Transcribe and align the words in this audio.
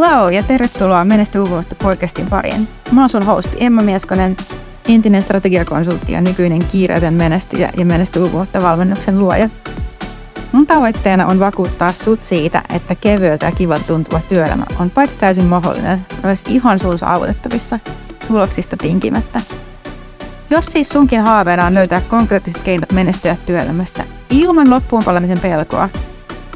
Hello 0.00 0.28
ja 0.28 0.42
tervetuloa 0.42 1.04
Menesty 1.04 1.38
uvuutta 1.38 1.74
podcastin 1.74 2.26
pariin. 2.30 2.68
Mä 2.92 3.00
oon 3.00 3.08
sun 3.08 3.26
hosti 3.26 3.56
Emma 3.60 3.82
Mieskonen, 3.82 4.36
entinen 4.88 5.22
strategiakonsultti 5.22 6.12
ja 6.12 6.20
nykyinen 6.20 6.64
kiireetön 6.66 7.14
menestyjä 7.14 7.70
ja 7.76 7.84
Menesty 7.84 8.18
uvuutta 8.18 8.62
valmennuksen 8.62 9.18
luoja. 9.18 9.48
Mun 10.52 10.66
tavoitteena 10.66 11.26
on 11.26 11.38
vakuuttaa 11.38 11.92
sut 11.92 12.24
siitä, 12.24 12.62
että 12.74 12.94
kevyeltä 12.94 13.46
ja 13.46 13.52
kivalta 13.52 13.84
tuntuva 13.86 14.20
työelämä 14.28 14.66
on 14.78 14.90
paitsi 14.90 15.16
täysin 15.16 15.44
mahdollinen, 15.44 16.06
myös 16.22 16.42
ihan 16.48 16.78
sun 16.78 16.98
saavutettavissa 16.98 17.78
tuloksista 18.28 18.76
tinkimättä. 18.76 19.40
Jos 20.50 20.64
siis 20.64 20.88
sunkin 20.88 21.20
haaveena 21.20 21.66
on 21.66 21.74
löytää 21.74 22.00
konkreettiset 22.00 22.62
keinot 22.62 22.92
menestyä 22.92 23.36
työelämässä 23.46 24.04
ilman 24.30 24.70
loppuun 24.70 25.04
palamisen 25.04 25.40
pelkoa, 25.40 25.88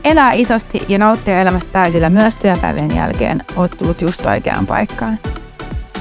elää 0.04 0.32
isosti 0.32 0.80
ja 0.88 0.98
nauttia 0.98 1.40
elämästä 1.40 1.68
täysillä 1.72 2.08
myös 2.08 2.36
työpäivien 2.36 2.96
jälkeen, 2.96 3.44
oot 3.56 3.70
tullut 3.78 4.02
just 4.02 4.26
oikeaan 4.26 4.66
paikkaan. 4.66 5.18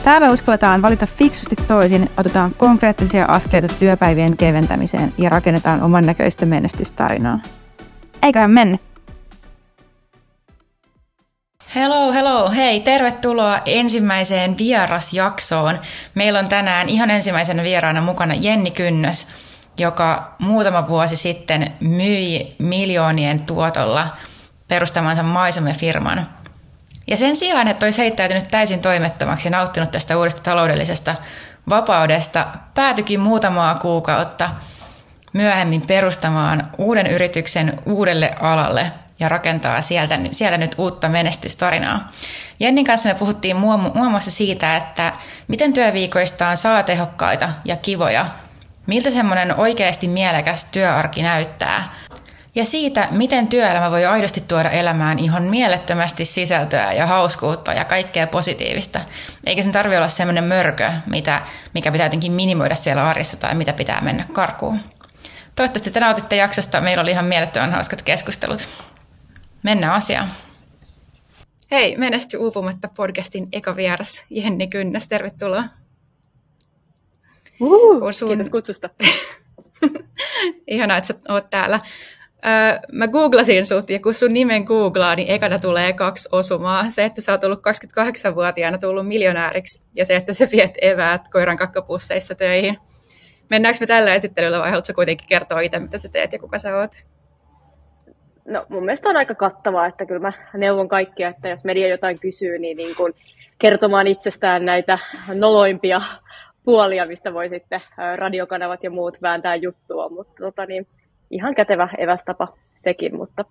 Täällä 0.03 0.31
uskalletaan 0.31 0.81
valita 0.81 1.05
fiksusti 1.05 1.55
toisin, 1.67 2.09
otetaan 2.17 2.51
konkreettisia 2.57 3.25
askeleita 3.25 3.75
työpäivien 3.79 4.37
keventämiseen 4.37 5.13
ja 5.17 5.29
rakennetaan 5.29 5.83
oman 5.83 6.05
näköistä 6.05 6.45
menestystarinaa. 6.45 7.39
Eiköhän 8.23 8.51
mennä! 8.51 8.77
Hello, 11.75 12.13
hello, 12.13 12.51
hei, 12.51 12.79
tervetuloa 12.79 13.59
ensimmäiseen 13.65 14.57
vierasjaksoon. 14.57 15.79
Meillä 16.15 16.39
on 16.39 16.49
tänään 16.49 16.89
ihan 16.89 17.09
ensimmäisenä 17.09 17.63
vieraana 17.63 18.01
mukana 18.01 18.33
Jenni 18.33 18.71
Kynnös, 18.71 19.27
joka 19.77 20.35
muutama 20.39 20.87
vuosi 20.87 21.15
sitten 21.15 21.73
myi 21.79 22.55
miljoonien 22.59 23.41
tuotolla 23.41 24.07
perustamansa 24.67 25.23
maisemme-firman. 25.23 26.29
Ja 27.07 27.17
sen 27.17 27.35
sijaan, 27.35 27.67
että 27.67 27.85
olisi 27.85 28.01
heittäytynyt 28.01 28.47
täysin 28.51 28.81
toimettomaksi 28.81 29.47
ja 29.47 29.51
nauttinut 29.51 29.91
tästä 29.91 30.17
uudesta 30.17 30.41
taloudellisesta 30.41 31.15
vapaudesta, 31.69 32.47
päätyikin 32.73 33.19
muutamaa 33.19 33.75
kuukautta 33.75 34.49
myöhemmin 35.33 35.81
perustamaan 35.81 36.69
uuden 36.77 37.07
yrityksen 37.07 37.79
uudelle 37.85 38.35
alalle 38.41 38.91
ja 39.19 39.29
rakentaa 39.29 39.81
sieltä, 39.81 40.19
siellä 40.31 40.57
nyt 40.57 40.75
uutta 40.77 41.09
menestystarinaa. 41.09 42.11
Jennin 42.59 42.85
kanssa 42.85 43.09
me 43.09 43.15
puhuttiin 43.15 43.55
muun 43.55 44.11
muassa 44.11 44.31
siitä, 44.31 44.77
että 44.77 45.13
miten 45.47 45.73
työviikoistaan 45.73 46.57
saa 46.57 46.83
tehokkaita 46.83 47.49
ja 47.65 47.75
kivoja 47.75 48.25
Miltä 48.87 49.11
semmoinen 49.11 49.55
oikeasti 49.55 50.07
mielekäs 50.07 50.65
työarki 50.65 51.21
näyttää? 51.21 51.93
Ja 52.55 52.65
siitä, 52.65 53.07
miten 53.11 53.47
työelämä 53.47 53.91
voi 53.91 54.05
aidosti 54.05 54.41
tuoda 54.41 54.69
elämään 54.69 55.19
ihan 55.19 55.43
mielettömästi 55.43 56.25
sisältöä 56.25 56.93
ja 56.93 57.07
hauskuutta 57.07 57.73
ja 57.73 57.85
kaikkea 57.85 58.27
positiivista. 58.27 58.99
Eikä 59.45 59.63
sen 59.63 59.71
tarvitse 59.71 59.97
olla 59.97 60.07
semmoinen 60.07 60.43
mörkö, 60.43 60.91
mitä, 61.05 61.41
mikä 61.73 61.91
pitää 61.91 62.05
jotenkin 62.05 62.31
minimoida 62.31 62.75
siellä 62.75 63.09
arjessa 63.09 63.37
tai 63.37 63.55
mitä 63.55 63.73
pitää 63.73 64.01
mennä 64.01 64.25
karkuun. 64.33 64.79
Toivottavasti 65.55 65.91
te 65.91 65.99
nautitte 65.99 66.35
jaksosta. 66.35 66.81
Meillä 66.81 67.01
oli 67.01 67.11
ihan 67.11 67.25
mielettömän 67.25 67.71
hauskat 67.71 68.01
keskustelut. 68.01 68.69
Mennään 69.63 69.93
asiaan. 69.93 70.31
Hei, 71.71 71.97
Menesty 71.97 72.37
uupumatta 72.37 72.87
podcastin 72.95 73.47
eka 73.51 73.75
vieras 73.75 74.23
Jenni 74.29 74.67
Kynnäs. 74.67 75.07
Tervetuloa. 75.07 75.63
Uhu, 77.63 78.11
sun... 78.11 78.27
Kiitos 78.27 78.49
kutsusta. 78.49 78.89
Ihanaa, 80.67 80.97
että 80.97 81.07
sä 81.07 81.13
oot 81.29 81.49
täällä. 81.49 81.79
Öö, 82.47 82.79
mä 82.91 83.07
googlasin 83.07 83.65
sut, 83.65 83.89
ja 83.89 83.99
kun 83.99 84.13
sun 84.13 84.33
nimen 84.33 84.63
googlaa, 84.63 85.15
niin 85.15 85.31
ekana 85.31 85.59
tulee 85.59 85.93
kaksi 85.93 86.29
osumaa. 86.31 86.89
Se, 86.89 87.05
että 87.05 87.21
sä 87.21 87.31
oot 87.31 87.43
ollut 87.43 87.59
28-vuotiaana 87.59 88.77
tullut 88.77 89.07
miljonääriksi, 89.07 89.83
ja 89.95 90.05
se, 90.05 90.15
että 90.15 90.33
sä 90.33 90.47
viet 90.51 90.77
eväät 90.81 91.21
koiran 91.31 91.57
kakkapusseissa 91.57 92.35
töihin. 92.35 92.77
Mennäänkö 93.49 93.77
me 93.79 93.87
tällä 93.87 94.13
esittelyllä 94.13 94.59
vai 94.59 94.69
haluatko 94.69 94.93
kuitenkin 94.93 95.27
kertoa 95.27 95.59
itse, 95.59 95.79
mitä 95.79 95.97
sä 95.97 96.09
teet 96.09 96.33
ja 96.33 96.39
kuka 96.39 96.59
sä 96.59 96.77
oot? 96.77 96.91
No 98.45 98.65
mun 98.69 98.85
mielestä 98.85 99.09
on 99.09 99.17
aika 99.17 99.35
kattavaa, 99.35 99.87
että 99.87 100.05
kyllä 100.05 100.19
mä 100.19 100.33
neuvon 100.57 100.87
kaikkia, 100.87 101.29
että 101.29 101.49
jos 101.49 101.63
media 101.63 101.87
jotain 101.87 102.19
kysyy, 102.19 102.59
niin, 102.59 102.77
niin 102.77 102.95
kun 102.95 103.13
kertomaan 103.59 104.07
itsestään 104.07 104.65
näitä 104.65 104.99
noloimpia 105.33 106.01
puolia, 106.63 107.05
mistä 107.05 107.33
voi 107.33 107.49
sitten 107.49 107.81
radiokanavat 108.15 108.83
ja 108.83 108.91
muut 108.91 109.21
vääntää 109.21 109.55
juttua, 109.55 110.09
mutta 110.09 110.43
tota, 110.43 110.65
niin, 110.65 110.87
ihan 111.31 111.55
kätevä 111.55 111.89
evästapa 111.97 112.47
sekin, 112.75 113.15
mutta 113.15 113.45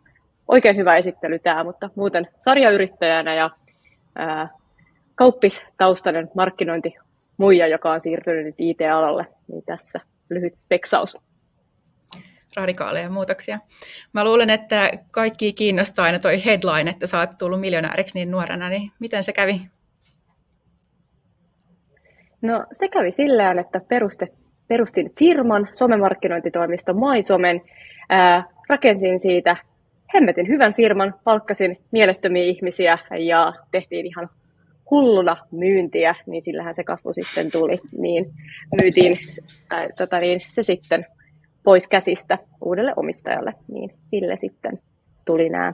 oikein 0.49 0.77
hyvä 0.77 0.97
esittely 0.97 1.39
tämä, 1.39 1.65
mutta 1.65 1.91
muuten 1.95 2.29
sarjayrittäjänä 2.45 3.35
ja 3.35 3.51
ää, 4.15 4.49
kauppistaustainen 5.15 6.31
markkinointi 6.35 6.95
muija, 7.37 7.67
joka 7.67 7.93
on 7.93 8.01
siirtynyt 8.01 8.45
nyt 8.45 8.55
IT-alalle, 8.59 9.27
niin 9.49 9.63
tässä 9.67 10.01
lyhyt 10.31 10.55
speksaus. 10.55 11.17
Radikaaleja 12.57 13.11
muutoksia. 13.11 13.59
Mä 14.13 14.25
luulen, 14.25 14.51
että 14.51 14.91
kaikki 15.11 15.53
kiinnostaa 15.53 16.05
aina 16.05 16.19
toi 16.19 16.45
headline, 16.45 16.91
että 16.91 17.07
sä 17.07 17.19
oot 17.19 17.39
tullut 17.39 17.61
miljonääriksi 17.61 18.19
niin 18.19 18.31
nuorena, 18.31 18.69
niin 18.69 18.93
miten 18.99 19.25
se 19.25 19.33
kävi? 19.33 19.61
No 22.43 22.67
se 22.73 22.89
kävi 22.89 23.11
sillä 23.11 23.61
että 23.61 23.81
peruste, 23.89 24.29
perustin 24.69 25.13
firman, 25.19 25.69
somemarkkinointitoimisto 25.73 26.93
MySomen, 26.95 27.61
ää, 28.09 28.45
rakensin 28.69 29.21
siitä 29.21 29.57
hemmetin 30.15 30.49
hyvän 30.49 30.75
firman, 30.75 31.15
palkkasin 31.25 31.79
mielettömiä 31.91 32.45
ihmisiä 32.45 32.99
ja 33.19 33.53
tehtiin 33.71 34.07
ihan 34.07 34.29
hulluna 34.91 35.37
myyntiä, 35.51 36.15
niin 36.27 36.43
sillähän 36.43 36.75
se 36.75 36.85
kasvu 36.85 37.13
sitten 37.13 37.51
tuli. 37.51 37.79
Niin 37.99 38.27
myytiin 38.83 39.19
ää, 39.71 39.89
tota 39.97 40.19
niin, 40.19 40.41
se 40.49 40.63
sitten 40.63 41.07
pois 41.65 41.89
käsistä 41.89 42.39
uudelle 42.61 42.93
omistajalle, 42.97 43.55
niin 43.73 43.91
sille 44.11 44.37
sitten 44.37 44.79
tuli 45.25 45.49
nämä 45.49 45.73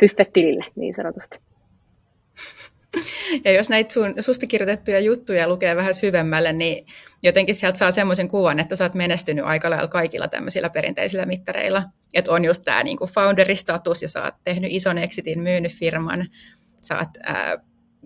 fyffet 0.00 0.32
tilille 0.32 0.64
niin 0.76 0.94
sanotusti. 0.94 1.38
Ja 3.44 3.52
jos 3.52 3.68
näitä 3.68 3.92
sun, 3.92 4.14
susta 4.20 4.46
kirjoitettuja 4.46 5.00
juttuja 5.00 5.48
lukee 5.48 5.76
vähän 5.76 5.94
syvemmälle, 5.94 6.52
niin 6.52 6.86
jotenkin 7.22 7.54
sieltä 7.54 7.78
saa 7.78 7.92
semmoisen 7.92 8.28
kuvan, 8.28 8.60
että 8.60 8.76
sä 8.76 8.84
oot 8.84 8.94
menestynyt 8.94 9.44
aika 9.44 9.70
lailla 9.70 9.88
kaikilla 9.88 10.28
tämmöisillä 10.28 10.70
perinteisillä 10.70 11.26
mittareilla. 11.26 11.82
Että 12.14 12.32
on 12.32 12.44
just 12.44 12.62
tämä 12.64 12.82
niin 12.82 12.98
founderistatus 13.14 14.02
ja 14.02 14.08
sä 14.08 14.22
oot 14.22 14.34
tehnyt 14.44 14.72
ison 14.72 14.98
exitin, 14.98 15.40
myynyt 15.40 15.72
firman, 15.72 16.28
sä 16.82 16.98
oot 16.98 17.08
ää, 17.22 17.58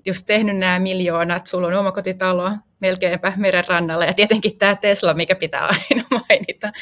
just 0.07 0.27
tehnyt 0.27 0.57
nämä 0.57 0.79
miljoonat, 0.79 1.47
sulla 1.47 1.67
on 1.67 1.75
omakotitalo 1.75 2.51
melkeinpä 2.81 3.33
meren 3.37 3.65
rannalla 3.69 4.05
ja 4.05 4.15
tietenkin 4.15 4.59
tämä 4.59 4.77
Tesla, 4.77 5.15
mikä 5.15 5.35
pitää 5.35 5.67
aina 5.67 6.05
mainita. 6.29 6.73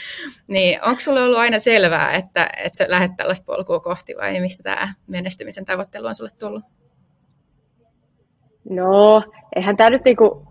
Niin 0.47 0.83
onko 0.83 1.01
sulla 1.01 1.23
ollut 1.23 1.39
aina 1.39 1.59
selvää, 1.59 2.13
että, 2.13 2.49
että 2.57 2.77
sä 2.77 2.85
lähdet 2.89 3.17
tällaista 3.17 3.45
polkua 3.45 3.81
kohti 3.81 4.15
vai 4.21 4.41
mistä 4.41 4.63
tämä 4.63 4.95
menestymisen 5.07 5.65
tavoittelu 5.65 6.07
on 6.07 6.15
sulle 6.15 6.31
tullut? 6.39 6.65
No, 8.71 9.23
eihän 9.57 9.77
tämä 9.77 9.91
nyt 9.91 10.05
niinku, 10.05 10.47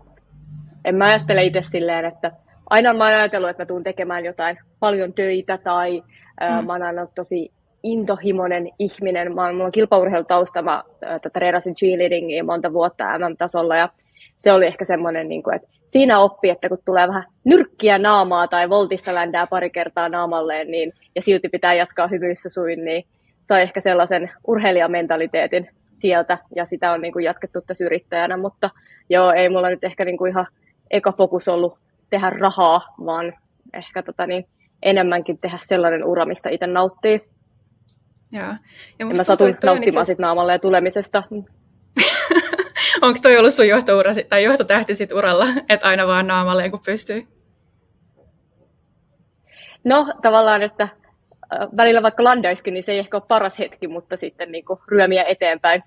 en 0.84 0.94
mä 0.94 1.04
ajattele 1.04 1.44
itse 1.44 1.62
silleen, 1.62 2.04
että 2.04 2.32
aina 2.70 2.92
mä 2.92 3.04
oon 3.04 3.14
ajatellut, 3.14 3.50
että 3.50 3.62
mä 3.62 3.66
tuun 3.66 3.82
tekemään 3.82 4.24
jotain 4.24 4.58
paljon 4.80 5.12
töitä 5.12 5.58
tai 5.58 6.02
mm. 6.40 6.66
mä 6.66 6.72
oon 6.72 6.82
aina 6.82 7.06
tosi 7.14 7.52
intohimoinen 7.82 8.70
ihminen. 8.78 9.34
Mä 9.34 9.44
oon, 9.44 9.54
mulla 9.54 9.64
on 9.64 9.72
kilpaurheilutausta, 9.72 10.62
mä 10.62 10.74
äh, 11.04 11.20
treenasin 11.32 11.74
cheerleadingia 11.74 12.44
monta 12.44 12.72
vuotta 12.72 13.18
MM-tasolla 13.18 13.76
ja 13.76 13.88
se 14.36 14.52
oli 14.52 14.66
ehkä 14.66 14.84
semmoinen, 14.84 15.28
niin 15.28 15.42
kuin, 15.42 15.56
että 15.56 15.68
siinä 15.90 16.18
oppi, 16.18 16.50
että 16.50 16.68
kun 16.68 16.78
tulee 16.84 17.08
vähän 17.08 17.24
nyrkkiä 17.44 17.98
naamaa 17.98 18.48
tai 18.48 18.70
voltista 18.70 19.14
ländää 19.14 19.46
pari 19.46 19.70
kertaa 19.70 20.08
naamalleen, 20.08 20.70
niin, 20.70 20.92
ja 21.14 21.22
silti 21.22 21.48
pitää 21.48 21.74
jatkaa 21.74 22.06
hyvyissä 22.06 22.48
suin, 22.48 22.84
niin 22.84 23.04
sai 23.44 23.62
ehkä 23.62 23.80
sellaisen 23.80 24.30
urheilijamentaliteetin 24.46 25.68
sieltä 25.96 26.38
ja 26.56 26.66
sitä 26.66 26.92
on 26.92 27.00
niin 27.00 27.12
kuin 27.12 27.24
jatkettu 27.24 27.60
tässä 27.60 27.84
yrittäjänä, 27.84 28.36
mutta 28.36 28.70
joo, 29.08 29.32
ei 29.32 29.48
mulla 29.48 29.70
nyt 29.70 29.84
ehkä 29.84 30.04
niin 30.04 30.18
kuin 30.18 30.30
ihan 30.30 30.46
eka 30.90 31.12
fokus 31.12 31.48
ollut 31.48 31.78
tehdä 32.10 32.30
rahaa, 32.30 32.94
vaan 33.06 33.32
ehkä 33.74 34.02
tota 34.02 34.26
niin, 34.26 34.48
enemmänkin 34.82 35.38
tehdä 35.38 35.58
sellainen 35.62 36.04
ura, 36.04 36.26
mistä 36.26 36.50
itse 36.50 36.66
nauttii. 36.66 37.20
Joo. 38.32 38.54
Ja, 38.98 39.06
mä 39.06 39.24
satun 39.24 39.54
nauttimaan 39.64 40.04
sit 40.04 40.18
naamalle 40.18 40.52
ja 40.52 40.58
tulemisesta. 40.58 41.22
Onko 43.02 43.18
toi 43.22 43.38
ollut 43.38 43.54
sun 43.54 43.68
johtoura, 43.68 44.10
tai 44.28 44.44
johtotähti 44.44 44.94
sit 44.94 45.12
uralla, 45.12 45.46
että 45.68 45.88
aina 45.88 46.06
vaan 46.06 46.26
naamalle 46.26 46.70
kun 46.70 46.80
pystyy? 46.86 47.26
No 49.84 50.14
tavallaan, 50.22 50.62
että 50.62 50.88
välillä 51.76 52.02
vaikka 52.02 52.24
landaiskin, 52.24 52.74
niin 52.74 52.84
se 52.84 52.92
ei 52.92 52.98
ehkä 52.98 53.16
ole 53.16 53.24
paras 53.28 53.58
hetki, 53.58 53.88
mutta 53.88 54.16
sitten 54.16 54.52
niin 54.52 54.64
kuin 54.64 54.80
ryömiä 54.88 55.24
eteenpäin 55.24 55.82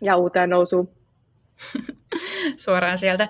ja 0.00 0.16
uuteen 0.16 0.50
nousuun. 0.50 0.88
Suoraan 2.64 2.98
sieltä. 2.98 3.28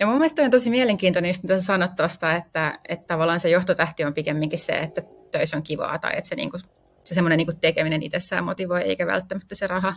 Ja 0.00 0.06
mun 0.06 0.16
mielestä 0.16 0.42
on 0.42 0.50
tosi 0.50 0.70
mielenkiintoinen, 0.70 1.28
just 1.28 1.42
mitä 1.42 1.60
sanot 1.60 1.96
tuosta, 1.96 2.36
että, 2.36 2.78
että 2.88 3.06
tavallaan 3.06 3.40
se 3.40 3.50
johtotähti 3.50 4.04
on 4.04 4.14
pikemminkin 4.14 4.58
se, 4.58 4.72
että 4.72 5.02
töissä 5.30 5.56
on 5.56 5.62
kivaa 5.62 5.98
tai 5.98 6.12
että 6.16 6.28
se, 6.28 6.34
niin 6.34 6.50
kuin, 6.50 6.62
se 7.04 7.14
semmoinen 7.14 7.36
niin 7.36 7.60
tekeminen 7.60 8.02
itsessään 8.02 8.44
motivoi, 8.44 8.82
eikä 8.82 9.06
välttämättä 9.06 9.54
se 9.54 9.66
raha. 9.66 9.94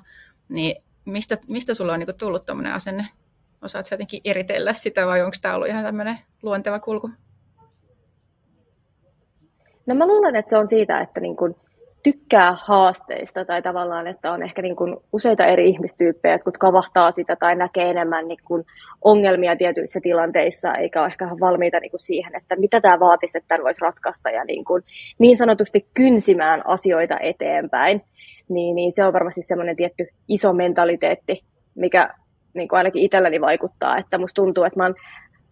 Niin 0.49 0.83
mistä, 1.05 1.37
mistä 1.47 1.73
sulla 1.73 1.93
on 1.93 1.99
niin 1.99 2.17
tullut 2.17 2.45
tuommoinen 2.45 2.73
asenne? 2.73 3.07
Osaatko 3.61 3.93
jotenkin 3.93 4.21
eritellä 4.25 4.73
sitä 4.73 5.07
vai 5.07 5.21
onko 5.21 5.37
tämä 5.41 5.55
ollut 5.55 5.67
ihan 5.67 5.83
tämmöinen 5.83 6.19
luonteva 6.43 6.79
kulku? 6.79 7.09
No 9.86 9.95
mä 9.95 10.07
luulen, 10.07 10.36
että 10.36 10.50
se 10.50 10.57
on 10.57 10.69
siitä, 10.69 11.00
että 11.00 11.22
niin 11.22 11.36
kun 11.36 11.56
tykkää 12.04 12.56
haasteista 12.66 13.45
tai 13.45 13.62
tavallaan, 13.62 14.07
että 14.07 14.31
on 14.31 14.44
ehkä 14.44 14.62
niin 14.62 14.75
kun 14.75 15.04
useita 15.13 15.45
eri 15.45 15.69
ihmistyyppejä, 15.69 16.33
jotka 16.33 16.51
kavahtaa 16.60 17.12
sitä 17.12 17.36
tai 17.36 17.56
näkee 17.56 17.89
enemmän 17.89 18.28
niin 18.28 18.39
kun 18.48 18.63
ongelmia 19.01 19.56
tietyissä 19.56 20.00
tilanteissa, 20.04 20.75
eikä 20.75 21.00
ole 21.01 21.07
ehkä 21.07 21.25
valmiita 21.25 21.80
niin 21.80 21.92
kun 21.92 22.00
siihen, 22.00 22.36
että 22.36 22.56
mitä 22.56 22.81
tämä 22.81 23.00
vaatisi, 23.00 23.38
että 23.38 23.48
tämän 23.48 23.63
voisi 23.63 23.81
ratkaista 23.81 24.30
ja 24.30 24.45
niin, 24.45 24.66
kun, 24.66 24.81
niin 25.19 25.38
sanotusti 25.38 25.88
kynsimään 25.94 26.62
asioita 26.68 27.19
eteenpäin. 27.19 28.01
Niin, 28.50 28.75
niin 28.75 28.92
se 28.92 29.04
on 29.06 29.13
varmasti 29.13 29.42
semmoinen 29.42 29.75
tietty 29.75 30.07
iso 30.28 30.54
mentaliteetti, 30.54 31.44
mikä 31.75 32.10
niin 32.54 32.68
kuin 32.68 32.78
ainakin 32.78 33.01
itselläni 33.01 33.42
vaikuttaa, 33.42 33.98
että 33.98 34.18
musta 34.18 34.42
tuntuu, 34.42 34.63
että 34.63 34.80
mä 34.80 34.83
oon 34.83 34.95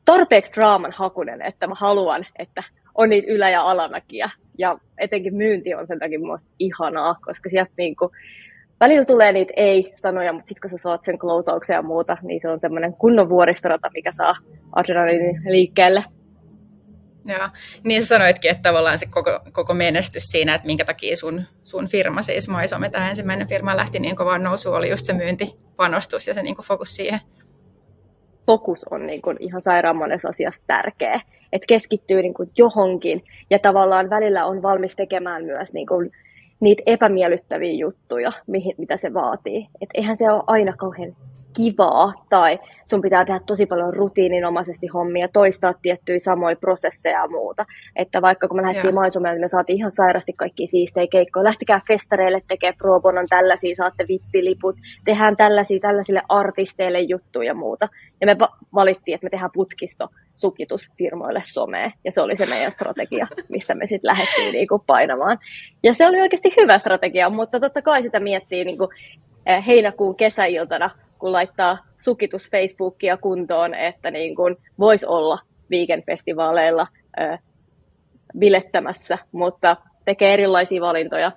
tarpeeksi 0.10 0.52
draaman 0.54 0.92
hakunen, 0.96 1.42
että 1.42 1.68
mä 1.68 1.74
haluan, 1.78 2.26
että 2.40 2.64
on 2.96 3.10
niitä 3.10 3.34
ylä- 3.34 3.50
ja 3.50 3.62
alamäkiä. 3.62 4.30
Ja 4.58 4.78
etenkin 4.98 5.36
myynti 5.36 5.74
on 5.74 5.88
sen 5.88 6.00
takia 6.00 6.20
musta 6.20 6.50
ihanaa, 6.60 7.16
koska 7.26 7.50
sieltä 7.50 7.72
niin 7.78 7.96
kuin, 7.96 8.12
välillä 8.80 9.06
tulee 9.06 9.32
niitä 9.32 9.54
ei-sanoja, 9.56 10.34
mutta 10.34 10.48
sitten 10.48 10.62
kun 10.62 10.70
sä 10.70 10.78
saat 10.78 11.04
sen 11.04 11.20
klousauksen 11.20 11.74
ja 11.76 11.82
muuta, 11.82 12.18
niin 12.22 12.42
se 12.42 12.50
on 12.50 12.62
semmoinen 12.62 12.98
kunnon 12.98 13.30
vuoristorata, 13.30 13.90
mikä 13.94 14.12
saa 14.12 14.36
adrenaliinin 14.76 15.42
liikkeelle. 15.46 16.04
Joo, 17.26 17.50
niin 17.84 18.06
sanoitkin, 18.06 18.52
että 18.52 18.70
tavallaan 18.70 19.00
se 19.00 19.06
koko, 19.06 19.40
koko 19.52 19.74
menestys 19.74 20.24
siinä, 20.24 20.56
että 20.56 20.68
minkä 20.68 20.86
takia 20.86 21.16
sun, 21.16 21.44
sun 21.64 21.88
firma, 21.88 22.22
siis 22.22 22.50
Maisome, 22.50 22.90
tämä 22.90 23.10
ensimmäinen 23.10 23.48
firma 23.48 23.78
lähti 23.78 24.00
niin 24.00 24.16
kovaan 24.16 24.44
nousuun, 24.44 24.78
oli 24.78 24.90
just 24.90 25.06
se 25.06 25.14
myyntipanostus 25.14 26.28
ja 26.28 26.34
se 26.34 26.44
niin 26.44 26.56
fokus 26.64 26.96
siihen. 26.96 27.20
Fokus 28.50 28.86
on 28.92 29.08
niin 29.08 29.22
kuin 29.22 29.38
ihan 29.40 29.62
sairaan 29.62 29.98
monessa 29.98 30.30
asiassa 30.30 30.64
tärkeä, 30.68 31.22
että 31.54 31.66
keskittyy 31.68 32.22
niin 32.22 32.34
kuin 32.34 32.50
johonkin 32.58 33.24
ja 33.50 33.60
tavallaan 33.60 34.10
välillä 34.10 34.46
on 34.46 34.62
valmis 34.62 34.96
tekemään 34.96 35.46
myös 35.46 35.74
niin 35.74 35.88
kuin 35.88 36.12
niitä 36.60 36.84
epämiellyttäviä 36.86 37.74
juttuja, 37.74 38.32
mihin, 38.48 38.76
mitä 38.78 38.98
se 38.98 39.14
vaatii. 39.14 39.68
Et 39.82 39.90
eihän 39.94 40.18
se 40.18 40.32
ole 40.32 40.44
aina 40.48 40.74
kauhean 40.78 41.16
kivaa 41.56 42.14
tai 42.30 42.60
sun 42.86 43.02
pitää 43.02 43.26
tehdä 43.26 43.40
tosi 43.46 43.66
paljon 43.66 43.94
rutiininomaisesti 43.94 44.88
hommia, 44.88 45.28
toistaa 45.28 45.74
tiettyjä 45.74 46.20
samoja 46.20 46.56
prosesseja 46.56 47.22
ja 47.22 47.28
muuta. 47.28 47.66
Että 47.96 48.22
vaikka 48.22 48.48
kun 48.48 48.58
me 48.58 48.62
lähdettiin 48.62 48.94
maisumelle, 48.94 49.36
niin 49.36 49.44
me 49.44 49.50
saatiin 49.50 49.78
ihan 49.78 49.92
sairasti 49.92 50.34
kaikki 50.34 50.68
siistejä 50.68 51.08
keikkoja. 51.12 51.44
Lähtikää 51.44 51.82
festareille 51.88 52.42
tekee 52.48 52.74
pro 52.74 53.00
bonon 53.00 53.26
tällaisia, 53.30 53.76
saatte 53.76 54.06
vippiliput, 54.08 54.76
tehdään 55.06 55.38
tällaisia 55.38 55.80
tällaisille 55.80 56.22
artisteille 56.30 57.02
juttuja 57.02 57.48
ja 57.48 57.54
muuta. 57.54 57.90
Ja 58.22 58.28
me 58.28 58.38
valittiin, 58.74 59.16
että 59.16 59.26
me 59.26 59.30
tehdään 59.30 59.52
putkisto 59.54 60.08
sukitusfirmoille 60.36 61.42
someen. 61.46 61.94
Ja 62.06 62.12
se 62.12 62.22
oli 62.22 62.36
se 62.36 62.46
meidän 62.46 62.72
strategia, 62.72 63.28
mistä 63.50 63.76
me 63.76 63.88
sitten 63.88 64.08
lähdettiin 64.08 64.54
niinku 64.54 64.84
painamaan. 64.88 65.38
Ja 65.84 65.94
se 65.94 66.08
oli 66.08 66.22
oikeasti 66.22 66.54
hyvä 66.58 66.80
strategia, 66.80 67.30
mutta 67.30 67.60
totta 67.60 67.82
kai 67.82 68.04
sitä 68.04 68.20
miettii 68.20 68.66
niinku 68.66 68.90
eh, 69.46 69.68
heinäkuun 69.68 70.16
kesäiltana 70.16 70.90
kun 71.20 71.32
laittaa 71.32 71.78
sukitus 71.98 72.52
Facebookia 72.52 73.18
kuntoon, 73.18 73.74
että 73.74 74.12
niin 74.12 74.36
kuin 74.36 74.56
voisi 74.80 75.06
olla 75.06 75.40
weekend-festivaaleilla 75.72 76.88
ö, 77.20 77.38
bilettämässä, 78.38 79.18
mutta 79.32 79.78
tekee 80.06 80.34
erilaisia 80.34 80.82
valintoja, 80.82 81.32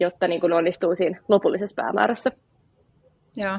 jotta 0.00 0.28
niin 0.28 0.40
kuin 0.40 0.52
onnistuu 0.52 0.94
siinä 0.94 1.20
lopullisessa 1.28 1.82
päämäärässä. 1.82 2.32
Joo. 3.36 3.58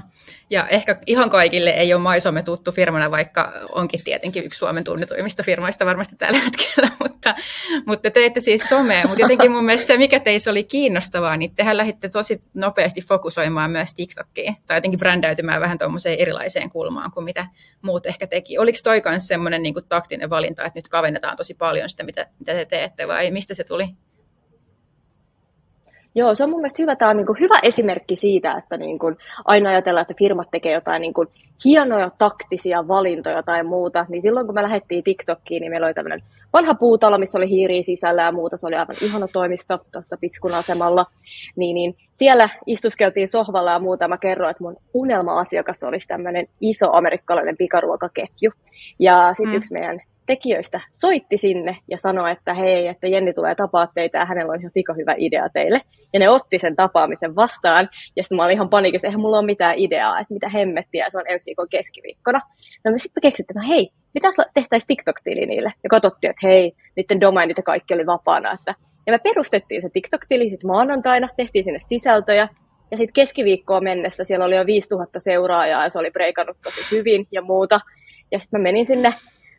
Ja 0.50 0.68
ehkä 0.68 1.00
ihan 1.08 1.30
kaikille 1.30 1.70
ei 1.70 1.94
ole 1.94 2.02
Maisome 2.02 2.44
tuttu 2.44 2.72
firmana, 2.72 3.12
vaikka 3.12 3.54
onkin 3.72 4.04
tietenkin 4.04 4.46
yksi 4.46 4.58
Suomen 4.58 4.84
tunnetuimmista 4.84 5.44
firmoista 5.44 5.86
varmasti 5.86 6.16
tällä 6.16 6.40
hetkellä, 6.40 6.90
mutta, 7.04 7.36
mutta 7.86 8.12
teette 8.12 8.40
siis 8.40 8.70
somea. 8.70 9.08
Mutta 9.08 9.22
jotenkin 9.22 9.52
mun 9.52 9.66
mielestä 9.66 9.88
se, 9.88 9.98
mikä 9.98 10.20
teissä 10.20 10.52
oli 10.52 10.64
kiinnostavaa, 10.64 11.38
niin 11.38 11.56
tehän 11.56 11.78
lähditte 11.78 12.10
tosi 12.10 12.42
nopeasti 12.54 13.02
fokusoimaan 13.02 13.72
myös 13.72 13.94
TikTokiin, 13.94 14.56
tai 14.68 14.78
jotenkin 14.78 15.00
brändäytymään 15.00 15.62
vähän 15.62 15.78
tuommoiseen 15.78 16.20
erilaiseen 16.20 16.70
kulmaan 16.70 17.12
kuin 17.12 17.24
mitä 17.24 17.48
muut 17.82 18.06
ehkä 18.06 18.28
teki. 18.28 18.58
Oliko 18.58 18.78
toi 18.84 19.02
myös 19.06 19.28
semmoinen 19.28 19.64
niin 19.64 19.76
taktinen 19.90 20.30
valinta, 20.30 20.66
että 20.66 20.78
nyt 20.78 20.88
kavennetaan 20.88 21.38
tosi 21.38 21.54
paljon 21.54 21.90
sitä, 21.90 22.04
mitä, 22.04 22.28
mitä 22.40 22.54
te 22.54 22.66
teette, 22.66 23.08
vai 23.08 23.32
mistä 23.32 23.54
se 23.54 23.64
tuli? 23.64 23.88
Joo, 26.16 26.36
se 26.36 26.44
on 26.44 26.50
mun 26.50 26.60
mielestä 26.62 26.82
hyvä. 26.82 26.96
Tämä 26.96 27.12
on 27.12 27.18
niin 27.18 27.28
kuin 27.28 27.40
hyvä 27.40 27.60
esimerkki 27.64 28.16
siitä, 28.16 28.52
että 28.58 28.78
niin 28.78 29.00
kuin 29.00 29.18
aina 29.46 29.70
ajatellaan, 29.70 30.02
että 30.02 30.14
firmat 30.20 30.48
tekee 30.52 30.74
jotain 30.74 31.02
niin 31.02 31.14
kuin 31.14 31.28
hienoja 31.66 32.10
taktisia 32.18 32.88
valintoja 32.88 33.44
tai 33.44 33.64
muuta. 33.64 34.06
Niin 34.10 34.22
silloin 34.22 34.46
kun 34.46 34.56
me 34.56 34.64
lähdettiin 34.64 35.04
TikTokiin, 35.04 35.62
niin 35.62 35.72
meillä 35.72 35.88
oli 35.88 35.94
tämmöinen 35.94 36.24
vanha 36.54 36.74
puutalo, 36.74 37.18
missä 37.18 37.38
oli 37.38 37.50
hiiri 37.50 37.84
sisällä 37.84 38.24
ja 38.24 38.32
muuta. 38.32 38.58
Se 38.58 38.68
oli 38.68 38.76
aivan 38.76 38.96
ihana 39.02 39.28
toimisto 39.28 39.80
tuossa 39.92 40.18
Pitskun 40.18 40.54
asemalla. 40.54 41.06
Niin, 41.56 41.76
niin 41.76 41.96
siellä 42.14 42.50
istuskeltiin 42.68 43.28
sohvalla 43.28 43.72
ja 43.72 43.80
muuta. 43.80 44.08
Mä 44.08 44.18
kerroin, 44.18 44.52
että 44.52 44.64
mun 44.64 44.78
unelma-asiakas 44.94 45.84
olisi 45.84 46.08
tämmöinen 46.08 46.48
iso 46.62 46.96
amerikkalainen 46.96 47.58
pikaruokaketju. 47.58 48.52
Ja 49.00 49.34
sitten 49.34 49.54
mm. 49.54 49.58
yksi 49.58 49.74
meidän 49.74 50.00
tekijöistä 50.26 50.82
soitti 50.92 51.38
sinne 51.38 51.78
ja 51.88 51.98
sanoi, 51.98 52.32
että 52.32 52.54
hei, 52.54 52.88
että 52.88 53.08
Jenni 53.08 53.34
tulee 53.34 53.56
tapaa 53.56 53.88
teitä 53.88 54.18
ja 54.18 54.26
hänellä 54.26 54.52
on 54.52 54.60
ihan 54.60 54.72
sika 54.72 54.94
hyvä 54.94 55.16
idea 55.18 55.50
teille. 55.50 55.82
Ja 56.14 56.20
ne 56.20 56.30
otti 56.30 56.60
sen 56.60 56.76
tapaamisen 56.76 57.36
vastaan 57.36 57.90
ja 58.16 58.24
sitten 58.24 58.36
mä 58.36 58.44
olin 58.44 58.54
ihan 58.54 58.70
panikissa, 58.70 59.08
eihän 59.08 59.22
mulla 59.22 59.38
ole 59.38 59.46
mitään 59.46 59.76
ideaa, 59.78 60.20
että 60.20 60.34
mitä 60.34 60.50
hemmettiä, 60.50 61.10
se 61.10 61.18
on 61.18 61.24
ensi 61.28 61.46
viikon 61.46 61.70
keskiviikkona. 61.70 62.40
No 62.86 62.92
me 62.92 62.98
sitten 62.98 63.22
keksittiin, 63.22 63.58
että 63.58 63.68
no 63.68 63.76
hei, 63.76 63.90
mitä 64.14 64.28
tehtäisiin 64.54 64.88
TikTok-tili 64.88 65.46
niille? 65.46 65.74
Ja 65.84 65.90
katsottiin, 65.90 66.32
että 66.32 66.48
hei, 66.48 66.74
niiden 66.96 67.22
domainit 67.22 67.58
ja 67.58 67.64
kaikki 67.64 67.94
oli 67.94 68.06
vapaana. 68.06 68.52
Että... 68.52 68.76
Ja 69.08 69.14
me 69.14 69.20
perustettiin 69.20 69.82
se 69.82 69.90
TikTok-tili 69.90 70.50
sitten 70.50 70.68
maanantaina, 70.68 71.30
tehtiin 71.38 71.64
sinne 71.64 71.80
sisältöjä, 71.82 72.48
ja 72.92 72.98
sitten 72.98 73.14
keskiviikkoon 73.14 73.84
mennessä 73.84 74.24
siellä 74.24 74.46
oli 74.46 74.56
jo 74.56 74.66
5000 74.66 75.20
seuraajaa 75.20 75.84
ja 75.84 75.90
se 75.90 76.00
oli 76.00 76.12
breikannut 76.12 76.58
tosi 76.64 76.82
hyvin 76.92 77.28
ja 77.32 77.42
muuta. 77.42 77.80
Ja 78.32 78.40
sitten 78.40 78.60
mä 78.60 78.64
menin 78.64 78.86
sinne 78.86 79.14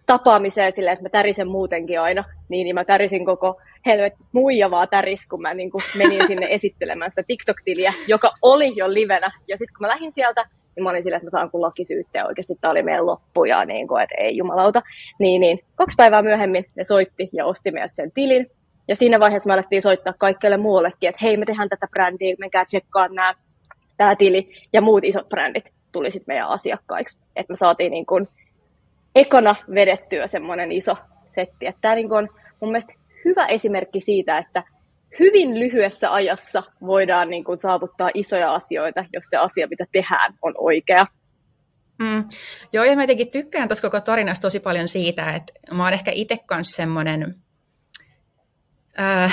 tapaamiseen 0.06 0.72
silleen, 0.72 0.92
että 0.92 1.02
mä 1.02 1.08
tärisen 1.08 1.48
muutenkin 1.48 2.00
aina, 2.00 2.24
niin, 2.48 2.64
niin 2.64 2.74
mä 2.74 2.84
tärisin 2.84 3.24
koko 3.24 3.60
helvet 3.86 4.12
muija 4.32 4.70
vaan 4.70 4.88
täris, 4.88 5.26
kun 5.26 5.42
mä 5.42 5.54
niin 5.54 5.70
kuin 5.70 5.82
menin 5.98 6.26
sinne 6.26 6.46
esittelemään 6.50 7.10
sitä 7.10 7.22
TikTok-tiliä, 7.22 7.92
joka 8.08 8.32
oli 8.42 8.72
jo 8.76 8.94
livenä. 8.94 9.30
Ja 9.48 9.58
sitten 9.58 9.74
kun 9.78 9.86
mä 9.86 9.88
lähdin 9.88 10.12
sieltä, 10.12 10.44
niin 10.76 10.84
mä 10.84 10.90
olin 10.90 11.02
silleen, 11.02 11.16
että 11.16 11.26
mä 11.26 11.38
saan 11.38 11.50
kun 11.50 11.62
lakisyytteen 11.62 12.26
oikeasti, 12.26 12.54
tämä 12.60 12.70
oli 12.70 12.82
meidän 12.82 13.06
loppu 13.06 13.44
ja 13.44 13.64
niin 13.64 13.88
kuin, 13.88 14.02
että 14.02 14.14
ei 14.18 14.36
jumalauta. 14.36 14.82
Niin, 15.18 15.40
niin 15.40 15.58
kaksi 15.74 15.94
päivää 15.96 16.22
myöhemmin 16.22 16.64
ne 16.76 16.84
soitti 16.84 17.28
ja 17.32 17.46
osti 17.46 17.70
meiltä 17.70 17.94
sen 17.94 18.12
tilin. 18.12 18.46
Ja 18.88 18.96
siinä 18.96 19.20
vaiheessa 19.20 19.48
me 19.48 19.54
alettiin 19.54 19.82
soittaa 19.82 20.14
kaikille 20.18 20.56
muullekin, 20.56 21.08
että 21.08 21.18
hei, 21.22 21.36
me 21.36 21.44
tehdään 21.44 21.68
tätä 21.68 21.86
brändiä, 21.90 22.36
menkää 22.38 22.64
tsekkaa 22.64 23.08
nämä, 23.08 23.34
tämä 23.96 24.16
tili 24.16 24.52
ja 24.72 24.80
muut 24.80 25.04
isot 25.04 25.28
brändit 25.28 25.64
tuli 25.92 26.10
sitten 26.10 26.34
meidän 26.34 26.48
asiakkaiksi. 26.48 27.18
Että 27.36 27.52
me 27.52 27.56
saatiin 27.56 27.90
niin 27.90 28.06
kuin, 28.06 28.28
ekana 29.14 29.54
vedettyä 29.74 30.26
semmoinen 30.26 30.72
iso 30.72 30.96
setti. 31.30 31.66
Että 31.66 31.80
tämä 31.80 31.94
niin 31.94 32.12
on 32.12 32.28
mun 32.60 32.70
mielestä 32.70 32.94
hyvä 33.24 33.46
esimerkki 33.46 34.00
siitä, 34.00 34.38
että 34.38 34.62
hyvin 35.18 35.60
lyhyessä 35.60 36.12
ajassa 36.14 36.62
voidaan 36.80 37.30
niin 37.30 37.44
kuin 37.44 37.58
saavuttaa 37.58 38.10
isoja 38.14 38.54
asioita, 38.54 39.04
jos 39.12 39.24
se 39.30 39.36
asia, 39.36 39.68
mitä 39.70 39.84
tehdään, 39.92 40.34
on 40.42 40.54
oikea. 40.58 41.06
Mm. 41.98 42.24
Joo, 42.72 42.84
ja 42.84 42.96
mä 42.96 43.02
jotenkin 43.02 43.30
tykkään 43.30 43.68
tuossa 43.68 43.90
koko 43.90 44.00
tarinasta 44.00 44.42
tosi 44.42 44.60
paljon 44.60 44.88
siitä, 44.88 45.34
että 45.34 45.52
mä 45.72 45.84
oon 45.84 45.92
ehkä 45.92 46.10
itse 46.14 46.38
kanssa 46.46 46.76
semmoinen 46.76 47.34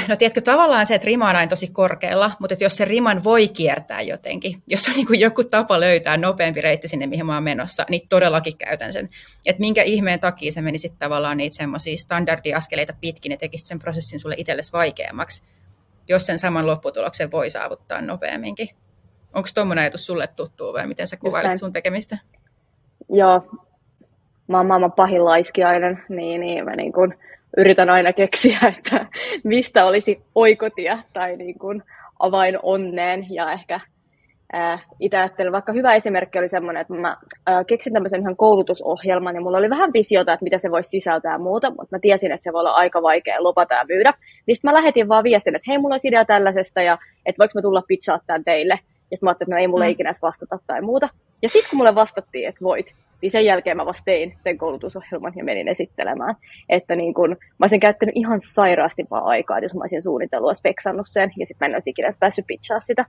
no 0.07 0.15
tiedätkö, 0.15 0.41
tavallaan 0.41 0.85
se, 0.85 0.95
että 0.95 1.05
rima 1.05 1.29
on 1.29 1.35
aina 1.35 1.49
tosi 1.49 1.67
korkealla, 1.67 2.31
mutta 2.39 2.53
että 2.53 2.65
jos 2.65 2.77
se 2.77 2.85
riman 2.85 3.23
voi 3.23 3.47
kiertää 3.47 4.01
jotenkin, 4.01 4.61
jos 4.67 4.87
on 4.87 4.95
niin 4.95 5.07
kuin 5.07 5.19
joku 5.19 5.43
tapa 5.43 5.79
löytää 5.79 6.17
nopeampi 6.17 6.61
reitti 6.61 6.87
sinne, 6.87 7.07
mihin 7.07 7.25
mä 7.25 7.33
oon 7.33 7.43
menossa, 7.43 7.85
niin 7.89 8.01
todellakin 8.09 8.57
käytän 8.57 8.93
sen. 8.93 9.09
Että 9.45 9.59
minkä 9.59 9.83
ihmeen 9.83 10.19
takia 10.19 10.51
se 10.51 10.61
meni 10.61 10.77
sitten 10.77 10.99
tavallaan 10.99 11.37
niitä 11.37 11.55
semmoisia 11.55 11.97
standardiaskeleita 11.97 12.93
pitkin 13.01 13.31
ja 13.31 13.37
tekisi 13.37 13.65
sen 13.65 13.79
prosessin 13.79 14.19
sulle 14.19 14.35
itsellesi 14.37 14.73
vaikeammaksi, 14.73 15.43
jos 16.07 16.25
sen 16.25 16.39
saman 16.39 16.67
lopputuloksen 16.67 17.31
voi 17.31 17.49
saavuttaa 17.49 18.01
nopeamminkin. 18.01 18.69
Onko 19.33 19.49
tuommoinen 19.55 19.81
ajatus 19.81 20.05
sulle 20.05 20.27
tuttu 20.27 20.73
vai 20.73 20.87
miten 20.87 21.07
sä 21.07 21.17
kuvailit 21.17 21.59
sun 21.59 21.73
tekemistä? 21.73 22.17
Joo, 23.09 23.41
mä 24.47 24.57
oon 24.57 24.67
maailman 24.67 24.91
pahin 24.91 25.25
laiskiainen, 25.25 26.03
niin, 26.09 26.41
niin 26.41 26.65
mä 26.65 26.75
niin 26.75 26.93
kun 26.93 27.13
yritän 27.58 27.89
aina 27.89 28.13
keksiä, 28.13 28.60
että 28.77 29.05
mistä 29.43 29.86
olisi 29.86 30.22
oikotia 30.36 30.98
tai 31.13 31.38
niin 31.38 31.60
kuin 31.60 31.84
avain 32.20 32.60
onneen 32.63 33.27
ja 33.29 33.51
ehkä 33.51 33.79
itse 35.00 35.17
ajattelen, 35.17 35.51
vaikka 35.51 35.74
hyvä 35.74 35.96
esimerkki 35.96 36.39
oli 36.39 36.50
semmoinen, 36.50 36.81
että 36.81 36.93
mä 36.93 37.17
keksin 37.67 37.93
tämmöisen 37.93 38.22
ihan 38.22 38.36
koulutusohjelman 38.36 39.36
ja 39.36 39.41
mulla 39.41 39.58
oli 39.58 39.70
vähän 39.70 39.93
visiota, 39.93 40.34
että 40.34 40.43
mitä 40.43 40.58
se 40.58 40.72
voisi 40.72 40.89
sisältää 40.89 41.34
ja 41.34 41.39
muuta, 41.39 41.70
mutta 41.70 41.88
mä 41.96 42.00
tiesin, 42.00 42.31
että 42.31 42.43
se 42.43 42.53
voi 42.53 42.60
olla 42.60 42.72
aika 42.72 43.01
vaikea 43.01 43.43
lopata 43.43 43.75
ja 43.75 43.86
myydä. 43.89 44.13
Niin 44.46 44.58
mä 44.63 44.74
lähetin 44.74 45.08
vaan 45.10 45.24
viestin, 45.24 45.55
että 45.55 45.72
hei, 45.72 45.77
mulla 45.77 45.93
olisi 45.93 46.08
idea 46.08 46.25
tällaisesta 46.25 46.81
ja 46.81 46.98
että 47.25 47.39
voiko 47.39 47.51
mä 47.55 47.62
tulla 47.62 47.84
pitchaa 47.88 48.20
tämän 48.27 48.43
teille. 48.43 48.74
Ja 49.12 49.17
sitten 49.17 49.27
mä 49.27 49.29
ajattelin, 49.29 49.50
että 49.50 49.55
no 49.55 49.62
ei 49.62 49.67
mulle 49.67 49.86
mm. 49.86 49.91
ikinä 49.91 50.12
vastata 50.22 50.60
tai 50.67 50.81
muuta. 50.81 51.10
Ja 51.41 51.50
sitten 51.50 51.70
kun 51.70 51.77
mulle 51.77 51.96
vastattiin, 51.96 52.50
että 52.50 52.63
voit, 52.63 52.93
niin 53.21 53.31
sen 53.31 53.45
jälkeen 53.45 53.77
mä 53.77 53.85
vasta 53.85 54.03
tein 54.05 54.37
sen 54.41 54.57
koulutusohjelman 54.57 55.33
ja 55.35 55.43
menin 55.43 55.67
esittelemään. 55.67 56.35
Että 56.69 56.95
niin 56.95 57.13
kun, 57.13 57.29
mä 57.29 57.63
olisin 57.63 57.79
käyttänyt 57.79 58.15
ihan 58.17 58.41
sairaasti 58.41 59.05
vaan 59.11 59.25
aikaa, 59.25 59.59
jos 59.59 59.75
mä 59.75 59.81
olisin 59.81 60.01
suunnitellut 60.01 60.57
speksannut 60.57 61.07
sen, 61.09 61.31
ja 61.37 61.45
sitten 61.45 61.65
mä 61.65 61.69
en 61.69 61.75
olisi 61.75 61.89
ikinä 61.89 62.09
päässyt 62.19 62.47
pitchaa 62.47 62.79
sitä. 62.79 63.05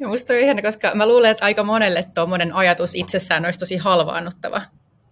Ja 0.00 0.08
musta 0.08 0.32
on 0.32 0.38
ihana, 0.38 0.62
koska 0.62 0.94
mä 0.94 1.08
luulen, 1.08 1.30
että 1.30 1.44
aika 1.44 1.62
monelle 1.62 2.04
tuommoinen 2.14 2.52
ajatus 2.52 2.94
itsessään 2.94 3.44
olisi 3.44 3.58
tosi 3.58 3.76
halvaannuttava 3.76 4.62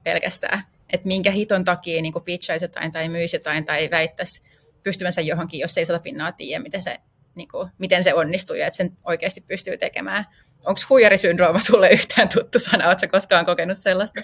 pelkästään. 0.05 0.63
Että 0.93 1.07
minkä 1.07 1.31
hiton 1.31 1.65
takia 1.65 2.03
niin 2.03 2.15
pitchaisi 2.25 2.65
jotain 2.65 2.93
tai 2.93 3.09
myisi 3.09 3.37
jotain 3.37 3.65
tai 3.65 3.89
väittäisi 3.91 4.43
pystyvänsä 4.83 5.21
johonkin, 5.21 5.61
jos 5.61 5.79
ei 5.79 5.85
sata 5.85 5.99
pinnaa 5.99 6.33
tiedä, 6.33 6.63
miten 6.63 6.83
se, 6.83 6.99
niin 7.35 7.49
kuin, 7.49 7.71
miten 7.79 8.05
se 8.05 8.15
onnistuu 8.15 8.57
ja 8.57 8.67
että 8.67 8.77
sen 8.77 8.93
oikeasti 9.05 9.41
pystyy 9.41 9.77
tekemään. 9.79 10.27
Onko 10.65 10.81
huijarisyndrooma 10.91 11.59
sulle 11.59 11.91
yhtään 11.91 12.29
tuttu 12.29 12.59
sana? 12.59 12.89
Oletko 12.89 13.07
koskaan 13.11 13.47
kokenut 13.47 13.79
sellaista? 13.79 14.21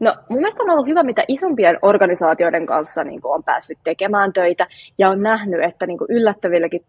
No 0.00 0.16
mun 0.28 0.38
mielestä 0.38 0.62
on 0.62 0.70
ollut 0.70 0.86
hyvä, 0.86 1.02
mitä 1.02 1.24
isompien 1.28 1.78
organisaatioiden 1.82 2.66
kanssa 2.66 3.04
niin 3.04 3.20
on 3.24 3.44
päässyt 3.44 3.78
tekemään 3.84 4.32
töitä 4.32 4.66
ja 4.98 5.10
on 5.10 5.22
nähnyt, 5.22 5.62
että 5.62 5.86
niin 5.86 5.98
yllättävilläkin 6.08 6.84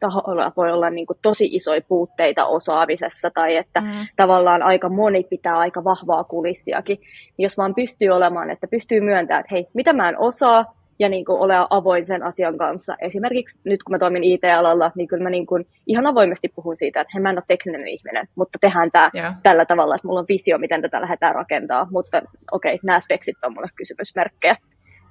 tahoilla 0.00 0.52
voi 0.56 0.72
olla 0.72 0.90
niin 0.90 1.06
tosi 1.22 1.48
isoja 1.52 1.80
puutteita 1.88 2.46
osaamisessa 2.46 3.30
tai 3.30 3.56
että 3.56 3.80
mm. 3.80 4.06
tavallaan 4.16 4.62
aika 4.62 4.88
moni 4.88 5.24
pitää 5.30 5.58
aika 5.58 5.84
vahvaa 5.84 6.24
kulissiakin. 6.24 6.98
Jos 7.38 7.58
vaan 7.58 7.74
pystyy 7.74 8.08
olemaan, 8.08 8.50
että 8.50 8.66
pystyy 8.66 9.00
myöntämään, 9.00 9.40
että 9.40 9.54
hei, 9.54 9.66
mitä 9.74 9.92
mä 9.92 10.08
en 10.08 10.18
osaa, 10.18 10.74
ja 11.00 11.08
niin 11.08 11.24
kuin 11.24 11.40
ole 11.40 11.54
avoin 11.70 12.06
sen 12.06 12.22
asian 12.22 12.58
kanssa. 12.58 12.96
Esimerkiksi 13.00 13.60
nyt 13.64 13.82
kun 13.82 13.94
mä 13.94 13.98
toimin 13.98 14.24
IT-alalla, 14.24 14.92
niin 14.94 15.08
kyllä 15.08 15.22
mä 15.22 15.30
niin 15.30 15.46
kuin 15.46 15.66
ihan 15.86 16.06
avoimesti 16.06 16.48
puhun 16.48 16.76
siitä, 16.76 17.00
että 17.00 17.10
hei, 17.14 17.22
mä 17.22 17.30
en 17.30 17.38
ole 17.38 17.44
tekninen 17.46 17.88
ihminen, 17.88 18.28
mutta 18.34 18.58
tehdään 18.60 18.90
tämä 18.90 19.10
yeah. 19.14 19.34
tällä 19.42 19.64
tavalla, 19.64 19.94
että 19.94 20.06
mulla 20.08 20.20
on 20.20 20.26
visio, 20.28 20.58
miten 20.58 20.82
tätä 20.82 21.00
lähdetään 21.00 21.34
rakentaa, 21.34 21.86
mutta 21.90 22.22
okei, 22.52 22.74
okay, 22.74 22.86
nämä 22.86 23.00
speksit 23.00 23.44
on 23.44 23.54
mulle 23.54 23.68
kysymysmerkkejä. 23.74 24.56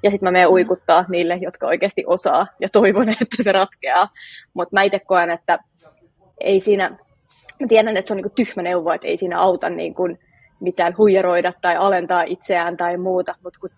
Ja 0.04 0.12
sitten 0.12 0.28
mä 0.28 0.32
menen 0.32 0.50
uikuttaa 0.50 1.06
niille, 1.10 1.38
jotka 1.42 1.68
oikeasti 1.68 2.04
osaa, 2.08 2.48
ja 2.60 2.70
toivon, 2.70 3.10
että 3.22 3.44
se 3.44 3.52
ratkeaa. 3.52 4.08
Mutta 4.54 4.76
mä 4.76 4.84
itse 4.84 5.00
koen, 5.00 5.30
että 5.30 5.60
ei 6.42 6.60
siinä, 6.60 6.90
mä 7.60 7.68
tiedän, 7.68 7.98
että 7.98 8.08
se 8.08 8.14
on 8.14 8.18
niinku 8.18 8.34
tyhmä 8.36 8.64
neuvo, 8.64 8.92
että 8.92 9.08
ei 9.08 9.18
siinä 9.18 9.40
auta 9.40 9.70
niinku 9.70 10.08
mitään 10.60 10.98
huijaroida 10.98 11.54
tai 11.62 11.76
alentaa 11.76 12.24
itseään 12.24 12.78
tai 12.78 12.98
muuta, 12.98 13.36
mutta 13.44 13.60
kun 13.60 13.70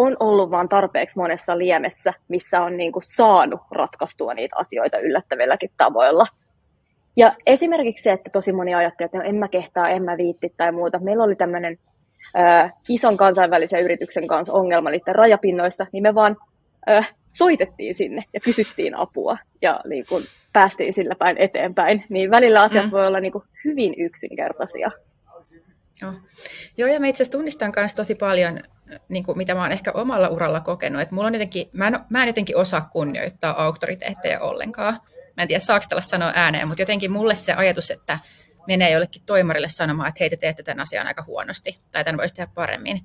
on 0.00 0.16
ollut 0.20 0.50
vaan 0.50 0.68
tarpeeksi 0.68 1.18
monessa 1.18 1.58
liemessä, 1.58 2.12
missä 2.28 2.60
on 2.60 2.76
niin 2.76 2.92
kuin 2.92 3.02
saanut 3.02 3.60
ratkaistua 3.70 4.34
niitä 4.34 4.56
asioita 4.58 4.98
yllättävilläkin 4.98 5.70
tavoilla. 5.76 6.26
Ja 7.16 7.36
esimerkiksi 7.46 8.02
se, 8.02 8.12
että 8.12 8.30
tosi 8.30 8.52
moni 8.52 8.74
ajattelee, 8.74 9.06
että 9.06 9.18
no, 9.18 9.24
en 9.24 9.34
mä 9.34 9.48
kehtaa, 9.48 9.88
en 9.88 10.02
mä 10.02 10.16
viitti 10.16 10.54
tai 10.56 10.72
muuta. 10.72 10.98
Meillä 10.98 11.24
oli 11.24 11.36
tämmöinen 11.36 11.78
äh, 12.38 12.72
ison 12.88 13.16
kansainvälisen 13.16 13.80
yrityksen 13.80 14.26
kanssa 14.26 14.52
ongelma 14.52 14.90
niiden 14.90 15.14
rajapinnoissa, 15.14 15.86
niin 15.92 16.02
me 16.02 16.14
vaan 16.14 16.36
äh, 16.90 17.14
soitettiin 17.30 17.94
sinne 17.94 18.22
ja 18.32 18.40
kysyttiin 18.40 18.96
apua 18.96 19.38
ja 19.62 19.80
niin 19.88 20.04
kun, 20.08 20.22
päästiin 20.52 20.92
sillä 20.92 21.14
päin 21.14 21.36
eteenpäin. 21.38 22.04
Niin 22.08 22.30
välillä 22.30 22.62
asiat 22.62 22.84
mm. 22.84 22.90
voi 22.90 23.06
olla 23.06 23.20
niin 23.20 23.32
kuin, 23.32 23.44
hyvin 23.64 23.94
yksinkertaisia. 23.98 24.90
Joo. 26.02 26.12
Joo, 26.76 26.88
ja 26.88 27.00
mä 27.00 27.06
itse 27.06 27.22
asiassa 27.22 27.38
tunnistan 27.38 27.72
myös 27.76 27.94
tosi 27.94 28.14
paljon 28.14 28.60
niin 29.08 29.24
kuin 29.24 29.38
mitä 29.38 29.54
mä 29.54 29.62
oon 29.62 29.72
ehkä 29.72 29.92
omalla 29.92 30.28
uralla 30.28 30.60
kokenut, 30.60 31.02
että 31.02 31.14
mulla 31.14 31.26
on 31.26 31.34
jotenkin, 31.34 31.68
mä, 31.72 31.86
en, 31.86 31.98
mä 32.08 32.22
en 32.22 32.26
jotenkin 32.26 32.56
osaa 32.56 32.88
kunnioittaa 32.92 33.64
auktoriteetteja 33.64 34.40
ollenkaan. 34.40 34.94
Mä 35.36 35.42
en 35.42 35.48
tiedä, 35.48 35.60
saako 35.60 35.86
tällä 35.88 36.02
sanoa 36.02 36.32
ääneen, 36.34 36.68
mutta 36.68 36.82
jotenkin 36.82 37.12
mulle 37.12 37.34
se 37.34 37.52
ajatus, 37.52 37.90
että 37.90 38.18
menee 38.66 38.90
jollekin 38.90 39.22
toimarille 39.26 39.68
sanomaan, 39.68 40.08
että 40.08 40.18
hei, 40.20 40.30
te 40.30 40.36
teette 40.36 40.62
tämän 40.62 40.82
asian 40.82 41.06
aika 41.06 41.24
huonosti, 41.26 41.78
tai 41.90 42.04
tämän 42.04 42.18
voisi 42.18 42.34
tehdä 42.34 42.52
paremmin, 42.54 43.00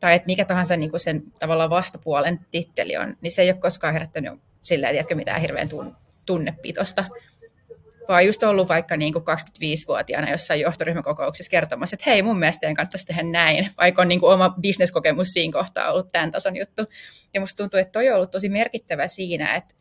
tai 0.00 0.14
että 0.14 0.26
mikä 0.26 0.44
tahansa 0.44 0.76
niin 0.76 0.90
kuin 0.90 1.00
sen 1.00 1.22
tavallaan 1.40 1.70
vastapuolen 1.70 2.40
titteli 2.50 2.96
on, 2.96 3.16
niin 3.20 3.32
se 3.32 3.42
ei 3.42 3.50
ole 3.50 3.58
koskaan 3.60 3.92
herättänyt 3.92 4.32
silleen, 4.62 4.92
tiedätkö, 4.92 5.14
mitään 5.14 5.40
hirveän 5.40 5.68
tunnepitosta 6.26 7.04
vaan 8.08 8.26
just 8.26 8.42
ollut 8.42 8.68
vaikka 8.68 8.96
niin 8.96 9.12
kuin 9.12 9.24
25-vuotiaana 9.24 10.30
jossain 10.30 10.60
johtoryhmäkokouksessa 10.60 11.50
kertomassa, 11.50 11.94
että 11.94 12.10
hei, 12.10 12.22
mun 12.22 12.38
mielestä 12.38 12.60
teidän 12.60 12.74
kannattaisi 12.74 13.06
tehdä 13.06 13.22
näin, 13.22 13.70
vaikka 13.78 14.02
on 14.02 14.08
niin 14.08 14.20
kuin 14.20 14.32
oma 14.32 14.54
bisneskokemus 14.60 15.28
siinä 15.28 15.52
kohtaa 15.52 15.92
ollut 15.92 16.12
tämän 16.12 16.30
tason 16.30 16.56
juttu. 16.56 16.82
Ja 17.34 17.40
musta 17.40 17.56
tuntuu, 17.56 17.80
että 17.80 17.92
toi 17.92 18.08
on 18.08 18.16
ollut 18.16 18.30
tosi 18.30 18.48
merkittävä 18.48 19.08
siinä, 19.08 19.54
että 19.54 19.74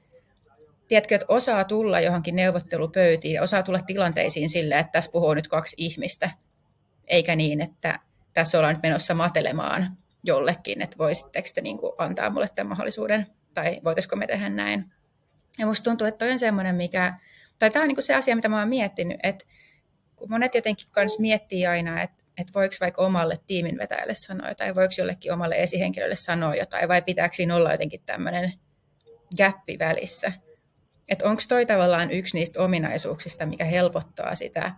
tiedätkö, 0.87 1.15
että 1.15 1.25
osaa 1.29 1.63
tulla 1.63 1.99
johonkin 1.99 2.35
neuvottelupöytiin, 2.35 3.41
osaa 3.41 3.63
tulla 3.63 3.79
tilanteisiin 3.79 4.49
silleen, 4.49 4.79
että 4.79 4.91
tässä 4.91 5.11
puhuu 5.11 5.33
nyt 5.33 5.47
kaksi 5.47 5.75
ihmistä, 5.79 6.29
eikä 7.07 7.35
niin, 7.35 7.61
että 7.61 7.99
tässä 8.33 8.57
ollaan 8.57 8.73
nyt 8.73 8.83
menossa 8.83 9.13
matelemaan 9.13 9.97
jollekin, 10.23 10.81
että 10.81 10.97
voisitteko 10.97 11.47
te 11.55 11.61
niin 11.61 11.77
kuin 11.77 11.93
antaa 11.97 12.29
mulle 12.29 12.47
tämän 12.55 12.69
mahdollisuuden, 12.69 13.27
tai 13.53 13.81
voitaisiko 13.83 14.15
me 14.15 14.27
tehdä 14.27 14.49
näin. 14.49 14.85
Ja 15.59 15.65
musta 15.65 15.83
tuntuu, 15.83 16.07
että 16.07 16.17
toi 16.17 16.31
on 16.31 16.39
semmoinen, 16.39 16.75
mikä 16.75 17.13
tai 17.59 17.71
tämä 17.71 17.83
on 17.83 17.87
niin 17.87 18.03
se 18.03 18.15
asia, 18.15 18.35
mitä 18.35 18.49
mä 18.49 18.59
oon 18.59 18.69
miettinyt, 18.69 19.19
että 19.23 19.45
kun 20.15 20.29
monet 20.29 20.55
jotenkin 20.55 20.87
kans 20.91 21.19
miettii 21.19 21.67
aina, 21.67 22.01
että, 22.01 22.23
että 22.37 22.53
voiko 22.53 22.75
vaikka 22.81 23.01
omalle 23.01 23.39
tiimin 23.47 23.77
vetäjälle 23.77 24.13
sanoa 24.13 24.49
jotain, 24.49 24.75
voiko 24.75 24.93
jollekin 24.97 25.33
omalle 25.33 25.55
esihenkilölle 25.55 26.15
sanoa 26.15 26.55
jotain, 26.55 26.89
vai 26.89 27.01
pitääkö 27.01 27.35
siinä 27.35 27.55
olla 27.55 27.71
jotenkin 27.71 28.01
tämmöinen 28.05 28.53
gappi 29.37 29.79
välissä. 29.79 30.31
Että 31.09 31.29
onko 31.29 31.41
toi 31.49 31.65
tavallaan 31.65 32.11
yksi 32.11 32.37
niistä 32.37 32.63
ominaisuuksista, 32.63 33.45
mikä 33.45 33.65
helpottaa 33.65 34.35
sitä 34.35 34.71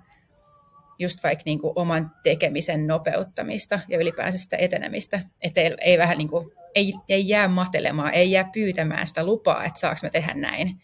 just 1.00 1.24
vaikka 1.24 1.44
niin 1.46 1.60
kuin 1.60 1.74
oman 1.76 2.12
tekemisen 2.24 2.88
nopeuttamista 2.88 3.80
ja 3.88 3.98
ylipäänsä 3.98 4.38
sitä 4.38 4.58
etenemistä, 4.58 5.22
että 5.42 5.62
ei, 5.62 5.76
ei 5.82 5.98
vähän 5.98 6.18
niin 6.18 6.28
kuin, 6.28 6.52
ei, 6.76 6.94
ei 7.10 7.30
jää 7.30 7.48
matelemaan, 7.48 8.14
ei 8.14 8.32
jää 8.32 8.50
pyytämään 8.54 9.08
sitä 9.08 9.26
lupaa, 9.26 9.66
että 9.66 9.80
saako 9.80 10.00
me 10.04 10.10
tehdä 10.10 10.34
näin, 10.34 10.82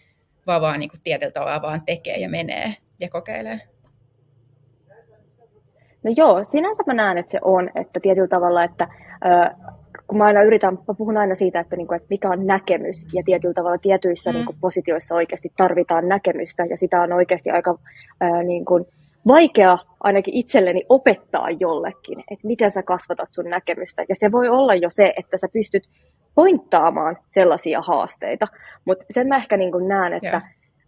vaan, 0.48 0.62
vaan 0.62 0.80
niin 0.80 0.90
kuin 0.90 1.02
tietyllä 1.04 1.32
tavalla 1.32 1.62
vaan 1.62 1.82
tekee 1.86 2.18
ja 2.18 2.30
menee 2.30 2.74
ja 3.00 3.10
kokeilee. 3.10 3.60
No 6.04 6.14
joo, 6.18 6.44
sinänsä 6.44 6.84
mä 6.88 6.94
näen, 6.94 7.18
että 7.18 7.32
se 7.32 7.40
on, 7.42 7.70
että 7.76 8.00
tietyllä 8.00 8.28
tavalla, 8.28 8.64
että 8.64 8.88
äh, 9.26 9.76
kun 10.08 10.18
mä 10.18 10.24
aina 10.24 10.44
yritän, 10.44 10.80
mä 10.88 10.94
puhun 10.98 11.18
aina 11.18 11.36
siitä, 11.36 11.60
että, 11.60 11.76
niin 11.76 11.88
kuin, 11.88 11.96
että 11.96 12.08
mikä 12.10 12.30
on 12.30 12.48
näkemys, 12.48 13.08
ja 13.14 13.24
tietyllä 13.26 13.54
tavalla 13.54 13.78
tietyissä 13.78 14.32
mm. 14.32 14.36
niin 14.36 14.46
kuin, 14.46 14.58
positioissa 14.62 15.16
oikeasti 15.16 15.54
tarvitaan 15.58 16.08
näkemystä, 16.08 16.66
ja 16.66 16.78
sitä 16.78 17.02
on 17.02 17.14
oikeasti 17.14 17.50
aika 17.50 17.80
äh, 18.24 18.44
niin 18.44 18.66
kuin, 18.66 18.86
vaikea 19.28 19.78
ainakin 20.00 20.34
itselleni 20.34 20.86
opettaa 20.90 21.50
jollekin, 21.60 22.20
että 22.20 22.48
miten 22.48 22.72
sä 22.72 22.84
kasvatat 22.84 23.30
sun 23.32 23.46
näkemystä. 23.46 24.06
Ja 24.10 24.16
se 24.16 24.32
voi 24.32 24.50
olla 24.50 24.74
jo 24.74 24.90
se, 24.90 25.14
että 25.18 25.38
sä 25.38 25.48
pystyt 25.54 25.84
pointtaamaan 26.36 27.18
sellaisia 27.32 27.82
haasteita. 27.82 28.48
Mutta 28.86 29.06
sen 29.10 29.28
mä 29.28 29.38
ehkä 29.38 29.58
niin 29.58 29.88
näen, 29.88 30.14
että 30.14 30.28
yeah. 30.28 30.44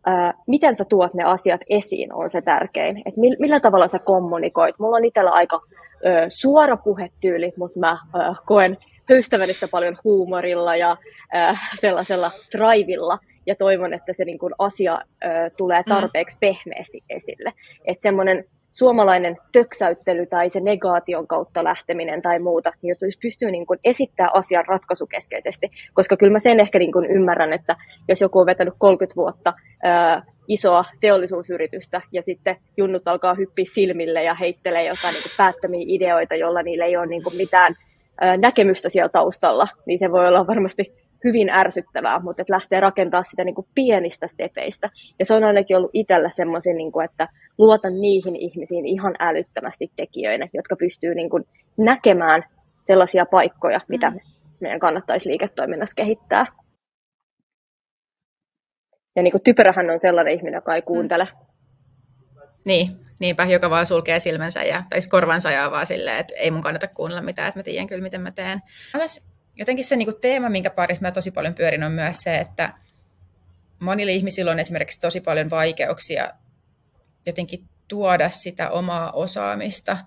ää, 0.05 0.33
miten 0.47 0.75
sä 0.75 0.85
tuot 0.85 1.13
ne 1.13 1.23
asiat 1.23 1.61
esiin 1.69 2.13
on 2.13 2.29
se 2.29 2.41
tärkein. 2.41 3.01
Et 3.05 3.17
millä, 3.17 3.37
millä 3.39 3.59
tavalla 3.59 3.87
sä 3.87 3.99
kommunikoit. 3.99 4.79
Mulla 4.79 4.97
on 4.97 5.05
itsellä 5.05 5.31
aika 5.31 5.61
ö, 6.05 6.09
suora 6.27 6.77
puhetyyli, 6.77 7.53
mutta 7.57 7.79
mä 7.79 7.97
ö, 8.15 8.17
koen 8.45 8.77
höystävällistä 9.09 9.67
paljon 9.67 9.95
huumorilla 10.03 10.75
ja 10.75 10.97
ö, 11.35 11.57
sellaisella 11.79 12.31
drivilla 12.57 13.17
ja 13.45 13.55
toivon, 13.55 13.93
että 13.93 14.13
se 14.13 14.25
niin 14.25 14.39
kuin 14.39 14.53
asia 14.59 14.99
ö, 15.23 15.27
tulee 15.57 15.81
mm. 15.81 15.89
tarpeeksi 15.89 16.37
pehmeästi 16.39 17.03
esille. 17.09 17.53
Että 17.85 18.01
semmoinen 18.01 18.45
suomalainen 18.77 19.37
töksäyttely 19.51 20.25
tai 20.25 20.49
se 20.49 20.59
negaation 20.59 21.27
kautta 21.27 21.63
lähteminen 21.63 22.21
tai 22.21 22.39
muuta, 22.39 22.73
niin 22.81 22.95
jos 23.01 23.17
pystyy 23.21 23.51
niin 23.51 23.65
kuin 23.65 23.79
esittämään 23.83 24.35
asian 24.35 24.65
ratkaisukeskeisesti, 24.67 25.71
koska 25.93 26.17
kyllä 26.17 26.31
mä 26.31 26.39
sen 26.39 26.59
ehkä 26.59 26.79
niin 26.79 26.91
kuin 26.91 27.05
ymmärrän, 27.05 27.53
että 27.53 27.75
jos 28.07 28.21
joku 28.21 28.39
on 28.39 28.45
vetänyt 28.45 28.73
30 28.77 29.15
vuotta 29.15 29.53
ää, 29.83 30.23
isoa 30.47 30.85
teollisuusyritystä 31.01 32.01
ja 32.11 32.21
sitten 32.21 32.55
junnut 32.77 33.07
alkaa 33.07 33.33
hyppiä 33.33 33.65
silmille 33.73 34.23
ja 34.23 34.33
heittelee 34.33 34.85
jotain 34.85 35.13
niin 35.13 35.23
kuin 35.23 35.37
päättömiä 35.37 35.85
ideoita, 35.87 36.35
jolla 36.35 36.63
niillä 36.63 36.85
ei 36.85 36.97
ole 36.97 37.05
niin 37.05 37.23
kuin 37.23 37.35
mitään 37.35 37.75
ää, 38.21 38.37
näkemystä 38.37 38.89
siellä 38.89 39.09
taustalla, 39.09 39.67
niin 39.85 39.99
se 39.99 40.11
voi 40.11 40.27
olla 40.27 40.47
varmasti 40.47 41.06
hyvin 41.23 41.49
ärsyttävää, 41.49 42.19
mutta 42.19 42.41
että 42.41 42.53
lähtee 42.53 42.79
rakentaa 42.79 43.23
sitä 43.23 43.43
niin 43.43 43.55
kuin 43.55 43.67
pienistä 43.75 44.27
stepeistä. 44.27 44.89
Ja 45.19 45.25
se 45.25 45.33
on 45.33 45.43
ainakin 45.43 45.77
ollut 45.77 45.91
itsellä 45.93 46.29
semmoisen, 46.29 46.77
niin 46.77 46.91
kuin, 46.91 47.05
että 47.05 47.27
luotan 47.57 48.01
niihin 48.01 48.35
ihmisiin 48.35 48.85
ihan 48.85 49.15
älyttömästi 49.19 49.91
tekijöinä, 49.95 50.47
jotka 50.53 50.75
pystyy 50.75 51.15
niin 51.15 51.29
kuin 51.29 51.43
näkemään 51.77 52.43
sellaisia 52.83 53.25
paikkoja, 53.25 53.79
mitä 53.87 54.09
mm. 54.09 54.19
meidän 54.59 54.79
kannattaisi 54.79 55.29
liiketoiminnassa 55.29 55.95
kehittää. 55.95 56.45
Ja 59.15 59.23
niin 59.23 59.31
kuin 59.31 59.43
typerähän 59.43 59.89
on 59.89 59.99
sellainen 59.99 60.33
ihminen, 60.33 60.57
joka 60.57 60.75
ei 60.75 60.81
kuuntele. 60.81 61.23
Mm. 61.23 61.47
Niin, 62.65 62.91
niinpä, 63.19 63.45
joka 63.45 63.69
vaan 63.69 63.85
sulkee 63.85 64.19
silmänsä 64.19 64.63
ja, 64.63 64.83
tai 64.89 64.99
korvansa 65.09 65.51
ja 65.51 65.71
vaan 65.71 65.85
silleen, 65.85 66.17
että 66.17 66.33
ei 66.37 66.51
mun 66.51 66.61
kannata 66.61 66.87
kuunnella 66.87 67.21
mitään, 67.21 67.47
että 67.47 67.59
mä 67.59 67.63
tiedän 67.63 67.87
kyllä, 67.87 68.03
miten 68.03 68.21
mä 68.21 68.31
teen 68.31 68.59
jotenkin 69.57 69.85
se 69.85 69.95
niin 69.95 70.05
kuin 70.05 70.21
teema, 70.21 70.49
minkä 70.49 70.69
parissa 70.69 71.01
mä 71.01 71.11
tosi 71.11 71.31
paljon 71.31 71.53
pyörin, 71.53 71.83
on 71.83 71.91
myös 71.91 72.17
se, 72.17 72.37
että 72.37 72.73
monille 73.79 74.11
ihmisillä 74.11 74.51
on 74.51 74.59
esimerkiksi 74.59 74.99
tosi 75.01 75.21
paljon 75.21 75.49
vaikeuksia 75.49 76.31
jotenkin 77.25 77.63
tuoda 77.87 78.29
sitä 78.29 78.71
omaa 78.71 79.11
osaamista 79.11 79.97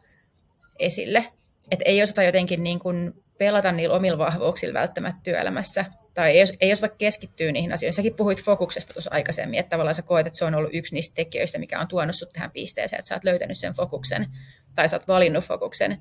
esille. 0.79 1.27
Että 1.71 1.85
ei 1.85 2.03
osata 2.03 2.23
jotenkin 2.23 2.63
niin 2.63 2.79
kuin 2.79 3.13
pelata 3.39 3.73
niillä 3.73 3.97
omilla 3.97 4.19
vahvuuksilla 4.19 4.81
välttämättä 4.81 5.21
työelämässä, 5.23 5.85
tai 6.15 6.39
ei, 6.39 6.45
ei 6.61 6.73
osata 6.73 6.95
keskittyä 6.99 7.53
niihin 7.53 7.73
asioihin. 7.73 7.95
Säkin 7.95 8.15
puhuit 8.15 8.45
fokuksesta 8.45 8.93
tuossa 8.93 9.11
aikaisemmin, 9.15 9.61
että 9.61 9.71
tavallaan 9.71 9.95
sä 9.95 10.03
koet, 10.03 10.27
että 10.27 10.39
se 10.39 10.45
on 10.45 10.55
ollut 10.55 10.75
yksi 10.75 10.95
niistä 10.95 11.15
tekijöistä, 11.15 11.59
mikä 11.59 11.81
on 11.81 11.89
tuonut 11.89 12.17
sut 12.17 12.33
tähän 12.33 12.51
pisteeseen, 12.51 13.01
että 13.01 13.09
sä 13.09 13.15
oot 13.15 13.25
löytänyt 13.25 13.59
sen 13.59 13.73
fokuksen, 13.73 14.27
tai 14.75 14.89
sä 14.89 14.97
oot 14.97 15.09
valinnut 15.09 15.45
fokuksen, 15.45 16.01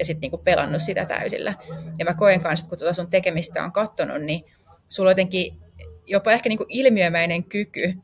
ja 0.00 0.04
sitten 0.04 0.20
niinku 0.20 0.38
pelannut 0.38 0.82
sitä 0.82 1.04
täysillä. 1.04 1.54
Ja 1.98 2.04
mä 2.04 2.14
koen 2.14 2.40
kanssa, 2.40 2.64
että 2.64 2.70
kun 2.70 2.78
tuota 2.78 2.94
sun 2.94 3.10
tekemistä 3.10 3.64
on 3.64 3.72
katsonut, 3.72 4.22
niin 4.22 4.44
sulla 4.88 5.08
on 5.08 5.12
jotenkin 5.12 5.56
jopa 6.06 6.32
ehkä 6.32 6.48
niinku 6.48 6.66
ilmiömäinen 6.68 7.44
kyky 7.44 7.94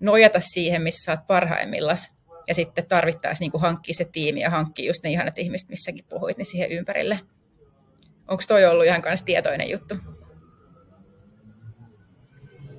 nojata 0.00 0.40
siihen, 0.40 0.82
missä 0.82 1.04
sä 1.04 1.12
oot 1.12 1.26
parhaimmillas, 1.26 2.16
ja 2.48 2.54
sitten 2.54 2.86
tarvittaisiin 2.88 3.44
niinku 3.44 3.58
hankkia 3.58 3.94
se 3.94 4.04
tiimi 4.12 4.40
ja 4.40 4.50
hankkia 4.50 4.86
just 4.86 5.02
ne 5.04 5.10
ihanat 5.10 5.38
ihmiset, 5.38 5.68
missäkin 5.68 6.04
puhuit, 6.08 6.36
niin 6.36 6.46
siihen 6.46 6.70
ympärille. 6.70 7.20
Onko 8.28 8.42
toi 8.48 8.64
ollut 8.64 8.86
ihan 8.86 9.02
kanssa 9.02 9.26
tietoinen 9.26 9.70
juttu? 9.70 9.94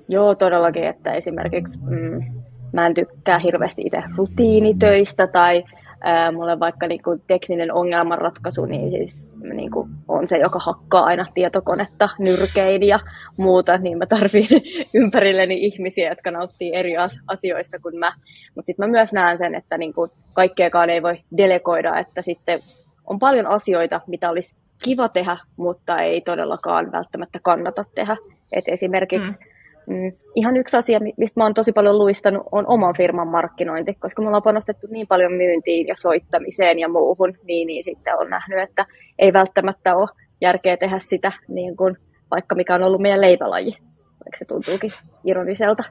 Joo, 0.08 0.36
todellakin, 0.36 0.84
että 0.84 1.14
esimerkiksi 1.14 1.80
mm, 1.80 2.44
mä 2.74 2.86
en 2.86 2.94
tykkää 2.94 3.40
hirveästi 3.40 3.82
itse 3.82 4.04
rutiinitöistä 4.16 5.28
tai 5.28 5.64
ää, 6.04 6.32
mulle 6.32 6.60
vaikka 6.60 6.88
niinku, 6.88 7.18
tekninen 7.28 7.74
ongelmanratkaisu, 7.74 8.66
niin 8.66 8.92
siis 8.92 9.34
niinku, 9.54 9.88
on 10.08 10.28
se, 10.28 10.38
joka 10.38 10.60
hakkaa 10.60 11.04
aina 11.04 11.26
tietokonetta 11.34 12.10
nyrkein 12.20 12.84
ja 12.84 13.00
muuta, 13.38 13.78
niin 13.78 13.98
mä 13.98 14.06
tarvin 14.06 14.48
ympärilleni 15.02 15.66
ihmisiä, 15.66 16.10
jotka 16.10 16.32
nauttii 16.32 16.76
eri 16.76 16.94
asioista 17.28 17.80
kuin 17.80 18.00
mä. 18.00 18.12
Mutta 18.56 18.66
sitten 18.68 18.86
mä 18.86 18.92
myös 18.92 19.14
näen 19.14 19.38
sen, 19.38 19.56
että 19.56 19.78
niinku, 19.78 20.08
kaikkeakaan 20.34 20.90
ei 20.90 21.04
voi 21.04 21.20
delegoida, 21.38 22.00
että 22.00 22.22
sitten 22.22 22.60
on 23.06 23.20
paljon 23.20 23.48
asioita, 23.48 24.02
mitä 24.08 24.30
olisi 24.30 24.56
kiva 24.84 25.10
tehdä, 25.10 25.38
mutta 25.58 26.02
ei 26.02 26.22
todellakaan 26.22 26.92
välttämättä 26.92 27.40
kannata 27.44 27.86
tehdä. 27.96 28.18
Et 28.52 28.64
esimerkiksi 28.68 29.40
mm 29.40 29.53
Mm, 29.88 30.12
ihan 30.36 30.58
yksi 30.58 30.78
asia, 30.78 31.00
mistä 31.18 31.40
mä 31.40 31.44
oon 31.44 31.54
tosi 31.54 31.72
paljon 31.72 31.98
luistanut, 31.98 32.44
on 32.52 32.66
oman 32.68 32.94
firman 32.98 33.28
markkinointi, 33.28 33.94
koska 33.94 34.22
me 34.22 34.28
ollaan 34.28 34.44
panostettu 34.44 34.88
niin 34.90 35.08
paljon 35.08 35.34
myyntiin 35.34 35.88
ja 35.88 35.96
soittamiseen 35.98 36.80
ja 36.80 36.90
muuhun, 36.90 37.34
niin, 37.44 37.68
niin 37.68 37.84
sitten 37.84 38.20
on 38.20 38.30
nähnyt, 38.30 38.60
että 38.70 38.86
ei 39.20 39.34
välttämättä 39.34 39.96
ole 39.96 40.10
järkeä 40.42 40.78
tehdä 40.78 41.00
sitä, 41.00 41.32
niin 41.48 41.78
kuin, 41.78 41.98
vaikka 42.32 42.56
mikä 42.56 42.76
on 42.76 42.84
ollut 42.84 43.02
meidän 43.02 43.22
leipälaji, 43.22 43.72
vaikka 44.10 44.38
se 44.38 44.46
tuntuukin 44.46 44.92
ironiselta. 45.24 45.84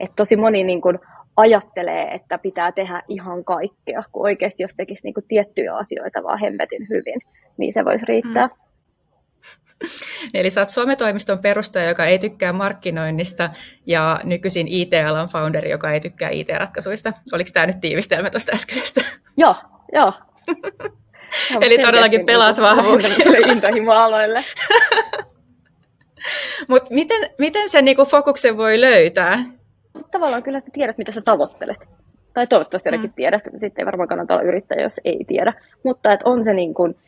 Että 0.00 0.16
tosi 0.16 0.36
moni 0.36 0.64
niin 0.64 0.80
kuin, 0.80 0.98
ajattelee, 1.36 2.14
että 2.14 2.38
pitää 2.38 2.72
tehdä 2.72 3.02
ihan 3.08 3.44
kaikkea, 3.44 4.02
kun 4.12 4.22
oikeasti 4.22 4.62
jos 4.62 4.74
tekisi 4.76 5.04
niin 5.04 5.14
kuin, 5.14 5.24
tiettyjä 5.28 5.76
asioita 5.76 6.22
vaan 6.22 6.40
hemmetin 6.40 6.86
hyvin, 6.90 7.20
niin 7.56 7.72
se 7.72 7.84
voisi 7.84 8.06
riittää. 8.06 8.46
Mm. 8.46 8.71
Eli 10.34 10.50
sä 10.50 10.60
oot 10.60 10.70
sometoimiston 10.70 11.38
perustaja, 11.38 11.88
joka 11.88 12.04
ei 12.04 12.18
tykkää 12.18 12.52
markkinoinnista, 12.52 13.50
ja 13.86 14.20
nykyisin 14.24 14.68
IT-alan 14.68 15.28
founderi, 15.28 15.70
joka 15.70 15.92
ei 15.92 16.00
tykkää 16.00 16.30
IT-ratkaisuista. 16.30 17.12
Oliko 17.32 17.50
tämä 17.52 17.66
nyt 17.66 17.80
tiivistelmä 17.80 18.30
tuosta 18.30 18.52
äskeisestä? 18.54 19.00
Joo, 19.36 19.54
joo. 19.92 20.12
Eli 21.60 21.78
todellakin 21.78 22.26
pelaat 22.26 22.60
vahvuuksille. 22.60 23.52
intohimoaloille. 23.52 24.44
Mutta 26.68 26.94
miten, 26.94 27.30
miten 27.38 27.68
sen 27.68 27.84
niinku 27.84 28.04
fokuksen 28.04 28.56
voi 28.56 28.80
löytää? 28.80 29.38
Tavallaan 30.10 30.42
kyllä 30.42 30.60
sä 30.60 30.66
tiedät, 30.72 30.98
mitä 30.98 31.12
sä 31.12 31.20
tavoittelet. 31.20 31.76
Tai 32.34 32.46
toivottavasti 32.46 32.88
ainakin 32.88 33.10
mm. 33.10 33.14
tiedät. 33.14 33.42
Sitten 33.56 33.82
ei 33.82 33.86
varmaan 33.86 34.08
kannata 34.08 34.34
olla 34.34 34.42
yrittäjä, 34.42 34.82
jos 34.82 35.00
ei 35.04 35.24
tiedä. 35.28 35.52
Mutta 35.84 36.12
et 36.12 36.20
on 36.24 36.44
se 36.44 36.52
niin 36.52 36.74
että 36.74 37.01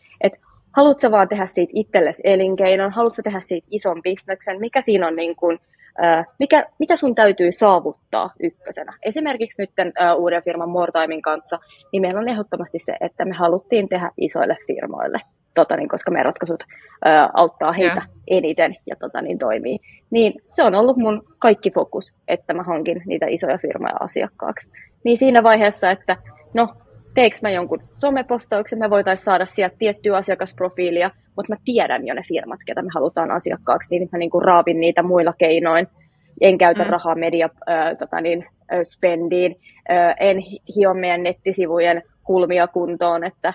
haluatko 0.77 1.11
vain 1.11 1.29
tehdä 1.29 1.47
siitä 1.47 1.73
itsellesi 1.75 2.23
elinkeinon, 2.25 2.93
haluatko 2.93 3.23
tehdä 3.23 3.41
siitä 3.41 3.69
ison 3.71 4.03
bisneksen, 4.03 4.61
mikä 4.61 4.81
siinä 4.81 5.07
on 5.07 5.17
niin 5.17 5.37
kuin, 5.37 5.59
mikä, 6.39 6.65
mitä 6.79 6.97
sun 6.97 7.15
täytyy 7.15 7.53
saavuttaa 7.53 8.31
ykkösenä. 8.43 8.99
Esimerkiksi 9.03 9.63
nyt 9.63 9.71
uh, 9.71 10.23
uuden 10.23 10.43
firman 10.43 10.69
Moretimin 10.69 11.23
kanssa, 11.23 11.59
niin 11.93 12.03
meillä 12.03 12.21
on 12.21 12.29
ehdottomasti 12.29 12.79
se, 12.79 12.97
että 13.01 13.25
me 13.25 13.35
haluttiin 13.35 13.89
tehdä 13.89 14.11
isoille 14.17 14.57
firmoille, 14.67 15.21
tota, 15.55 15.77
niin, 15.77 15.89
koska 15.89 16.11
meidän 16.11 16.25
ratkaisut 16.25 16.63
uh, 16.63 17.31
auttaa 17.35 17.73
heitä 17.73 17.95
yeah. 17.95 18.09
eniten 18.27 18.77
ja 18.87 18.97
tota, 18.97 19.23
niin, 19.23 19.39
toimii. 19.39 19.79
Niin 20.11 20.43
se 20.51 20.63
on 20.63 20.75
ollut 20.75 20.97
mun 20.97 21.23
kaikki 21.39 21.71
fokus, 21.71 22.15
että 22.29 22.55
mä 22.55 22.63
hankin 22.63 23.03
niitä 23.07 23.27
isoja 23.27 23.59
firmoja 23.59 23.95
asiakkaaksi. 24.01 24.71
Niin 25.05 25.19
siinä 25.19 25.43
vaiheessa, 25.43 25.91
että 25.91 26.17
no 26.55 26.75
teekö 27.15 27.37
mä 27.43 27.51
jonkun 27.51 27.83
somepostauksen, 27.95 28.79
me 28.79 28.91
voitaisiin 28.91 29.25
saada 29.25 29.47
sieltä 29.47 29.77
tiettyä 29.79 30.17
asiakasprofiilia, 30.17 31.11
mutta 31.37 31.53
mä 31.53 31.57
tiedän 31.65 32.07
jo 32.07 32.15
ne 32.15 32.23
firmat, 32.29 32.61
ketä 32.67 32.83
me 32.83 32.89
halutaan 32.95 33.31
asiakkaaksi, 33.31 33.89
niin 33.91 34.09
mä 34.13 34.19
niinku 34.19 34.41
raapin 34.41 34.81
niitä 34.81 35.03
muilla 35.03 35.33
keinoin. 35.39 35.89
En 36.41 36.59
käytä 36.59 36.85
mm. 36.85 36.91
rahaa 36.91 37.15
media 37.15 37.49
äh, 37.69 37.97
tota 37.99 38.21
niin, 38.21 38.47
äh, 38.73 38.79
spendiin, 38.83 39.61
äh, 39.91 40.15
en 40.21 40.37
hio 40.77 40.95
meidän 40.95 41.23
nettisivujen 41.23 42.03
kulmia 42.25 42.67
kuntoon, 42.67 43.25
että 43.25 43.49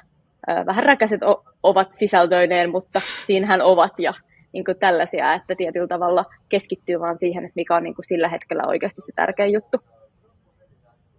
äh, 0.49 0.65
vähän 0.65 0.83
räkäiset 0.83 1.23
o- 1.23 1.43
ovat 1.63 1.93
sisältöineen, 1.93 2.69
mutta 2.69 3.01
siinähän 3.25 3.61
ovat 3.61 3.93
ja 3.97 4.13
niin 4.51 4.65
kuin 4.65 4.79
tällaisia, 4.79 5.33
että 5.33 5.55
tietyllä 5.55 5.87
tavalla 5.87 6.25
keskittyy 6.49 6.99
vaan 6.99 7.17
siihen, 7.17 7.45
että 7.45 7.55
mikä 7.55 7.75
on 7.75 7.83
niin 7.83 7.95
kuin 7.95 8.05
sillä 8.05 8.27
hetkellä 8.27 8.63
oikeasti 8.67 9.01
se 9.01 9.11
tärkein 9.15 9.53
juttu. 9.53 9.77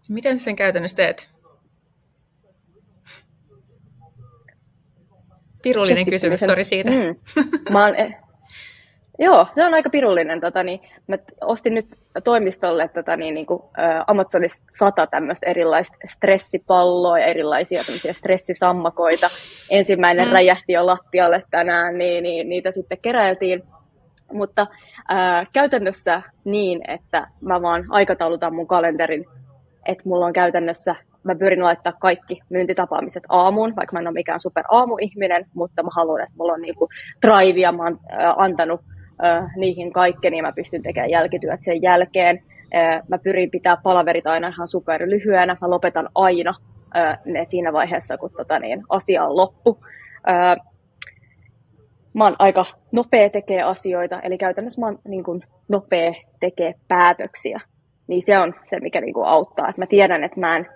Miten 0.08 0.38
sen 0.38 0.56
käytännössä 0.56 0.96
teet? 0.96 1.39
Pirullinen 5.62 6.06
kysymys, 6.06 6.40
sori 6.40 6.64
siitä. 6.64 6.90
Mm. 6.90 7.16
Mä 7.70 7.86
oon, 7.86 7.94
eh, 7.96 8.16
joo, 9.18 9.46
se 9.52 9.64
on 9.64 9.74
aika 9.74 9.90
pirullinen. 9.90 10.40
Tota, 10.40 10.62
niin, 10.62 10.80
mä 11.06 11.16
ostin 11.40 11.74
nyt 11.74 11.86
toimistolle 12.24 12.88
tota, 12.88 13.16
niin, 13.16 13.34
niin 13.34 13.46
kuin, 13.46 13.62
ä, 13.78 14.04
Amazonista 14.06 14.64
sata 14.70 15.06
tämmöistä 15.06 15.50
erilaista 15.50 15.96
stressipalloa 16.08 17.18
ja 17.18 17.26
erilaisia 17.26 17.82
stressisammakoita. 18.12 19.30
Ensimmäinen 19.70 20.26
mm. 20.26 20.32
räjähti 20.32 20.72
jo 20.72 20.86
lattialle 20.86 21.42
tänään, 21.50 21.98
niin, 21.98 22.22
niin 22.22 22.48
niitä 22.48 22.70
sitten 22.70 22.98
keräiltiin. 23.02 23.62
Mutta 24.32 24.66
ää, 25.08 25.46
käytännössä 25.52 26.22
niin, 26.44 26.90
että 26.90 27.26
mä 27.40 27.62
vaan 27.62 27.84
aikataulutan 27.90 28.54
mun 28.54 28.66
kalenterin, 28.66 29.24
että 29.86 30.08
mulla 30.08 30.26
on 30.26 30.32
käytännössä 30.32 30.94
mä 31.24 31.34
pyrin 31.34 31.64
laittaa 31.64 31.92
kaikki 31.92 32.40
myyntitapaamiset 32.48 33.22
aamuun, 33.28 33.76
vaikka 33.76 33.96
mä 33.96 34.00
en 34.00 34.06
ole 34.06 34.14
mikään 34.14 34.40
super 34.40 34.64
aamuihminen, 34.70 35.46
mutta 35.54 35.82
mä 35.82 35.88
haluan, 35.96 36.22
että 36.22 36.34
mulla 36.38 36.52
on 36.52 36.60
niinku 36.60 36.88
drivea, 37.26 37.72
mä 37.72 37.82
oon 37.82 37.98
antanut 38.36 38.80
äh, 39.24 39.56
niihin 39.56 39.92
kaikkeni 39.92 40.36
ja 40.36 40.42
mä 40.42 40.52
pystyn 40.52 40.82
tekemään 40.82 41.10
jälkityöt 41.10 41.62
sen 41.62 41.82
jälkeen. 41.82 42.42
Äh, 42.74 43.02
mä 43.08 43.18
pyrin 43.18 43.50
pitää 43.50 43.76
palaverit 43.82 44.26
aina 44.26 44.48
ihan 44.48 44.68
super 44.68 45.02
lyhyenä, 45.02 45.56
mä 45.60 45.70
lopetan 45.70 46.08
aina 46.14 46.54
äh, 46.96 47.18
ne 47.24 47.46
siinä 47.48 47.72
vaiheessa, 47.72 48.18
kun 48.18 48.30
tota, 48.36 48.58
niin, 48.58 48.82
asia 48.88 49.24
on 49.24 49.36
loppu. 49.36 49.78
Äh, 50.28 50.56
mä 52.14 52.24
oon 52.24 52.36
aika 52.38 52.64
nopea 52.92 53.30
tekee 53.30 53.62
asioita, 53.62 54.20
eli 54.20 54.38
käytännössä 54.38 54.80
mä 54.80 54.86
oon 54.86 54.98
niin 55.08 55.24
kuin, 55.24 55.42
nopea 55.68 56.12
tekee 56.40 56.74
päätöksiä. 56.88 57.60
Niin 58.06 58.22
se 58.22 58.38
on 58.38 58.54
se, 58.64 58.80
mikä 58.80 59.00
niin 59.00 59.14
kuin, 59.14 59.26
auttaa. 59.26 59.68
Et 59.68 59.76
mä 59.76 59.86
tiedän, 59.86 60.24
että 60.24 60.40
mä 60.40 60.56
en 60.56 60.66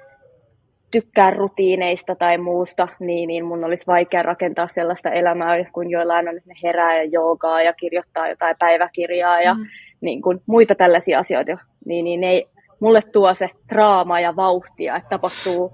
tykkää 0.95 1.31
rutiineista 1.31 2.15
tai 2.15 2.39
muusta, 2.39 2.89
niin, 3.01 3.27
niin 3.27 3.45
mun 3.45 3.65
olisi 3.65 3.87
vaikea 3.87 4.23
rakentaa 4.23 4.69
sellaista 4.69 5.11
elämää, 5.11 5.65
kun 5.73 5.91
joillain 5.91 6.29
on, 6.29 6.37
että 6.37 6.49
ne 6.49 6.55
herää 6.63 6.97
ja 6.97 7.05
joogaa 7.05 7.63
ja 7.63 7.73
kirjoittaa 7.73 8.29
jotain 8.29 8.57
päiväkirjaa 8.59 9.43
ja 9.43 9.55
mm. 9.55 9.67
niin 10.01 10.23
kuin, 10.23 10.41
muita 10.47 10.75
tällaisia 10.75 11.19
asioita. 11.19 11.59
Niin, 11.87 12.05
niin 12.05 12.25
ei, 12.25 12.47
mulle 12.81 13.01
tuo 13.13 13.35
se 13.35 13.51
draama 13.69 14.21
ja 14.21 14.37
vauhtia, 14.37 14.97
että 14.97 15.09
tapahtuu 15.09 15.73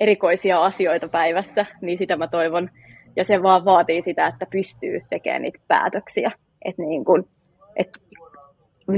erikoisia 0.00 0.64
asioita 0.64 1.08
päivässä, 1.08 1.66
niin 1.80 1.98
sitä 1.98 2.16
mä 2.16 2.28
toivon. 2.28 2.70
Ja 3.16 3.24
se 3.24 3.42
vaan 3.42 3.64
vaatii 3.64 4.02
sitä, 4.02 4.26
että 4.26 4.46
pystyy 4.50 4.98
tekemään 5.10 5.42
niitä 5.42 5.58
päätöksiä. 5.68 6.30
Et 6.64 6.78
niin 6.78 7.04
kun, 7.04 7.28
et, 7.76 7.88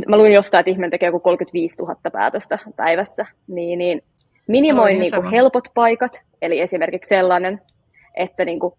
mä 0.09 0.17
luin 0.17 0.33
jostain, 0.33 0.61
että 0.61 0.71
ihminen 0.71 0.91
tekee 0.91 1.07
joku 1.07 1.21
35 1.21 1.77
000 1.79 1.97
päätöstä 2.13 2.59
päivässä, 2.77 3.27
niin, 3.49 3.79
niin 3.79 4.03
Minimoin 4.51 4.99
niin 4.99 5.13
kuin 5.15 5.31
helpot 5.31 5.65
paikat, 5.75 6.21
eli 6.43 6.61
esimerkiksi 6.61 7.09
sellainen, 7.09 7.61
että 8.15 8.45
niin 8.45 8.61
kuin, 8.61 8.75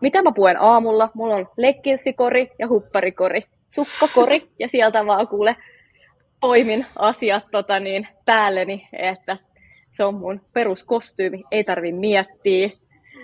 mitä 0.00 0.22
mä 0.22 0.32
puen 0.32 0.62
aamulla, 0.62 1.10
mulla 1.14 1.34
on 1.34 1.48
leggingsikori 1.56 2.50
ja 2.58 2.68
hupparikori, 2.68 3.40
sukkakori, 3.68 4.48
ja 4.60 4.68
sieltä 4.68 5.06
vaan 5.06 5.28
kuule 5.28 5.56
poimin 6.40 6.86
asiat 6.98 7.44
tota 7.50 7.80
niin, 7.80 8.08
päälleni, 8.24 8.88
että 8.92 9.36
se 9.90 10.04
on 10.04 10.14
mun 10.14 10.40
peruskostyymi, 10.52 11.44
ei 11.50 11.64
tarvi 11.64 11.92
miettiä 11.92 12.70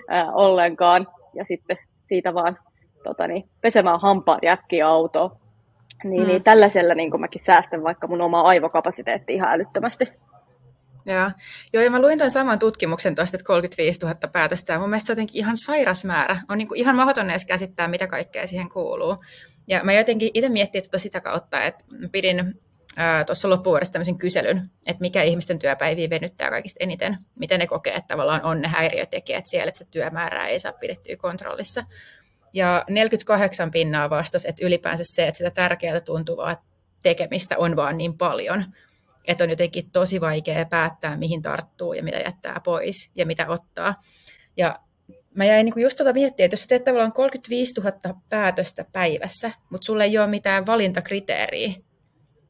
ää, 0.07 0.31
ollenkaan, 0.31 1.07
ja 1.33 1.45
sitten 1.45 1.77
siitä 2.01 2.33
vaan 2.33 2.57
tota 3.03 3.27
niin, 3.27 3.49
pesemään 3.61 4.01
hampaat 4.01 4.43
jäkkiä 4.43 4.87
autoa. 4.87 5.35
Niin, 6.03 6.21
mm. 6.21 6.27
niin 6.27 6.43
tällaisella 6.43 6.93
niin 6.93 7.21
mäkin 7.21 7.43
säästän 7.43 7.83
vaikka 7.83 8.07
mun 8.07 8.21
oma 8.21 8.41
aivokapasiteetti 8.41 9.33
ihan 9.33 9.51
älyttömästi. 9.51 10.05
Joo. 11.05 11.31
Joo, 11.73 11.83
ja 11.83 11.91
mä 11.91 12.01
luin 12.01 12.17
tuon 12.17 12.31
saman 12.31 12.59
tutkimuksen 12.59 13.15
tuosta, 13.15 13.37
että 13.37 13.47
35 13.47 13.99
000 13.99 14.15
päätöstä, 14.31 14.73
ja 14.73 14.79
mun 14.79 14.89
mielestä 14.89 15.07
se 15.07 15.11
on 15.11 15.15
jotenkin 15.15 15.39
ihan 15.39 15.57
sairas 15.57 16.05
määrä. 16.05 16.41
On 16.49 16.57
niin 16.57 16.67
kuin 16.67 16.79
ihan 16.79 16.95
mahdoton 16.95 17.29
edes 17.29 17.45
käsittää, 17.45 17.87
mitä 17.87 18.07
kaikkea 18.07 18.47
siihen 18.47 18.69
kuuluu. 18.69 19.23
Ja 19.67 19.83
mä 19.83 19.93
jotenkin 19.93 20.31
itse 20.33 20.49
miettin 20.49 20.83
tätä 20.83 20.97
sitä 20.97 21.21
kautta, 21.21 21.63
että 21.63 21.85
pidin 22.11 22.61
tuossa 23.25 23.49
loppuvuodesta 23.49 23.93
tämmöisen 23.93 24.17
kyselyn, 24.17 24.71
että 24.87 25.01
mikä 25.01 25.23
ihmisten 25.23 25.59
työpäiviä 25.59 26.09
venyttää 26.09 26.49
kaikista 26.49 26.77
eniten, 26.79 27.17
miten 27.39 27.59
ne 27.59 27.67
kokee, 27.67 27.93
että 27.93 28.07
tavallaan 28.07 28.43
on 28.43 28.61
ne 28.61 28.67
häiriötekijät 28.67 29.47
siellä, 29.47 29.69
että 29.69 29.77
se 29.79 29.85
työmäärää 29.91 30.47
ei 30.47 30.59
saa 30.59 30.73
pidettyä 30.73 31.15
kontrollissa. 31.15 31.85
Ja 32.53 32.85
48 32.89 33.71
pinnaa 33.71 34.09
vastasi, 34.09 34.49
että 34.49 34.65
ylipäänsä 34.65 35.03
se, 35.03 35.27
että 35.27 35.37
sitä 35.37 35.51
tärkeää 35.51 35.99
tuntuvaa 35.99 36.63
tekemistä 37.01 37.57
on 37.57 37.75
vaan 37.75 37.97
niin 37.97 38.17
paljon, 38.17 38.65
että 39.25 39.43
on 39.43 39.49
jotenkin 39.49 39.91
tosi 39.91 40.21
vaikea 40.21 40.65
päättää, 40.65 41.17
mihin 41.17 41.41
tarttuu 41.41 41.93
ja 41.93 42.03
mitä 42.03 42.17
jättää 42.17 42.61
pois 42.63 43.11
ja 43.15 43.25
mitä 43.25 43.47
ottaa. 43.47 43.95
Ja 44.57 44.79
mä 45.35 45.45
jäin 45.45 45.65
niinku 45.65 45.79
just 45.79 45.97
tuota 45.97 46.13
miettiä, 46.13 46.45
että 46.45 46.53
jos 46.53 46.61
sä 46.61 46.67
teet 46.67 46.83
tavallaan 46.83 47.13
35 47.13 47.81
000 47.81 48.19
päätöstä 48.29 48.85
päivässä, 48.91 49.51
mutta 49.69 49.85
sulle 49.85 50.03
ei 50.03 50.17
ole 50.17 50.27
mitään 50.27 50.65
valintakriteeriä, 50.65 51.73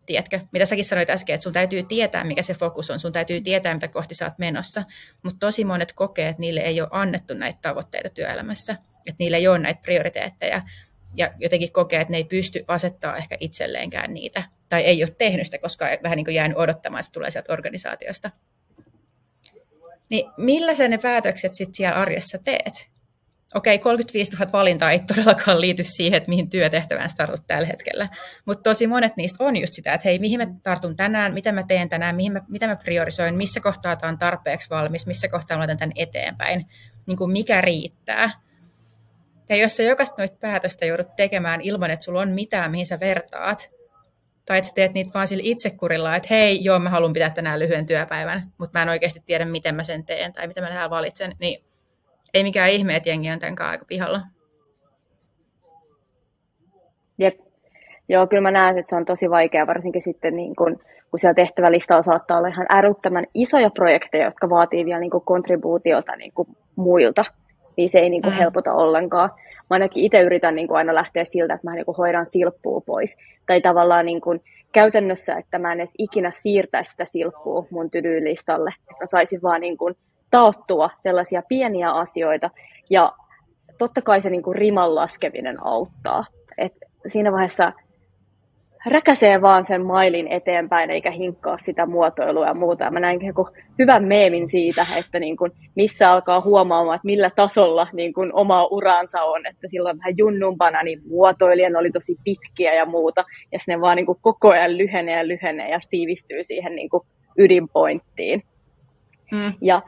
tiedätkö, 0.05 0.39
mitä 0.51 0.65
säkin 0.65 0.85
sanoit 0.85 1.09
äsken, 1.09 1.33
että 1.33 1.43
sun 1.43 1.53
täytyy 1.53 1.83
tietää, 1.83 2.23
mikä 2.23 2.41
se 2.41 2.53
fokus 2.53 2.91
on, 2.91 2.99
sun 2.99 3.11
täytyy 3.11 3.41
tietää, 3.41 3.73
mitä 3.73 3.87
kohti 3.87 4.15
sä 4.15 4.25
oot 4.25 4.37
menossa, 4.37 4.83
mutta 5.23 5.39
tosi 5.39 5.65
monet 5.65 5.93
kokee, 5.93 6.29
että 6.29 6.39
niille 6.39 6.59
ei 6.59 6.81
ole 6.81 6.89
annettu 6.91 7.33
näitä 7.33 7.59
tavoitteita 7.61 8.09
työelämässä, 8.09 8.73
että 9.05 9.15
niillä 9.19 9.37
ei 9.37 9.47
ole 9.47 9.59
näitä 9.59 9.81
prioriteetteja, 9.81 10.61
ja 11.15 11.33
jotenkin 11.39 11.71
kokee, 11.71 12.01
että 12.01 12.11
ne 12.11 12.17
ei 12.17 12.23
pysty 12.23 12.65
asettaa 12.67 13.17
ehkä 13.17 13.37
itselleenkään 13.39 14.13
niitä, 14.13 14.43
tai 14.71 14.81
ei 14.81 15.03
ole 15.03 15.15
tehnyt 15.17 15.45
sitä, 15.45 15.57
koska 15.57 15.85
vähän 16.03 16.15
niin 16.15 16.25
kuin 16.25 16.35
jäänyt 16.35 16.57
odottamaan, 16.57 16.99
että 16.99 17.07
se 17.07 17.13
tulee 17.13 17.31
sieltä 17.31 17.53
organisaatiosta. 17.53 18.31
Niin 20.09 20.31
millä 20.37 20.75
sä 20.75 20.87
ne 20.87 20.97
päätökset 20.97 21.55
sitten 21.55 21.75
siellä 21.75 21.95
arjessa 21.95 22.37
teet? 22.37 22.91
okei, 23.53 23.75
okay, 23.75 23.83
35 23.83 24.37
000 24.37 24.51
valintaa 24.51 24.91
ei 24.91 24.99
todellakaan 24.99 25.61
liity 25.61 25.83
siihen, 25.83 26.17
että 26.17 26.29
mihin 26.29 26.49
työtehtävään 26.49 27.09
sä 27.09 27.15
tartut 27.15 27.47
tällä 27.47 27.67
hetkellä. 27.67 28.09
Mutta 28.45 28.69
tosi 28.69 28.87
monet 28.87 29.17
niistä 29.17 29.43
on 29.43 29.57
just 29.57 29.73
sitä, 29.73 29.93
että 29.93 30.07
hei, 30.07 30.19
mihin 30.19 30.39
mä 30.39 30.47
tartun 30.63 30.95
tänään, 30.95 31.33
mitä 31.33 31.51
mä 31.51 31.63
teen 31.63 31.89
tänään, 31.89 32.15
mihin 32.15 32.33
mä, 32.33 32.41
mitä 32.47 32.67
mä 32.67 32.75
priorisoin, 32.75 33.35
missä 33.35 33.59
kohtaa 33.59 33.95
tämä 33.95 34.11
on 34.11 34.17
tarpeeksi 34.17 34.69
valmis, 34.69 35.07
missä 35.07 35.27
kohtaa 35.27 35.57
mä 35.57 35.59
laitan 35.59 35.77
tämän 35.77 35.93
eteenpäin, 35.95 36.65
niin 37.05 37.17
kuin 37.17 37.31
mikä 37.31 37.61
riittää. 37.61 38.31
Ja 39.49 39.55
jos 39.55 39.77
sä 39.77 39.83
jokaista 39.83 40.15
noita 40.17 40.37
päätöstä 40.41 40.85
joudut 40.85 41.15
tekemään 41.15 41.61
ilman, 41.61 41.91
että 41.91 42.05
sulla 42.05 42.21
on 42.21 42.31
mitään, 42.31 42.71
mihin 42.71 42.85
sä 42.85 42.99
vertaat, 42.99 43.69
tai 44.45 44.57
että 44.57 44.67
sä 44.67 44.73
teet 44.75 44.93
niitä 44.93 45.11
vaan 45.13 45.27
sillä 45.27 45.43
itsekurilla, 45.45 46.15
että 46.15 46.27
hei, 46.31 46.63
joo, 46.63 46.79
mä 46.79 46.89
haluan 46.89 47.13
pitää 47.13 47.29
tänään 47.29 47.59
lyhyen 47.59 47.85
työpäivän, 47.85 48.43
mutta 48.57 48.79
mä 48.79 48.83
en 48.83 48.89
oikeasti 48.89 49.23
tiedä, 49.25 49.45
miten 49.45 49.75
mä 49.75 49.83
sen 49.83 50.05
teen 50.05 50.33
tai 50.33 50.47
mitä 50.47 50.61
mä 50.61 50.69
täällä 50.69 50.89
valitsen, 50.89 51.35
niin 51.39 51.63
ei 52.33 52.43
mikään 52.43 52.69
ihme, 52.69 52.95
että 52.95 53.09
jengi 53.09 53.31
on 53.31 53.39
tämän 53.39 53.55
aika 53.61 53.85
pihalla. 53.85 54.21
Jep. 57.17 57.39
Joo, 58.09 58.27
kyllä 58.27 58.41
mä 58.41 58.51
näen, 58.51 58.77
että 58.77 58.89
se 58.89 58.95
on 58.95 59.05
tosi 59.05 59.29
vaikea, 59.29 59.67
varsinkin 59.67 60.01
sitten 60.01 60.35
niin 60.35 60.55
kun, 60.55 60.79
kun 61.11 61.19
siellä 61.19 61.33
tehtävälistalla 61.33 62.03
saattaa 62.03 62.37
olla 62.37 62.47
ihan 62.47 62.65
älyttömän 62.69 63.25
isoja 63.33 63.69
projekteja, 63.69 64.25
jotka 64.25 64.49
vaatii 64.49 64.85
vielä 64.85 64.99
niin 64.99 65.11
kontribuutiota 65.25 66.15
niin 66.15 66.31
kuin 66.33 66.47
muilta, 66.75 67.25
niin 67.77 67.89
se 67.89 67.99
ei 67.99 68.09
niin 68.09 68.21
kuin 68.21 68.33
mm. 68.33 68.37
helpota 68.37 68.73
ollenkaan. 68.73 69.29
Mä 69.71 69.75
ainakin 69.75 70.03
itse 70.03 70.21
yritän 70.21 70.55
niin 70.55 70.67
kuin 70.67 70.77
aina 70.77 70.95
lähteä 70.95 71.25
siltä, 71.25 71.53
että 71.53 71.69
mä 71.69 71.75
niin 71.75 71.85
kuin 71.85 71.97
hoidan 71.97 72.27
silppua 72.27 72.81
pois. 72.81 73.17
Tai 73.45 73.61
tavallaan 73.61 74.05
niin 74.05 74.21
kuin 74.21 74.43
käytännössä, 74.71 75.35
että 75.35 75.59
mä 75.59 75.71
en 75.71 75.79
edes 75.79 75.93
ikinä 75.97 76.31
siirtäisi 76.35 76.91
sitä 76.91 77.05
silppua 77.05 77.65
mun 77.69 77.89
tydylistalle. 77.89 78.73
Että 78.79 79.03
mä 79.03 79.05
saisin 79.05 79.41
vaan 79.41 79.61
niin 79.61 79.77
kuin 79.77 79.95
taottua 80.31 80.89
sellaisia 80.99 81.43
pieniä 81.47 81.91
asioita. 81.91 82.49
Ja 82.89 83.13
totta 83.77 84.01
kai 84.01 84.21
se 84.21 84.29
niin 84.29 84.43
kuin 84.43 84.55
riman 84.55 84.95
laskeminen 84.95 85.57
auttaa. 85.65 86.25
Et 86.57 86.73
siinä 87.07 87.31
vaiheessa 87.31 87.73
räkäsee 88.85 89.41
vaan 89.41 89.63
sen 89.63 89.85
mailin 89.85 90.27
eteenpäin 90.27 90.89
eikä 90.89 91.11
hinkkaa 91.11 91.57
sitä 91.57 91.85
muotoilua 91.85 92.45
ja 92.45 92.53
muuta. 92.53 92.91
Mä 92.91 92.99
näin 92.99 93.19
niin 93.19 93.33
hyvän 93.79 94.03
meemin 94.03 94.47
siitä, 94.47 94.85
että 94.97 95.19
niin 95.19 95.37
kuin 95.37 95.51
missä 95.75 96.11
alkaa 96.11 96.41
huomaamaan, 96.41 96.95
että 96.95 97.05
millä 97.05 97.29
tasolla 97.35 97.87
niin 97.93 98.13
kuin 98.13 98.33
oma 98.33 98.67
uransa 98.71 99.23
on. 99.23 99.45
Että 99.45 99.67
silloin 99.67 99.97
vähän 99.97 100.17
junnumpana 100.17 100.83
niin 100.83 101.01
muotoilijan 101.09 101.75
oli 101.75 101.91
tosi 101.91 102.15
pitkiä 102.23 102.73
ja 102.73 102.85
muuta. 102.85 103.23
Ja 103.51 103.59
ne 103.67 103.81
vaan 103.81 103.95
niin 103.95 104.05
kuin 104.05 104.17
koko 104.21 104.49
ajan 104.49 104.77
lyhenee 104.77 105.17
ja 105.17 105.27
lyhenee 105.27 105.69
ja 105.69 105.79
tiivistyy 105.89 106.43
siihen 106.43 106.75
niin 106.75 106.89
kuin 106.89 107.03
ydinpointtiin. 107.37 108.43
Mm. 109.31 109.53
Ja 109.61 109.81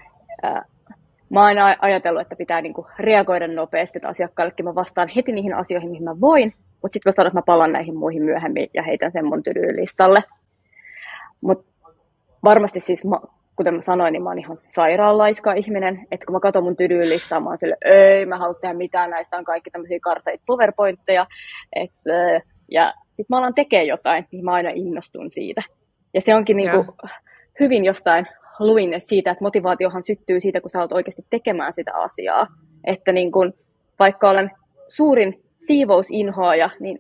mä 1.30 1.40
oon 1.40 1.46
aina 1.46 1.76
ajatellut, 1.82 2.22
että 2.22 2.36
pitää 2.36 2.62
niinku 2.62 2.88
reagoida 3.00 3.48
nopeasti, 3.48 3.98
että 3.98 4.08
asiakkaallekin 4.08 4.66
mä 4.66 4.76
vastaan 4.76 5.08
heti 5.16 5.32
niihin 5.32 5.56
asioihin, 5.56 5.90
mihin 5.90 6.04
mä 6.04 6.22
voin, 6.22 6.54
mutta 6.84 6.94
sitten 6.94 7.10
mä 7.10 7.12
sanon, 7.12 7.28
että 7.28 7.38
mä 7.38 7.44
palaan 7.46 7.72
näihin 7.72 7.98
muihin 7.98 8.24
myöhemmin 8.24 8.70
ja 8.74 8.84
heitän 8.84 9.12
sen 9.12 9.26
mun 9.26 9.44
listalle. 9.76 10.24
Mutta 11.42 11.74
varmasti 12.44 12.80
siis, 12.80 13.06
mä, 13.06 13.20
kuten 13.56 13.74
mä 13.74 13.82
sanoin, 13.82 14.12
niin 14.12 14.24
mä 14.24 14.30
oon 14.30 14.40
ihan 14.40 14.58
sairaanlaiska 14.58 15.54
ihminen, 15.54 16.08
että 16.12 16.26
kun 16.26 16.36
mä 16.36 16.40
katson 16.40 16.64
mun 16.64 16.76
listaa, 17.08 17.40
mä 17.40 17.50
oon 17.50 17.58
sille, 17.58 17.78
ei 17.86 18.26
mä 18.26 18.38
halua 18.38 18.54
tehdä 18.54 18.74
mitään, 18.74 19.10
näistä 19.10 19.38
on 19.38 19.44
kaikki 19.44 19.70
tämmöisiä 19.70 20.00
karseita 20.02 20.44
powerpointteja, 20.48 21.26
et, 21.76 21.92
ja 22.72 22.94
sitten 23.08 23.26
mä 23.30 23.38
alan 23.38 23.54
tekemään 23.54 23.88
jotain, 23.88 24.28
niin 24.32 24.46
mä 24.46 24.54
aina 24.54 24.70
innostun 24.70 25.32
siitä. 25.32 25.62
Ja 26.14 26.22
se 26.22 26.36
onkin 26.36 26.58
niinku 26.58 26.86
hyvin 27.60 27.86
jostain 27.86 28.28
luin 28.60 28.94
siitä, 29.00 29.32
että 29.32 29.44
motivaatiohan 29.44 30.04
syttyy 30.04 30.40
siitä, 30.40 30.62
kun 30.62 30.70
sä 30.70 30.80
oot 30.80 30.92
oikeasti 30.92 31.22
tekemään 31.30 31.74
sitä 31.74 31.92
asiaa. 31.96 32.48
Että 32.84 33.12
niin 33.12 33.32
kun, 33.32 33.54
vaikka 34.00 34.30
olen 34.30 34.52
suurin 34.88 35.43
siivousinhoaja, 35.68 36.70
niin 36.80 37.00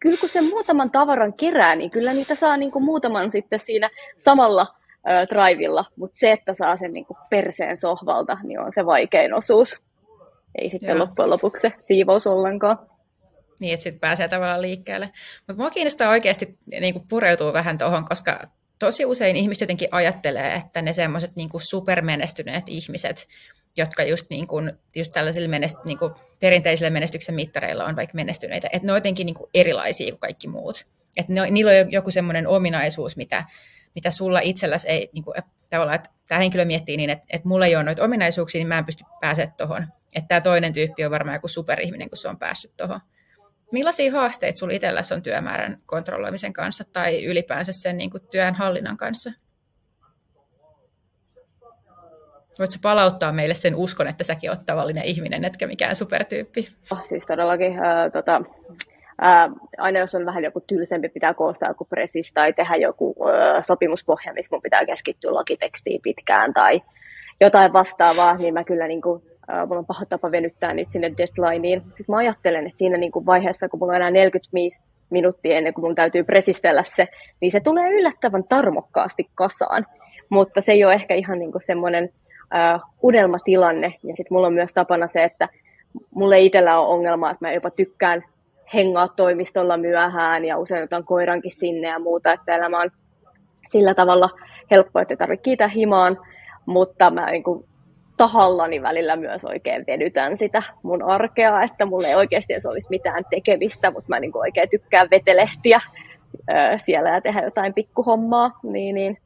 kyllä 0.00 0.16
kun 0.16 0.28
sen 0.28 0.44
muutaman 0.44 0.90
tavaran 0.90 1.32
kerää, 1.32 1.76
niin 1.76 1.90
kyllä 1.90 2.12
niitä 2.12 2.34
saa 2.34 2.56
niin 2.56 2.70
kuin 2.70 2.84
muutaman 2.84 3.30
sitten 3.30 3.58
siinä 3.58 3.90
samalla 4.16 4.66
ö, 5.08 5.26
drivilla, 5.28 5.84
mutta 5.96 6.18
se, 6.18 6.32
että 6.32 6.54
saa 6.54 6.76
sen 6.76 6.92
niin 6.92 7.04
kuin 7.04 7.16
perseen 7.30 7.76
sohvalta, 7.76 8.38
niin 8.42 8.60
on 8.60 8.72
se 8.72 8.86
vaikein 8.86 9.34
osuus. 9.34 9.80
Ei 10.54 10.70
sitten 10.70 10.88
Joo. 10.88 10.98
loppujen 10.98 11.30
lopuksi 11.30 11.60
se 11.60 11.72
siivous 11.80 12.26
ollenkaan. 12.26 12.78
Niin, 13.60 13.74
että 13.74 13.84
sitten 13.84 14.00
pääsee 14.00 14.28
tavallaan 14.28 14.62
liikkeelle. 14.62 15.10
Mutta 15.46 15.62
mua 15.62 15.70
kiinnostaa 15.70 16.10
oikeasti 16.10 16.58
niin 16.80 16.94
kuin 16.94 17.04
pureutuu 17.08 17.52
vähän 17.52 17.78
tuohon, 17.78 18.04
koska 18.04 18.40
tosi 18.78 19.06
usein 19.06 19.36
ihmiset 19.36 19.60
jotenkin 19.60 19.88
ajattelee, 19.90 20.54
että 20.54 20.82
ne 20.82 20.92
semmoiset 20.92 21.36
niin 21.36 21.50
supermenestyneet 21.58 22.64
ihmiset, 22.66 23.28
jotka 23.76 24.02
just, 24.02 24.30
niin 24.30 24.46
kuin, 24.46 24.72
just 24.96 25.12
tällaisilla 25.12 25.48
menest, 25.48 25.76
niin 25.84 25.98
kuin 25.98 26.14
perinteisillä 26.40 26.90
menestyksen 26.90 27.34
mittareilla 27.34 27.84
on 27.84 27.96
vaikka 27.96 28.14
menestyneitä, 28.14 28.68
että 28.72 28.86
ne 28.86 28.92
on 28.92 28.96
jotenkin 28.96 29.26
niin 29.26 29.34
kuin 29.34 29.50
erilaisia 29.54 30.10
kuin 30.10 30.20
kaikki 30.20 30.48
muut. 30.48 30.86
Että 31.16 31.32
ne, 31.32 31.50
niillä 31.50 31.70
on 31.70 31.92
joku 31.92 32.10
semmoinen 32.10 32.46
ominaisuus, 32.46 33.16
mitä, 33.16 33.44
mitä 33.94 34.10
sulla 34.10 34.40
itselläsi 34.40 34.88
ei, 34.88 35.10
niin 35.12 35.24
kuin, 35.24 35.34
tavallaan, 35.70 35.96
että 35.96 36.10
tämä 36.28 36.38
henkilö 36.38 36.64
miettii 36.64 36.96
niin, 36.96 37.10
että, 37.10 37.24
että 37.30 37.48
mulla 37.48 37.66
ei 37.66 37.76
ole 37.76 37.84
noita 37.84 38.04
ominaisuuksia, 38.04 38.58
niin 38.58 38.68
mä 38.68 38.78
en 38.78 38.86
pysty 38.86 39.04
pääsemään 39.20 39.54
tuohon. 39.56 39.86
Että 40.14 40.28
tämä 40.28 40.40
toinen 40.40 40.72
tyyppi 40.72 41.04
on 41.04 41.10
varmaan 41.10 41.36
joku 41.36 41.48
superihminen, 41.48 42.08
kun 42.08 42.16
se 42.18 42.28
on 42.28 42.38
päässyt 42.38 42.76
tuohon. 42.76 43.00
Millaisia 43.72 44.12
haasteita 44.12 44.58
sinulla 44.58 44.76
itselläsi 44.76 45.14
on 45.14 45.22
työmäärän 45.22 45.82
kontrolloimisen 45.86 46.52
kanssa 46.52 46.84
tai 46.92 47.24
ylipäänsä 47.24 47.72
sen 47.72 47.96
niin 47.96 48.10
kuin 48.10 48.22
työn 48.30 48.54
hallinnan 48.54 48.96
kanssa? 48.96 49.32
Voitko 52.58 52.76
palauttaa 52.82 53.32
meille 53.32 53.54
sen 53.54 53.74
uskon, 53.74 54.08
että 54.08 54.24
säkin 54.24 54.50
olet 54.50 54.66
tavallinen 54.66 55.04
ihminen, 55.04 55.44
etkä 55.44 55.66
mikään 55.66 55.96
supertyyppi? 55.96 56.68
Oh, 56.92 57.04
siis 57.04 57.26
todellakin. 57.26 57.72
Äh, 57.72 58.12
tota, 58.12 58.42
äh, 59.22 59.50
aina 59.78 59.98
jos 59.98 60.14
on 60.14 60.26
vähän 60.26 60.44
joku 60.44 60.60
tylsempi, 60.60 61.08
pitää 61.08 61.34
koostaa 61.34 61.68
joku 61.68 61.84
presis 61.84 62.32
tai 62.32 62.52
tehdä 62.52 62.76
joku 62.76 63.16
äh, 63.28 63.64
sopimuspohja, 63.66 64.32
missä 64.32 64.56
mun 64.56 64.62
pitää 64.62 64.86
keskittyä 64.86 65.34
lakitekstiin 65.34 66.00
pitkään 66.02 66.52
tai 66.52 66.82
jotain 67.40 67.72
vastaavaa, 67.72 68.36
niin 68.36 68.54
mä 68.54 68.64
kyllä 68.64 68.88
niin 68.88 69.02
kuin, 69.02 69.22
äh, 69.50 69.66
mulla 69.66 69.78
on 69.78 69.86
paha 69.86 70.04
tapa 70.06 70.30
venyttää 70.30 70.74
niitä 70.74 70.92
sinne 70.92 71.12
deadlineen. 71.18 71.80
Sitten 71.80 72.06
mä 72.08 72.16
ajattelen, 72.16 72.66
että 72.66 72.78
siinä 72.78 72.96
niin 72.96 73.12
kuin 73.12 73.26
vaiheessa, 73.26 73.68
kun 73.68 73.80
mulla 73.80 73.92
on 73.92 73.96
enää 73.96 74.10
45 74.10 74.80
minuuttia 75.10 75.56
ennen 75.56 75.74
kuin 75.74 75.84
mun 75.84 75.94
täytyy 75.94 76.24
presistellä 76.24 76.82
se, 76.86 77.08
niin 77.40 77.52
se 77.52 77.60
tulee 77.60 77.90
yllättävän 77.90 78.44
tarmokkaasti 78.44 79.30
kasaan. 79.34 79.86
Mutta 80.28 80.60
se 80.60 80.72
ei 80.72 80.84
ole 80.84 80.94
ehkä 80.94 81.14
ihan 81.14 81.38
niin 81.38 81.52
kuin 81.52 81.62
semmoinen 81.62 82.10
äh, 82.54 82.80
unelmatilanne. 83.02 83.94
Ja 84.02 84.16
sitten 84.16 84.34
mulla 84.34 84.46
on 84.46 84.52
myös 84.52 84.72
tapana 84.72 85.06
se, 85.06 85.24
että 85.24 85.48
mulle 86.10 86.40
itsellä 86.40 86.80
on 86.80 86.86
ongelma, 86.86 87.30
että 87.30 87.46
mä 87.46 87.52
jopa 87.52 87.70
tykkään 87.70 88.24
hengaa 88.74 89.08
toimistolla 89.08 89.76
myöhään 89.76 90.44
ja 90.44 90.58
usein 90.58 90.84
otan 90.84 91.04
koirankin 91.04 91.52
sinne 91.52 91.88
ja 91.88 91.98
muuta, 91.98 92.32
että 92.32 92.56
elämä 92.56 92.80
on 92.80 92.90
sillä 93.68 93.94
tavalla 93.94 94.30
helppo, 94.70 95.00
että 95.00 95.14
ei 95.14 95.18
tarvitse 95.18 95.42
kiitä 95.42 95.68
himaan, 95.68 96.18
mutta 96.66 97.10
mä 97.10 97.30
niin 97.30 97.42
kuin 97.42 97.64
tahallani 98.16 98.82
välillä 98.82 99.16
myös 99.16 99.44
oikein 99.44 99.84
venytän 99.86 100.36
sitä 100.36 100.62
mun 100.82 101.02
arkea, 101.02 101.62
että 101.62 101.86
mulla 101.86 102.08
ei 102.08 102.14
oikeasti 102.14 102.52
edes 102.52 102.66
olisi 102.66 102.90
mitään 102.90 103.24
tekemistä, 103.30 103.90
mutta 103.90 104.08
mä 104.08 104.20
niin 104.20 104.32
kuin 104.32 104.40
oikein 104.40 104.68
tykkään 104.68 105.08
vetelehtiä 105.10 105.80
siellä 106.76 107.10
ja 107.10 107.20
tehdä 107.20 107.40
jotain 107.40 107.74
pikkuhommaa, 107.74 108.58
niin, 108.62 108.94
niin 108.94 109.18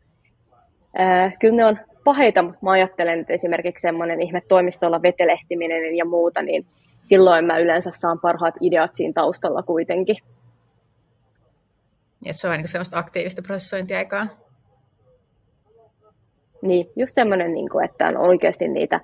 ää, 0.97 1.31
kyllä 1.41 1.57
ne 1.57 1.65
on 1.65 1.79
paheita, 2.05 2.43
mutta 2.43 2.59
mä 2.63 2.71
ajattelen, 2.71 3.21
että 3.21 3.33
esimerkiksi 3.33 3.83
semmoinen 3.83 4.23
ihme 4.23 4.43
toimistolla 4.49 5.03
vetelehtiminen 5.03 5.97
ja 5.97 6.05
muuta, 6.05 6.43
niin 6.43 6.67
silloin 7.05 7.45
mä 7.45 7.59
yleensä 7.59 7.91
saan 7.95 8.21
parhaat 8.21 8.55
ideat 8.61 8.95
siinä 8.95 9.13
taustalla 9.13 9.63
kuitenkin. 9.63 10.17
Että 12.27 12.41
se 12.41 12.49
on 12.49 12.57
niin 12.57 12.69
semmoista 12.69 12.99
aktiivista 12.99 13.43
prosessointiaikaa. 13.43 14.27
Niin, 16.63 16.91
just 16.97 17.15
semmoinen, 17.15 17.55
niin 17.55 17.69
kuin, 17.69 17.85
että 17.85 18.07
on 18.07 18.17
oikeasti 18.17 18.69
niitä 18.69 19.01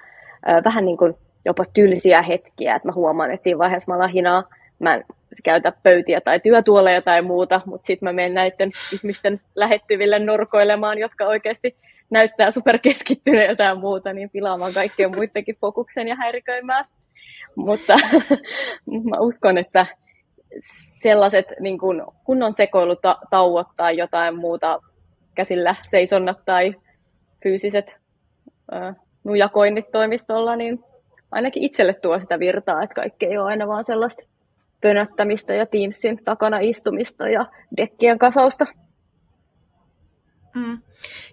vähän 0.65 0.85
niin 0.85 0.97
kuin 0.97 1.15
jopa 1.45 1.65
tylsiä 1.75 2.23
hetkiä, 2.23 2.75
että 2.75 2.89
mä 2.89 2.93
huomaan, 2.95 3.31
että 3.31 3.45
siinä 3.45 3.59
vaiheessa 3.59 3.93
mä 3.93 3.99
lahinaa, 3.99 4.45
mä 4.79 4.95
en 4.95 5.05
käytä 5.45 5.73
pöytiä 5.83 6.21
tai 6.21 6.41
työtuoleja 6.41 7.03
tai 7.03 7.23
muuta, 7.23 7.61
mutta 7.67 7.87
sitten 7.87 8.07
mä 8.09 8.13
menen 8.13 8.35
näiden 8.35 8.71
ihmisten 8.93 9.41
lähettyville 9.55 10.19
norkoilemaan, 10.19 10.99
jotka 10.99 11.25
oikeasti 11.25 11.77
näyttää 12.11 12.51
superkeskittyneiltä 12.51 13.65
ja 13.65 13.75
muuta, 13.75 14.13
niin 14.13 14.31
pilaamaan 14.31 14.75
kaikkien 14.75 15.15
muidenkin 15.17 15.57
fokuksen 15.61 16.09
ja 16.09 16.17
häiriköimään. 16.17 16.85
Mutta 17.57 17.99
mä 19.11 19.17
uskon, 19.19 19.59
että 19.59 19.87
sellaiset 21.03 21.47
niin 21.61 21.79
kun 21.79 22.07
kunnon 22.25 22.53
sekoilutauot 22.53 23.67
tai 23.77 23.97
jotain 23.97 24.37
muuta 24.37 24.81
käsillä 25.35 25.75
seisonnat 25.91 26.39
tai 26.45 26.75
fyysiset 27.43 27.97
äh, 28.75 28.97
nujakoinnit 29.25 29.91
toimistolla, 29.91 30.57
niin 30.57 30.85
ainakin 31.31 31.63
itselle 31.63 31.95
tuo 31.95 32.21
sitä 32.21 32.39
virtaa, 32.39 32.83
että 32.83 32.95
kaikki 32.95 33.27
ei 33.27 33.39
ole 33.39 33.51
aina 33.51 33.69
vaan 33.69 33.85
sellaista 33.85 34.23
pönöttämistä 34.81 35.55
ja 35.55 35.67
Teamsin 35.67 36.25
takana 36.25 36.59
istumista 36.59 37.29
ja 37.29 37.47
dekkien 37.77 38.19
kasausta. 38.19 38.67
Mm. 40.55 40.79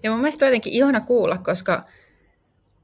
Ja 0.03 0.11
mun 0.11 0.19
mielestä 0.19 0.45
on 0.45 0.49
jotenkin 0.49 0.73
ihana 0.73 1.01
kuulla, 1.01 1.37
koska 1.37 1.83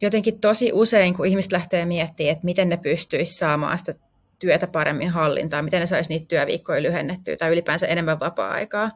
jotenkin 0.01 0.39
tosi 0.39 0.69
usein, 0.73 1.13
kun 1.13 1.25
ihmiset 1.25 1.51
lähtee 1.51 1.85
miettimään, 1.85 2.31
että 2.31 2.45
miten 2.45 2.69
ne 2.69 2.77
pystyisi 2.77 3.37
saamaan 3.37 3.79
sitä 3.79 3.93
työtä 4.39 4.67
paremmin 4.67 5.09
hallintaan, 5.09 5.65
miten 5.65 5.79
ne 5.79 5.85
saisi 5.85 6.09
niitä 6.09 6.25
työviikkoja 6.27 6.81
lyhennettyä 6.81 7.37
tai 7.37 7.51
ylipäänsä 7.51 7.87
enemmän 7.87 8.19
vapaa-aikaa, 8.19 8.91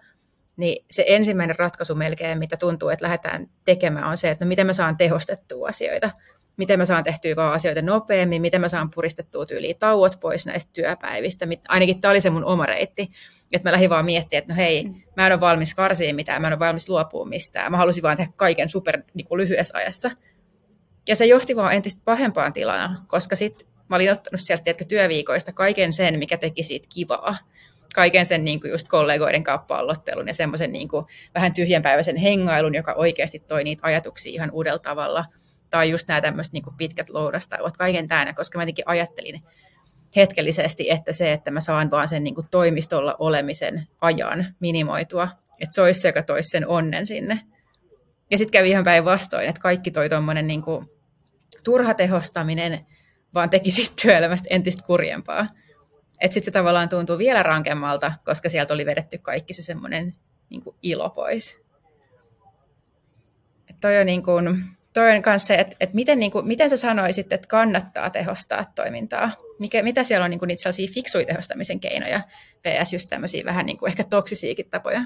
niin 0.58 0.86
se 0.92 1.04
ensimmäinen 1.08 1.60
ratkaisu 1.60 1.96
melkein, 1.96 2.40
mitä 2.40 2.58
tuntuu, 2.58 2.90
että 2.90 3.04
lähdetään 3.04 3.48
tekemään, 3.66 4.06
on 4.06 4.18
se, 4.18 4.32
että 4.32 4.46
no 4.46 4.50
miten 4.50 4.66
mä 4.66 4.74
saan 4.74 4.98
tehostettua 4.98 5.68
asioita, 5.68 6.12
miten 6.58 6.80
mä 6.80 6.86
saan 6.86 7.04
tehtyä 7.04 7.36
vaan 7.36 7.54
asioita 7.54 7.82
nopeammin, 7.82 8.42
miten 8.42 8.62
mä 8.62 8.68
saan 8.68 8.92
puristettua 8.92 9.46
tyyliä 9.46 9.74
tauot 9.80 10.20
pois 10.20 10.46
näistä 10.46 10.70
työpäivistä. 10.74 11.48
Ainakin 11.68 12.02
tämä 12.02 12.12
oli 12.12 12.22
se 12.22 12.30
mun 12.30 12.46
oma 12.46 12.66
reitti, 12.66 13.12
että 13.54 13.70
mä 13.70 13.72
lähdin 13.74 13.90
vaan 13.90 14.06
miettimään, 14.06 14.42
että 14.42 14.54
no 14.54 14.58
hei, 14.58 14.84
mm. 14.84 15.02
mä 15.18 15.28
en 15.28 15.34
ole 15.34 15.42
valmis 15.42 15.74
karsiin 15.74 16.16
mitään, 16.16 16.42
mä 16.42 16.48
en 16.48 16.54
ole 16.54 16.60
valmis 16.60 16.90
luopua 16.90 17.26
mistään, 17.26 17.72
mä 17.72 17.78
halusin 17.78 18.04
vaan 18.04 18.18
tehdä 18.18 18.32
kaiken 18.36 18.70
super 18.70 19.02
niin 19.14 19.28
kuin 19.28 19.38
lyhyessä 19.38 19.78
ajassa. 19.78 20.12
Ja 21.08 21.16
se 21.16 21.26
johti 21.26 21.56
vaan 21.56 21.74
entistä 21.74 22.02
pahempaan 22.06 22.54
tilaan, 22.54 23.00
koska 23.08 23.36
sitten 23.36 23.68
mä 23.90 23.96
olin 23.96 24.12
ottanut 24.12 24.40
sieltä 24.42 24.64
tiedätkö, 24.64 24.86
työviikoista 24.86 25.54
kaiken 25.54 25.94
sen, 25.94 26.20
mikä 26.20 26.38
teki 26.38 26.64
siitä 26.64 26.88
kivaa. 26.94 27.38
Kaiken 27.96 28.26
sen 28.26 28.46
niin 28.46 28.62
kuin 28.62 28.72
just 28.72 28.88
kollegoiden 28.88 29.44
kauppallottelun 29.44 30.28
ja 30.28 30.34
semmoisen 30.34 30.72
niin 30.72 30.88
kuin, 30.88 31.06
vähän 31.36 31.54
tyhjänpäiväisen 31.54 32.16
hengailun, 32.16 32.76
joka 32.76 32.94
oikeasti 32.94 33.40
toi 33.40 33.64
niitä 33.64 33.88
ajatuksia 33.88 34.34
ihan 34.34 34.52
uudella 34.52 34.80
tavalla. 34.80 35.26
Tai 35.70 35.90
just 35.90 36.08
nämä 36.08 36.22
tämmöiset 36.22 36.54
niin 36.54 36.64
kuin 36.64 36.76
pitkät 36.78 37.10
loudastauot, 37.10 37.78
kaiken 37.78 38.08
tänä, 38.08 38.34
koska 38.34 38.58
mä 38.58 38.64
jotenkin 38.64 38.88
ajattelin 38.88 39.42
hetkellisesti, 40.16 40.92
että 40.92 41.14
se, 41.14 41.34
että 41.34 41.52
mä 41.52 41.62
saan 41.62 41.92
vaan 41.92 42.08
sen 42.08 42.24
niin 42.24 42.36
kuin 42.36 42.48
toimistolla 42.52 43.16
olemisen 43.20 43.88
ajan 44.02 44.56
minimoitua, 44.60 45.30
että 45.60 45.74
se 45.74 45.82
olisi 45.82 46.00
se, 46.00 46.08
joka 46.08 46.24
toisi 46.24 46.50
sen 46.50 46.68
onnen 46.68 47.08
sinne. 47.08 47.42
Ja 48.32 48.38
sitten 48.38 48.52
kävi 48.52 48.70
ihan 48.70 48.84
päinvastoin, 48.84 49.50
että 49.50 49.62
kaikki 49.62 49.92
toi 49.92 50.10
tuommoinen 50.10 50.48
niin 50.48 50.64
turha 51.64 51.94
tehostaminen, 51.94 52.86
vaan 53.34 53.50
teki 53.50 53.72
siitä 53.72 53.94
työelämästä 54.02 54.48
entistä 54.50 54.84
kurjempaa. 54.84 55.48
Että 56.22 56.34
sitten 56.34 56.46
se 56.46 56.52
tavallaan 56.52 56.90
tuntuu 56.90 57.18
vielä 57.18 57.44
rankemmalta, 57.44 58.12
koska 58.26 58.50
sieltä 58.50 58.74
oli 58.74 58.86
vedetty 58.86 59.18
kaikki 59.18 59.54
se 59.54 59.62
semmoinen 59.62 60.16
niin 60.50 60.64
ilo 60.82 61.10
pois. 61.10 61.62
Et 63.70 63.76
toi 63.82 63.98
on, 63.98 64.06
niin 64.06 64.24
kuin, 64.24 64.64
toi 64.96 65.16
on 65.16 65.22
kanssa 65.22 65.48
se, 65.48 65.56
että, 65.56 65.76
että 65.80 65.96
miten, 65.96 66.20
niin 66.20 66.32
kuin, 66.32 66.48
miten 66.48 66.70
sä 66.70 66.78
sanoisit, 66.78 67.34
että 67.34 67.48
kannattaa 67.48 68.10
tehostaa 68.10 68.66
toimintaa? 68.76 69.32
Mikä, 69.60 69.84
mitä 69.84 70.04
siellä 70.04 70.24
on 70.24 70.32
niin 70.32 70.40
kuin 70.40 70.48
niitä 70.48 70.62
sellaisia 70.62 70.94
fiksuja 70.94 71.26
tehostamisen 71.26 71.80
keinoja, 71.80 72.22
vs. 72.64 72.94
just 72.94 73.10
tämmöisiä 73.10 73.46
vähän 73.46 73.66
niin 73.66 73.78
kuin 73.78 73.90
ehkä 73.90 74.04
toksisiakin 74.04 74.70
tapoja? 74.72 75.02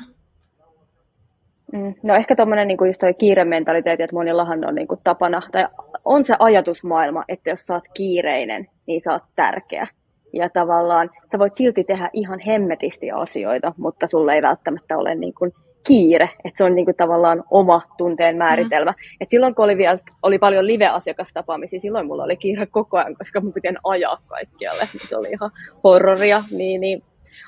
Mm, 1.73 1.93
no 2.03 2.15
ehkä 2.15 2.35
tuommoinen 2.35 2.67
niin 2.67 2.77
just 2.85 2.99
toi 2.99 3.13
kiirementaliteetti, 3.13 4.03
että 4.03 4.15
monillahan 4.15 4.65
on 4.65 4.75
niin 4.75 4.87
kuin 4.87 4.99
tapana, 5.03 5.41
tai 5.51 5.67
on 6.05 6.25
se 6.25 6.35
ajatusmaailma, 6.39 7.23
että 7.27 7.49
jos 7.49 7.65
sä 7.65 7.73
oot 7.73 7.83
kiireinen, 7.93 8.67
niin 8.85 9.01
sä 9.01 9.11
oot 9.11 9.23
tärkeä. 9.35 9.87
Ja 10.33 10.49
tavallaan 10.49 11.09
sä 11.31 11.39
voit 11.39 11.55
silti 11.55 11.83
tehdä 11.83 12.09
ihan 12.13 12.39
hemmetisti 12.39 13.11
asioita, 13.11 13.73
mutta 13.77 14.07
sulle 14.07 14.33
ei 14.33 14.41
välttämättä 14.41 14.97
ole 14.97 15.15
niin 15.15 15.33
kuin 15.33 15.51
kiire, 15.87 16.29
että 16.45 16.57
se 16.57 16.63
on 16.63 16.75
niin 16.75 16.85
kuin 16.85 16.97
tavallaan 16.97 17.43
oma 17.51 17.81
tunteen 17.97 18.37
määritelmä. 18.37 18.91
Mm. 18.91 18.97
Et 19.21 19.29
silloin 19.29 19.55
kun 19.55 19.65
oli, 19.65 19.77
vielä, 19.77 19.97
oli 20.23 20.39
paljon 20.39 20.67
live-asiakastapaamisia, 20.67 21.79
silloin 21.79 22.07
mulla 22.07 22.23
oli 22.23 22.37
kiire 22.37 22.65
koko 22.65 22.97
ajan, 22.97 23.15
koska 23.15 23.41
mun 23.41 23.53
piti 23.53 23.67
ajaa 23.83 24.17
kaikkialle, 24.27 24.87
niin 24.93 25.07
se 25.07 25.17
oli 25.17 25.29
ihan 25.29 25.51
horroria. 25.83 26.43
Niin, 26.51 26.81
niin. 26.81 27.03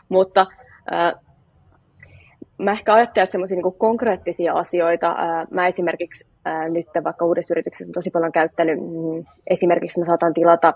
Mutta 0.09 0.45
äh, 0.93 1.13
mä 2.57 2.71
ehkä 2.71 2.93
ajattelen, 2.93 3.23
että 3.23 3.31
semmoisia 3.31 3.57
niin 3.57 3.73
konkreettisia 3.77 4.53
asioita. 4.53 5.15
Ää, 5.17 5.45
mä 5.51 5.67
esimerkiksi 5.67 6.29
ää, 6.45 6.69
nyt 6.69 6.87
vaikka 7.03 7.25
uudessa 7.25 7.53
yrityksessä 7.53 7.89
on 7.89 7.93
tosi 7.93 8.11
paljon 8.11 8.31
käyttänyt, 8.31 8.79
mm, 8.79 9.25
esimerkiksi 9.47 9.99
mä 9.99 10.05
saatan 10.05 10.33
tilata 10.33 10.73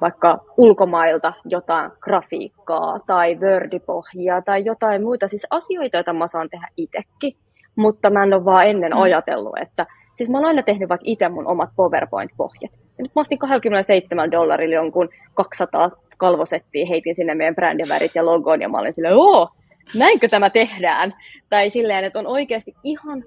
vaikka 0.00 0.38
ulkomailta 0.56 1.32
jotain 1.44 1.90
grafiikkaa 2.00 2.98
tai 3.06 3.36
Wordipohjaa 3.36 4.42
tai 4.42 4.64
jotain 4.64 5.02
muita, 5.02 5.28
siis 5.28 5.46
asioita, 5.50 5.96
joita 5.96 6.12
mä 6.12 6.28
saan 6.28 6.50
tehdä 6.50 6.68
itsekin, 6.76 7.36
mutta 7.76 8.10
mä 8.10 8.22
en 8.22 8.34
ole 8.34 8.44
vaan 8.44 8.66
ennen 8.66 8.92
mm. 8.92 9.02
ajatellut, 9.02 9.58
että 9.62 9.86
siis 10.14 10.30
mä 10.30 10.38
oon 10.38 10.46
aina 10.46 10.62
tehnyt 10.62 10.88
vaikka 10.88 11.04
itse 11.06 11.28
mun 11.28 11.46
omat 11.46 11.70
PowerPoint-pohjat. 11.76 12.72
Ja 12.98 13.02
nyt 13.02 13.14
mä 13.14 13.20
ostin 13.20 13.38
27 13.38 14.30
dollarilla 14.30 14.74
jonkun 14.74 15.08
200 15.34 15.90
kalvosettia, 16.18 16.86
heitin 16.86 17.14
sinne 17.14 17.34
meidän 17.34 17.54
brändivärit 17.54 18.14
ja 18.14 18.26
logon, 18.26 18.62
ja 18.62 18.68
mä 18.68 18.78
olin 18.78 18.92
silleen, 18.92 19.16
oo, 19.16 19.48
näinkö 19.94 20.28
tämä 20.28 20.50
tehdään? 20.50 21.14
Tai 21.50 21.70
silleen, 21.70 22.04
että 22.04 22.18
on 22.18 22.26
oikeasti 22.26 22.74
ihan 22.82 23.24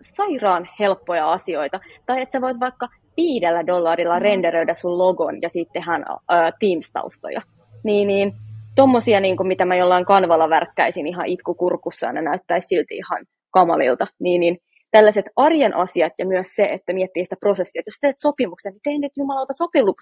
sairaan 0.00 0.68
helppoja 0.80 1.32
asioita. 1.32 1.80
Tai 2.06 2.22
että 2.22 2.32
sä 2.38 2.40
voit 2.40 2.60
vaikka 2.60 2.88
viidellä 3.16 3.66
dollarilla 3.66 4.18
mm. 4.18 4.22
renderöidä 4.22 4.74
sun 4.74 4.98
logon 4.98 5.42
ja 5.42 5.48
sittenhän 5.48 6.04
äh, 6.08 6.52
Teams-taustoja. 6.60 7.42
Niin, 7.84 8.08
niin 8.08 8.32
tommosia, 8.74 9.20
niin 9.20 9.36
kuin 9.36 9.46
mitä 9.46 9.64
mä 9.64 9.76
jollain 9.76 10.04
kanvalla 10.04 10.50
värkkäisin 10.50 11.06
ihan 11.06 11.26
itkukurkussa 11.26 12.06
ja 12.06 12.12
ne 12.12 12.22
näyttäisi 12.22 12.68
silti 12.68 12.96
ihan 12.96 13.26
kamalilta, 13.50 14.06
niin, 14.20 14.40
niin 14.40 14.58
tällaiset 14.90 15.26
arjen 15.36 15.76
asiat 15.76 16.12
ja 16.18 16.26
myös 16.26 16.48
se, 16.54 16.64
että 16.64 16.92
miettii 16.92 17.24
sitä 17.24 17.36
prosessia. 17.40 17.80
Että 17.80 17.88
jos 17.88 18.00
teet 18.00 18.16
sopimuksen, 18.18 18.72
niin 18.72 18.80
tee 18.84 18.98
nyt 18.98 19.12
jumalauta 19.16 19.52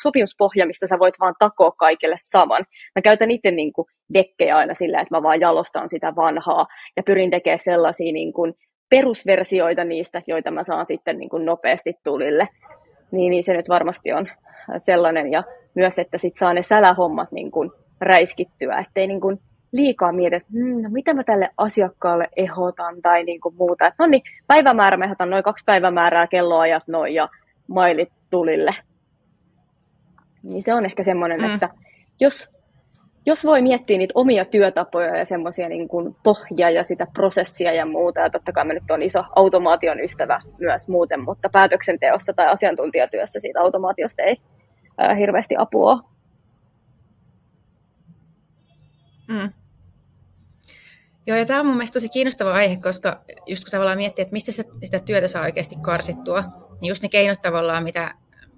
sopimuspohja, 0.02 0.66
mistä 0.66 0.86
sä 0.86 0.98
voit 0.98 1.14
vaan 1.20 1.34
takoa 1.38 1.70
kaikille 1.70 2.16
saman. 2.20 2.64
Mä 2.96 3.02
käytän 3.02 3.30
itse 3.30 3.50
niin 3.50 3.72
kuin 3.72 3.86
dekkejä 4.14 4.56
aina 4.56 4.74
sillä, 4.74 5.00
että 5.00 5.16
mä 5.16 5.22
vaan 5.22 5.40
jalostan 5.40 5.88
sitä 5.88 6.12
vanhaa 6.16 6.66
ja 6.96 7.02
pyrin 7.02 7.30
tekemään 7.30 7.58
sellaisia 7.58 8.12
niin 8.12 8.32
kuin 8.32 8.54
perusversioita 8.90 9.84
niistä, 9.84 10.22
joita 10.26 10.50
mä 10.50 10.64
saan 10.64 10.86
sitten 10.86 11.18
niin 11.18 11.30
kuin 11.30 11.44
nopeasti 11.44 11.94
tulille. 12.04 12.48
Niin, 13.12 13.30
niin 13.30 13.44
se 13.44 13.52
nyt 13.52 13.68
varmasti 13.68 14.12
on 14.12 14.26
sellainen. 14.78 15.32
Ja 15.32 15.42
myös, 15.74 15.98
että 15.98 16.18
sit 16.18 16.36
saa 16.36 16.54
ne 16.54 16.62
sälähommat 16.62 17.32
niin 17.32 17.50
kuin 17.50 17.70
räiskittyä, 18.00 18.78
ettei 18.78 19.06
niin 19.06 19.20
kuin 19.20 19.40
liikaa 19.72 20.12
mieti, 20.12 20.36
että 20.36 20.48
hmm, 20.52 20.82
no 20.82 20.88
mitä 20.92 21.14
mä 21.14 21.24
tälle 21.24 21.50
asiakkaalle 21.56 22.28
ehdotan 22.36 23.02
tai 23.02 23.24
niin 23.24 23.40
kuin 23.40 23.54
muuta. 23.54 23.92
No 23.98 24.06
niin, 24.06 24.22
päivämäärä, 24.46 24.96
mä 24.96 25.04
ehdotan 25.04 25.30
noin 25.30 25.42
kaksi 25.42 25.64
päivämäärää, 25.64 26.26
kelloajat 26.26 26.82
noin 26.88 27.14
ja 27.14 27.28
mailit 27.66 28.12
tulille. 28.30 28.74
Niin 30.42 30.62
se 30.62 30.74
on 30.74 30.84
ehkä 30.84 31.02
semmoinen, 31.02 31.40
mm. 31.40 31.54
että 31.54 31.68
jos, 32.20 32.50
jos 33.26 33.44
voi 33.44 33.62
miettiä 33.62 33.98
niitä 33.98 34.12
omia 34.14 34.44
työtapoja 34.44 35.16
ja 35.16 35.24
semmoisia 35.24 35.68
niin 35.68 35.88
kuin 35.88 36.16
pohjaa 36.22 36.70
ja 36.70 36.84
sitä 36.84 37.06
prosessia 37.12 37.72
ja 37.72 37.86
muuta, 37.86 38.20
ja 38.20 38.30
totta 38.30 38.52
kai 38.52 38.64
mä 38.64 38.72
nyt 38.72 38.90
on 38.90 39.02
iso 39.02 39.24
automaation 39.36 40.00
ystävä 40.00 40.42
myös 40.58 40.88
muuten, 40.88 41.24
mutta 41.24 41.48
päätöksenteossa 41.48 42.32
tai 42.32 42.46
asiantuntijatyössä 42.46 43.40
siitä 43.40 43.60
automaatiosta 43.60 44.22
ei 44.22 44.36
äh, 45.02 45.18
hirveästi 45.18 45.54
apua. 45.58 46.00
Mm. 49.28 49.52
Joo, 51.26 51.38
ja 51.38 51.46
tämä 51.46 51.60
on 51.60 51.66
mun 51.66 51.76
mielestä 51.76 51.92
tosi 51.92 52.08
kiinnostava 52.08 52.52
aihe, 52.52 52.76
koska 52.76 53.20
just 53.46 53.64
kun 53.64 53.70
tavallaan 53.70 53.98
miettii, 53.98 54.22
että 54.22 54.32
mistä 54.32 54.52
sitä 54.84 54.98
työtä 55.04 55.28
saa 55.28 55.42
oikeasti 55.42 55.76
karsittua, 55.82 56.44
niin 56.80 56.88
just 56.88 57.02
ne 57.02 57.08
keinot 57.08 57.42
tavallaan, 57.42 57.84
mitä 57.84 58.14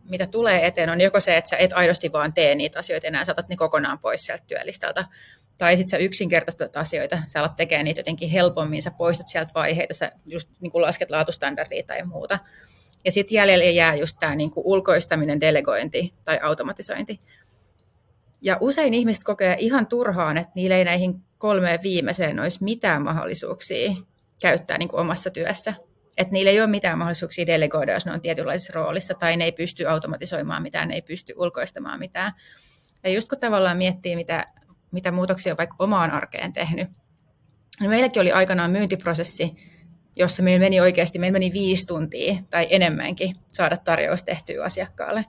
mitä 0.09 0.27
tulee 0.27 0.67
eteen, 0.67 0.91
on 0.91 1.01
joko 1.01 1.21
se, 1.21 1.37
että 1.37 1.49
sä 1.49 1.57
et 1.57 1.73
aidosti 1.73 2.13
vaan 2.13 2.35
tee 2.35 2.55
niitä 2.55 2.79
asioita 2.79 3.07
enää, 3.07 3.25
saatat 3.25 3.49
ne 3.49 3.57
kokonaan 3.57 3.99
pois 3.99 4.27
sieltä 4.27 4.45
työlistalta. 4.47 5.05
Tai 5.59 5.77
sitten 5.77 5.91
sä 5.91 5.97
yksinkertaistat 5.97 6.77
asioita, 6.77 7.19
sä 7.27 7.41
alat 7.41 7.57
tekemään 7.57 7.85
niitä 7.85 8.01
jotenkin 8.01 8.31
helpommin, 8.31 8.83
sä 8.83 8.91
poistat 8.91 9.29
sieltä 9.29 9.51
vaiheita, 9.55 9.95
sä 9.95 10.13
just 10.27 10.49
niin 10.61 10.73
kuin 10.73 10.83
lasket 10.83 11.11
laatustandardia 11.11 11.83
tai 11.87 12.05
muuta. 12.05 12.39
Ja 13.05 13.13
sitten 13.13 13.35
jäljelle 13.35 13.71
jää 13.71 13.95
just 13.95 14.17
tämä 14.21 14.35
niin 14.35 14.51
kuin 14.51 14.67
ulkoistaminen, 14.67 15.41
delegointi 15.41 16.15
tai 16.25 16.41
automatisointi. 16.43 17.21
Ja 18.41 18.59
usein 18.61 18.95
ihmiset 18.95 19.25
kokee 19.25 19.57
ihan 19.59 19.87
turhaan, 19.87 20.39
että 20.39 20.53
niillä 20.55 20.77
ei 20.77 20.85
näihin 20.85 21.15
kolmeen 21.39 21.83
viimeiseen 21.83 22.41
olisi 22.41 22.65
mitään 22.65 23.03
mahdollisuuksia 23.03 23.93
käyttää 24.43 24.79
niin 24.79 24.89
kuin 24.89 25.01
omassa 25.01 25.31
työssä. 25.31 25.75
Että 26.17 26.33
niillä 26.33 26.51
ei 26.51 26.61
ole 26.61 26.67
mitään 26.67 26.99
mahdollisuuksia 26.99 27.47
delegoida, 27.47 27.93
jos 27.93 28.07
ne 28.07 28.13
on 28.13 28.21
tietynlaisessa 28.21 28.73
roolissa, 28.75 29.15
tai 29.15 29.37
ne 29.37 29.45
ei 29.45 29.53
pysty 29.53 29.87
automatisoimaan 29.87 30.63
mitään, 30.63 30.89
ne 30.89 30.95
ei 30.95 31.03
pysty 31.03 31.35
ulkoistamaan 31.37 31.99
mitään. 31.99 32.33
Ja 33.05 33.11
just 33.11 33.29
kun 33.29 33.41
tavallaan 33.41 33.77
miettii, 33.77 34.17
mitä, 34.17 34.47
mitä 34.91 35.13
muutoksia 35.13 35.53
on 35.53 35.57
vaikka 35.57 35.77
omaan 35.79 36.11
arkeen 36.11 36.53
tehnyt, 36.53 36.89
niin 37.81 37.91
meilläkin 37.91 38.23
oli 38.23 38.33
aikanaan 38.33 38.71
myyntiprosessi, 38.71 39.57
jossa 40.17 40.43
meillä 40.43 40.65
meni 40.65 40.81
oikeasti, 40.81 41.19
meillä 41.19 41.33
meni 41.33 41.53
viisi 41.53 41.87
tuntia 41.87 42.35
tai 42.51 42.67
enemmänkin 42.71 43.35
saada 43.49 43.77
tarjous 43.77 44.23
tehtyä 44.23 44.65
asiakkaalle. 44.65 45.25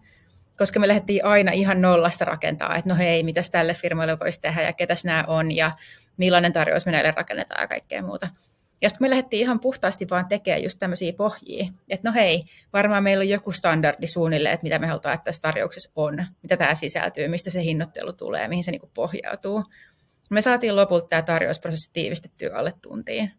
Koska 0.58 0.80
me 0.80 0.88
lähdettiin 0.88 1.26
aina 1.26 1.52
ihan 1.52 1.82
nollasta 1.82 2.26
rakentaa, 2.26 2.76
että 2.76 2.90
no 2.90 2.96
hei, 2.96 3.24
mitäs 3.24 3.50
tälle 3.50 3.74
firmalle 3.74 4.20
voisi 4.20 4.42
tehdä 4.42 4.62
ja 4.62 4.74
ketäs 4.74 5.06
nämä 5.06 5.24
on 5.28 5.52
ja 5.52 5.72
millainen 6.18 6.54
tarjous 6.54 6.86
me 6.86 6.92
näille 6.92 7.12
rakennetaan 7.12 7.62
ja 7.62 7.68
kaikkea 7.68 8.04
muuta. 8.04 8.28
Ja 8.84 8.90
sitten 8.90 9.06
me 9.06 9.10
lähdettiin 9.10 9.42
ihan 9.42 9.60
puhtaasti 9.60 10.08
vaan 10.10 10.26
tekemään 10.30 10.64
just 10.64 10.80
tämmöisiä 10.80 11.14
pohjia, 11.14 11.68
että 11.90 12.10
no 12.10 12.14
hei, 12.14 12.44
varmaan 12.74 13.04
meillä 13.04 13.22
on 13.22 13.30
joku 13.30 13.52
standardi 13.52 14.08
suunnilleen, 14.08 14.54
että 14.54 14.64
mitä 14.64 14.80
me 14.80 14.88
halutaan, 14.88 15.16
että 15.16 15.24
tässä 15.26 15.42
tarjouksessa 15.42 15.92
on, 15.96 16.26
mitä 16.42 16.58
tämä 16.58 16.76
sisältyy, 16.76 17.28
mistä 17.28 17.50
se 17.50 17.64
hinnoittelu 17.64 18.14
tulee, 18.14 18.48
mihin 18.48 18.64
se 18.64 18.72
niinku 18.72 18.92
pohjautuu. 18.94 19.64
Me 20.30 20.42
saatiin 20.42 20.76
lopulta 20.76 21.08
tämä 21.08 21.22
tarjousprosessi 21.22 21.90
tiivistettyä 21.94 22.58
alle 22.58 22.74
tuntiin. 22.82 23.32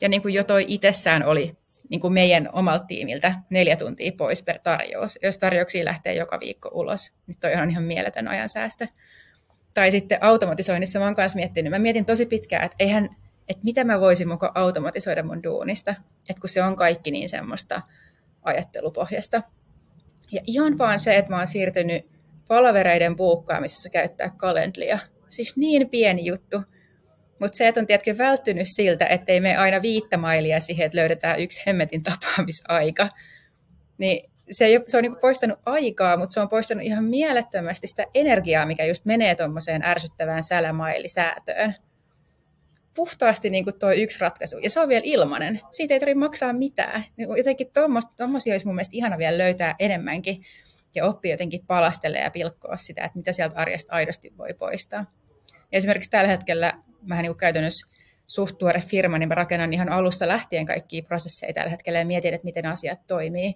Ja 0.00 0.08
niin 0.08 0.22
kuin 0.22 0.34
jo 0.34 0.44
toi 0.44 0.64
itsessään 0.68 1.24
oli 1.24 1.56
niin 1.88 2.00
kuin 2.00 2.12
meidän 2.12 2.48
omalta 2.52 2.84
tiimiltä 2.84 3.34
neljä 3.50 3.76
tuntia 3.76 4.12
pois 4.18 4.42
per 4.42 4.58
tarjous. 4.58 5.18
Jos 5.22 5.38
tarjouksia 5.38 5.84
lähtee 5.84 6.14
joka 6.14 6.40
viikko 6.40 6.70
ulos, 6.72 7.12
niin 7.26 7.36
toi 7.40 7.54
on 7.54 7.70
ihan 7.70 7.84
mieletön 7.84 8.28
ajansäästö. 8.28 8.86
Tai 9.74 9.90
sitten 9.90 10.18
automatisoinnissa 10.20 10.98
mä 10.98 11.04
oon 11.04 11.14
kanssa 11.14 11.36
miettinyt, 11.36 11.70
mä 11.70 11.78
mietin 11.78 12.04
tosi 12.04 12.26
pitkään, 12.26 12.64
että 12.64 12.76
eihän, 12.78 13.16
että 13.50 13.64
mitä 13.64 13.84
mä 13.84 14.00
voisin 14.00 14.28
mukaan 14.28 14.52
automatisoida 14.54 15.22
mun 15.22 15.42
duunista, 15.42 15.94
että 16.28 16.40
kun 16.40 16.48
se 16.48 16.62
on 16.62 16.76
kaikki 16.76 17.10
niin 17.10 17.28
semmoista 17.28 17.82
ajattelupohjasta. 18.42 19.42
Ja 20.32 20.40
ihan 20.46 20.78
vaan 20.78 21.00
se, 21.00 21.16
että 21.16 21.30
mä 21.30 21.38
oon 21.38 21.46
siirtynyt 21.46 22.06
palavereiden 22.48 23.16
buukkaamisessa 23.16 23.88
käyttää 23.88 24.30
kalendlia. 24.36 24.98
Siis 25.28 25.56
niin 25.56 25.90
pieni 25.90 26.26
juttu, 26.26 26.62
mutta 27.38 27.56
se, 27.56 27.68
että 27.68 27.80
on 27.80 27.86
tietenkin 27.86 28.18
välttynyt 28.18 28.66
siltä, 28.70 29.06
ettei 29.06 29.40
me 29.40 29.56
aina 29.56 29.82
viittä 29.82 30.16
mailia 30.16 30.60
siihen, 30.60 30.86
että 30.86 30.98
löydetään 30.98 31.40
yksi 31.40 31.62
hemmetin 31.66 32.02
tapaamisaika, 32.02 33.08
niin 33.98 34.30
se, 34.50 34.64
ei, 34.64 34.80
se 34.86 34.96
on 34.96 35.02
niin 35.02 35.16
poistanut 35.16 35.58
aikaa, 35.66 36.16
mutta 36.16 36.32
se 36.32 36.40
on 36.40 36.48
poistanut 36.48 36.84
ihan 36.84 37.04
mielettömästi 37.04 37.86
sitä 37.86 38.04
energiaa, 38.14 38.66
mikä 38.66 38.84
just 38.84 39.04
menee 39.04 39.34
tuommoiseen 39.34 39.82
ärsyttävään 39.84 40.44
sälämailisäätöön. 40.44 41.74
Puhtaasti 43.00 43.50
niin 43.50 43.64
kuin 43.64 43.78
tuo 43.78 43.92
yksi 43.92 44.20
ratkaisu. 44.20 44.58
Ja 44.58 44.70
se 44.70 44.80
on 44.80 44.88
vielä 44.88 45.02
ilmanen. 45.04 45.60
Siitä 45.70 45.94
ei 45.94 46.00
tarvitse 46.00 46.18
maksaa 46.18 46.52
mitään. 46.52 47.04
Niin 47.16 47.28
jotenkin 47.36 47.70
tuommoisia 48.16 48.54
olisi 48.54 48.66
mun 48.66 48.74
mielestä 48.74 48.96
ihana 48.96 49.18
vielä 49.18 49.38
löytää 49.38 49.74
enemmänkin 49.78 50.44
ja 50.94 51.06
oppia 51.06 51.30
jotenkin 51.30 51.66
palastella 51.66 52.18
ja 52.18 52.30
pilkkoa 52.30 52.76
sitä, 52.76 53.04
että 53.04 53.18
mitä 53.18 53.32
sieltä 53.32 53.56
arjesta 53.56 53.92
aidosti 53.92 54.32
voi 54.38 54.54
poistaa. 54.54 55.04
Esimerkiksi 55.72 56.10
tällä 56.10 56.30
hetkellä 56.30 56.72
mä 57.02 57.22
niin 57.22 57.36
käytännössä 57.36 57.86
suht 58.26 58.58
tuore 58.58 58.80
firma, 58.80 59.18
niin 59.18 59.28
mä 59.28 59.34
rakennan 59.34 59.72
ihan 59.72 59.88
alusta 59.88 60.28
lähtien 60.28 60.66
kaikkia 60.66 61.02
prosesseja 61.02 61.52
tällä 61.52 61.70
hetkellä 61.70 61.98
ja 61.98 62.06
mietin, 62.06 62.34
että 62.34 62.44
miten 62.44 62.66
asiat 62.66 63.06
toimii. 63.06 63.54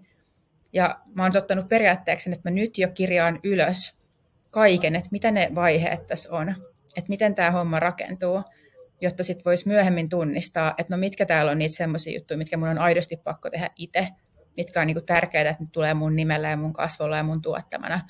Ja 0.73 1.01
mä 1.15 1.23
oon 1.23 1.37
ottanut 1.37 1.69
periaatteeksi, 1.69 2.33
että 2.33 2.51
mä 2.51 2.55
nyt 2.55 2.79
jo 2.79 2.89
kirjaan 2.89 3.41
ylös 3.43 3.93
kaiken, 4.51 4.97
että 4.97 5.09
mitä 5.13 5.31
ne 5.31 5.51
vaiheet 5.55 6.07
tässä 6.07 6.33
on, 6.33 6.55
että 6.97 7.09
miten 7.09 7.35
tämä 7.35 7.51
homma 7.51 7.81
rakentuu, 7.81 8.43
jotta 9.05 9.25
sitten 9.25 9.45
voisi 9.45 9.69
myöhemmin 9.69 10.09
tunnistaa, 10.09 10.75
että 10.79 10.95
no 10.95 10.99
mitkä 10.99 11.27
täällä 11.27 11.51
on 11.51 11.59
niitä 11.59 11.77
semmoisia 11.77 12.15
juttuja, 12.15 12.39
mitkä 12.39 12.57
mun 12.57 12.69
on 12.69 12.79
aidosti 12.79 13.17
pakko 13.17 13.51
tehdä 13.51 13.71
itse, 13.77 14.09
mitkä 14.57 14.81
on 14.81 14.87
niinku 14.87 15.01
tärkeää, 15.01 15.51
että 15.51 15.65
ne 15.65 15.69
tulee 15.73 15.95
mun 15.95 16.17
nimellä 16.17 16.51
ja 16.51 16.57
mun 16.57 16.73
kasvolla 16.73 17.17
ja 17.17 17.23
mun 17.23 17.43
tuottamana, 17.43 18.01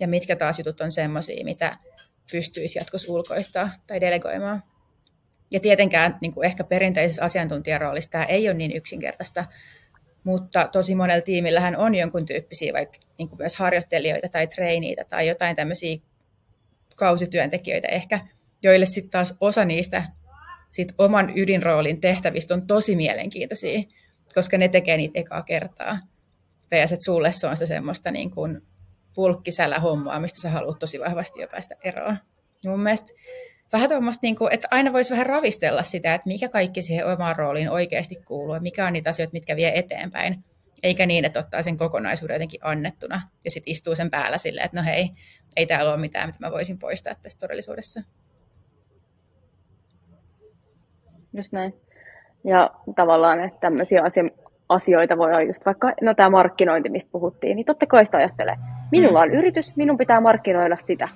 ja 0.00 0.08
mitkä 0.08 0.36
taas 0.36 0.58
jutut 0.58 0.80
on 0.80 0.92
semmoisia, 0.92 1.44
mitä 1.44 1.76
pystyisi 2.32 2.78
jatkossa 2.78 3.12
ulkoistaa 3.12 3.70
tai 3.86 4.00
delegoimaan. 4.00 4.62
Ja 5.50 5.60
tietenkään 5.60 6.18
niin 6.20 6.34
kuin 6.34 6.46
ehkä 6.46 6.64
perinteisessä 6.64 7.24
asiantuntijaroolissa 7.24 8.10
tämä 8.10 8.24
ei 8.24 8.48
ole 8.48 8.56
niin 8.56 8.76
yksinkertaista, 8.76 9.44
mutta 10.24 10.68
tosi 10.72 10.94
monella 10.94 11.20
tiimillähän 11.20 11.76
on 11.76 11.94
jonkun 11.94 12.26
tyyppisiä 12.26 12.72
vaikka 12.72 12.98
niin 13.18 13.28
kuin 13.28 13.38
myös 13.38 13.56
harjoittelijoita 13.56 14.28
tai 14.28 14.46
treiniitä 14.46 15.04
tai 15.04 15.28
jotain 15.28 15.56
tämmöisiä 15.56 15.98
kausityöntekijöitä 16.96 17.88
ehkä, 17.88 18.20
joille 18.62 18.86
sitten 18.86 19.10
taas 19.10 19.36
osa 19.40 19.64
niistä 19.64 20.04
sit 20.70 20.92
oman 20.98 21.32
ydinroolin 21.38 22.00
tehtävistä 22.00 22.54
on 22.54 22.66
tosi 22.66 22.96
mielenkiintoisia, 22.96 23.82
koska 24.34 24.58
ne 24.58 24.68
tekee 24.68 24.96
niitä 24.96 25.20
ekaa 25.20 25.42
kertaa. 25.42 25.98
VS, 26.70 26.92
että 26.92 27.04
sulle 27.04 27.32
se 27.32 27.46
on 27.46 27.56
sitä 27.56 27.66
semmoista 27.66 28.10
niin 28.10 28.30
kuin 28.30 28.62
pulkkisälä 29.14 29.78
hommaa, 29.78 30.20
mistä 30.20 30.40
sä 30.40 30.50
haluat 30.50 30.78
tosi 30.78 31.00
vahvasti 31.00 31.40
jo 31.40 31.48
päästä 31.48 31.74
eroon. 31.84 32.18
Ja 32.64 32.70
mun 32.70 32.80
mielestä 32.80 33.12
vähän 33.72 33.88
tuommoista, 33.88 34.20
niin 34.22 34.36
kuin, 34.36 34.52
että 34.52 34.68
aina 34.70 34.92
voisi 34.92 35.10
vähän 35.10 35.26
ravistella 35.26 35.82
sitä, 35.82 36.14
että 36.14 36.28
mikä 36.28 36.48
kaikki 36.48 36.82
siihen 36.82 37.06
omaan 37.06 37.36
rooliin 37.36 37.70
oikeasti 37.70 38.16
kuuluu 38.16 38.54
ja 38.54 38.60
mikä 38.60 38.86
on 38.86 38.92
niitä 38.92 39.10
asioita, 39.10 39.32
mitkä 39.32 39.56
vie 39.56 39.72
eteenpäin. 39.78 40.44
Eikä 40.82 41.06
niin, 41.06 41.24
että 41.24 41.40
ottaa 41.40 41.62
sen 41.62 41.76
kokonaisuuden 41.76 42.34
jotenkin 42.34 42.60
annettuna 42.62 43.22
ja 43.44 43.50
sitten 43.50 43.70
istuu 43.70 43.94
sen 43.94 44.10
päällä 44.10 44.38
silleen, 44.38 44.64
että 44.64 44.76
no 44.76 44.84
hei, 44.84 45.10
ei 45.56 45.66
täällä 45.66 45.92
ole 45.92 46.00
mitään, 46.00 46.28
mitä 46.28 46.38
mä 46.40 46.50
voisin 46.50 46.78
poistaa 46.78 47.14
tästä 47.14 47.40
todellisuudessa. 47.40 48.02
Just 51.32 51.52
näin. 51.52 51.74
Ja 52.44 52.70
tavallaan, 52.96 53.40
että 53.44 53.60
tämmöisiä 53.60 54.02
asioita 54.68 55.18
voi 55.18 55.30
olla 55.30 55.42
just 55.42 55.66
vaikka, 55.66 55.92
no 56.02 56.14
tämä 56.14 56.30
markkinointi, 56.30 56.88
mistä 56.88 57.12
puhuttiin, 57.12 57.56
niin 57.56 57.66
totta 57.66 57.86
kai 57.86 58.04
sitä 58.04 58.18
ajattelee. 58.18 58.56
Minulla 58.90 59.20
on 59.20 59.30
yritys, 59.30 59.76
minun 59.76 59.98
pitää 59.98 60.20
markkinoida 60.20 60.76
sitä. 60.76 61.08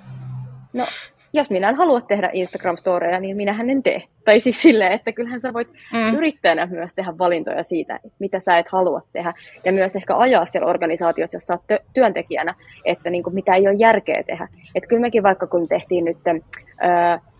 No, 0.72 0.86
jos 1.34 1.50
minä 1.50 1.68
en 1.68 1.74
halua 1.74 2.00
tehdä 2.00 2.30
Instagram-storeja, 2.32 3.20
niin 3.20 3.36
minähän 3.36 3.70
en 3.70 3.82
tee. 3.82 4.02
Tai 4.24 4.40
siis 4.40 4.62
silleen, 4.62 4.92
että 4.92 5.12
kyllähän 5.12 5.40
sä 5.40 5.52
voit 5.52 5.68
mm. 5.92 6.14
yrittäjänä 6.16 6.66
myös 6.66 6.94
tehdä 6.94 7.18
valintoja 7.18 7.62
siitä, 7.62 7.98
mitä 8.18 8.38
sä 8.40 8.58
et 8.58 8.68
halua 8.68 9.00
tehdä. 9.12 9.32
Ja 9.64 9.72
myös 9.72 9.96
ehkä 9.96 10.16
ajaa 10.16 10.46
siellä 10.46 10.70
organisaatiossa, 10.70 11.36
jos 11.36 11.46
sä 11.46 11.54
oot 11.54 11.82
työntekijänä, 11.94 12.54
että 12.84 13.10
niin 13.10 13.22
kuin 13.22 13.34
mitä 13.34 13.54
ei 13.54 13.68
ole 13.68 13.76
järkeä 13.78 14.22
tehdä. 14.26 14.48
Että 14.74 14.88
kyllä 14.88 15.00
mekin 15.00 15.22
vaikka 15.22 15.46
kun 15.46 15.68
tehtiin 15.68 16.04
nyt 16.04 16.18
ö, 16.26 16.32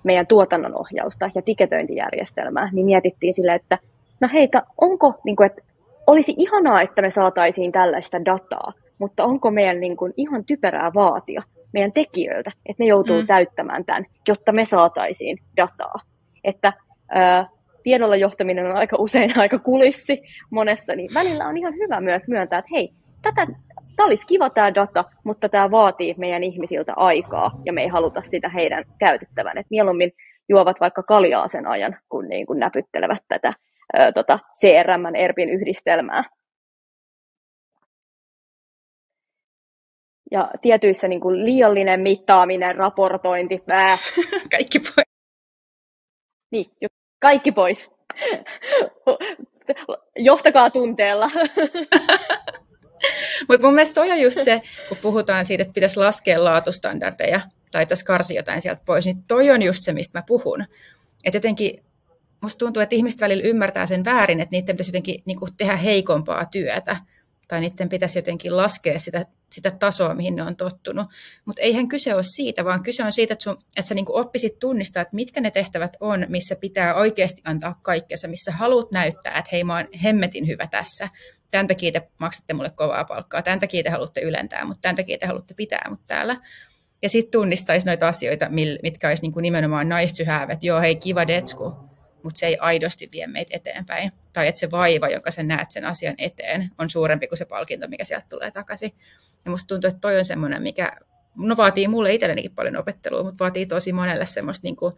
meidän 0.04 0.26
tuotannon 0.26 0.80
ohjausta 0.80 1.30
ja 1.34 1.42
tiketöintijärjestelmää, 1.42 2.70
niin 2.72 2.86
mietittiin 2.86 3.34
silleen, 3.34 3.56
että 3.56 3.78
no 4.20 4.28
heitä, 4.32 4.62
onko, 4.80 5.14
niin 5.24 5.36
kuin, 5.36 5.46
että 5.46 5.62
olisi 6.06 6.34
ihanaa, 6.36 6.82
että 6.82 7.02
me 7.02 7.10
saataisiin 7.10 7.72
tällaista 7.72 8.24
dataa, 8.24 8.72
mutta 8.98 9.24
onko 9.24 9.50
meidän 9.50 9.80
niin 9.80 9.96
kuin, 9.96 10.12
ihan 10.16 10.44
typerää 10.44 10.90
vaatia 10.94 11.42
meidän 11.74 11.92
tekijöiltä, 11.92 12.50
että 12.66 12.82
ne 12.82 12.86
joutuu 12.86 13.20
mm. 13.20 13.26
täyttämään 13.26 13.84
tämän, 13.84 14.06
jotta 14.28 14.52
me 14.52 14.64
saataisiin 14.64 15.38
dataa. 15.56 15.94
Että 16.44 16.72
ää, 17.08 17.48
tiedolla 17.82 18.16
johtaminen 18.16 18.66
on 18.66 18.76
aika 18.76 18.96
usein 18.98 19.38
aika 19.40 19.58
kulissi 19.58 20.22
monessa, 20.50 20.96
niin 20.96 21.10
välillä 21.14 21.48
on 21.48 21.56
ihan 21.56 21.74
hyvä 21.74 22.00
myös 22.00 22.28
myöntää, 22.28 22.58
että 22.58 22.70
hei, 22.74 22.90
tätä, 23.22 23.46
tämä 23.96 24.06
olisi 24.06 24.26
kiva 24.26 24.50
tämä 24.50 24.74
data, 24.74 25.04
mutta 25.24 25.48
tämä 25.48 25.70
vaatii 25.70 26.14
meidän 26.18 26.42
ihmisiltä 26.42 26.92
aikaa 26.96 27.60
ja 27.64 27.72
me 27.72 27.82
ei 27.82 27.88
haluta 27.88 28.22
sitä 28.22 28.48
heidän 28.48 28.84
käytettävän. 28.98 29.58
Et 29.58 29.66
mieluummin 29.70 30.12
juovat 30.48 30.80
vaikka 30.80 31.02
kaljaa 31.02 31.48
sen 31.48 31.66
ajan, 31.66 31.96
kun 32.08 32.28
niin 32.28 32.46
kuin 32.46 32.58
näpyttelevät 32.58 33.22
tätä 33.28 33.52
tota 34.14 34.38
CRM, 34.60 35.14
ERPin 35.14 35.48
yhdistelmää. 35.48 36.24
Ja 40.34 40.50
tietyissä 40.62 41.08
niin 41.08 41.20
kuin 41.20 41.44
liiallinen 41.44 42.00
mittaaminen, 42.00 42.76
raportointi, 42.76 43.62
pää. 43.66 43.98
kaikki 44.56 44.78
pois. 44.78 45.06
Niin, 46.50 46.66
kaikki 47.20 47.52
pois. 47.52 47.90
Johtakaa 50.16 50.70
tunteella. 50.70 51.30
Mutta 53.48 53.66
mun 53.66 53.74
mielestä 53.74 53.94
toi 53.94 54.10
on 54.10 54.20
just 54.20 54.42
se, 54.42 54.62
kun 54.88 54.96
puhutaan 54.96 55.44
siitä, 55.44 55.62
että 55.62 55.74
pitäisi 55.74 56.00
laskea 56.00 56.44
laatustandardeja 56.44 57.40
tai 57.72 57.86
tässä 57.86 58.06
karsi 58.06 58.34
jotain 58.34 58.62
sieltä 58.62 58.82
pois, 58.86 59.04
niin 59.04 59.24
toi 59.28 59.50
on 59.50 59.62
just 59.62 59.84
se, 59.84 59.92
mistä 59.92 60.18
mä 60.18 60.22
puhun. 60.26 60.64
Että 61.24 61.36
jotenkin 61.36 61.84
musta 62.40 62.58
tuntuu, 62.58 62.82
että 62.82 62.94
ihmiset 62.94 63.20
välillä 63.20 63.44
ymmärtää 63.44 63.86
sen 63.86 64.04
väärin, 64.04 64.40
että 64.40 64.52
niiden 64.52 64.76
pitäisi 64.76 64.90
jotenkin 64.90 65.22
niin 65.24 65.38
tehdä 65.56 65.76
heikompaa 65.76 66.46
työtä 66.46 66.96
tai 67.48 67.60
niiden 67.60 67.88
pitäisi 67.88 68.18
jotenkin 68.18 68.56
laskea 68.56 68.98
sitä, 68.98 69.26
sitä 69.50 69.70
tasoa, 69.70 70.14
mihin 70.14 70.36
ne 70.36 70.42
on 70.42 70.56
tottunut. 70.56 71.06
Mutta 71.44 71.62
eihän 71.62 71.88
kyse 71.88 72.14
ole 72.14 72.22
siitä, 72.22 72.64
vaan 72.64 72.82
kyse 72.82 73.04
on 73.04 73.12
siitä, 73.12 73.32
että, 73.32 73.42
sun, 73.42 73.58
että 73.76 73.88
sä 73.88 73.94
niinku 73.94 74.16
oppisit 74.16 74.58
tunnistaa, 74.58 75.02
että 75.02 75.16
mitkä 75.16 75.40
ne 75.40 75.50
tehtävät 75.50 75.96
on, 76.00 76.26
missä 76.28 76.56
pitää 76.56 76.94
oikeasti 76.94 77.42
antaa 77.44 77.80
kaikkensa, 77.82 78.28
missä 78.28 78.52
haluat 78.52 78.92
näyttää, 78.92 79.38
että 79.38 79.48
hei 79.52 79.64
mä 79.64 79.76
oon 79.76 79.88
hemmetin 80.04 80.46
hyvä 80.46 80.66
tässä. 80.66 81.08
Tämän 81.50 81.66
takia 81.66 81.92
te 81.92 82.02
maksatte 82.18 82.54
mulle 82.54 82.70
kovaa 82.70 83.04
palkkaa, 83.04 83.42
tämän 83.42 83.60
takia 83.60 83.82
te 83.82 83.90
haluatte 83.90 84.20
ylentää, 84.20 84.64
mutta 84.64 84.82
tämän 84.82 84.96
takia 84.96 85.18
te 85.18 85.26
haluatte 85.26 85.54
pitää 85.54 85.86
mut 85.90 86.00
täällä. 86.06 86.36
Ja 87.02 87.08
sitten 87.08 87.32
tunnistaisi 87.32 87.86
noita 87.86 88.08
asioita, 88.08 88.48
mitkä 88.82 89.08
olisi 89.08 89.22
niinku 89.22 89.40
nimenomaan 89.40 89.88
nice 89.88 90.24
joo 90.62 90.80
hei 90.80 90.96
kiva 90.96 91.26
detsku, 91.26 91.93
mutta 92.24 92.38
se 92.38 92.46
ei 92.46 92.58
aidosti 92.58 93.08
vie 93.12 93.26
meitä 93.26 93.56
eteenpäin. 93.56 94.12
Tai 94.32 94.48
että 94.48 94.58
se 94.58 94.70
vaiva, 94.70 95.08
jonka 95.08 95.30
sä 95.30 95.42
näet 95.42 95.70
sen 95.70 95.84
asian 95.84 96.14
eteen, 96.18 96.70
on 96.78 96.90
suurempi 96.90 97.26
kuin 97.26 97.38
se 97.38 97.44
palkinto, 97.44 97.88
mikä 97.88 98.04
sieltä 98.04 98.26
tulee 98.28 98.50
takaisin. 98.50 98.94
Ja 99.44 99.50
musta 99.50 99.68
tuntuu, 99.68 99.88
että 99.88 100.00
toi 100.00 100.18
on 100.18 100.24
semmoinen, 100.24 100.62
mikä 100.62 100.92
no 101.36 101.56
vaatii 101.56 101.88
mulle 101.88 102.14
itsellenikin 102.14 102.54
paljon 102.54 102.76
opettelua, 102.76 103.22
mutta 103.22 103.44
vaatii 103.44 103.66
tosi 103.66 103.92
monelle 103.92 104.26
semmoista 104.26 104.66
niin 104.66 104.76
kuin 104.76 104.94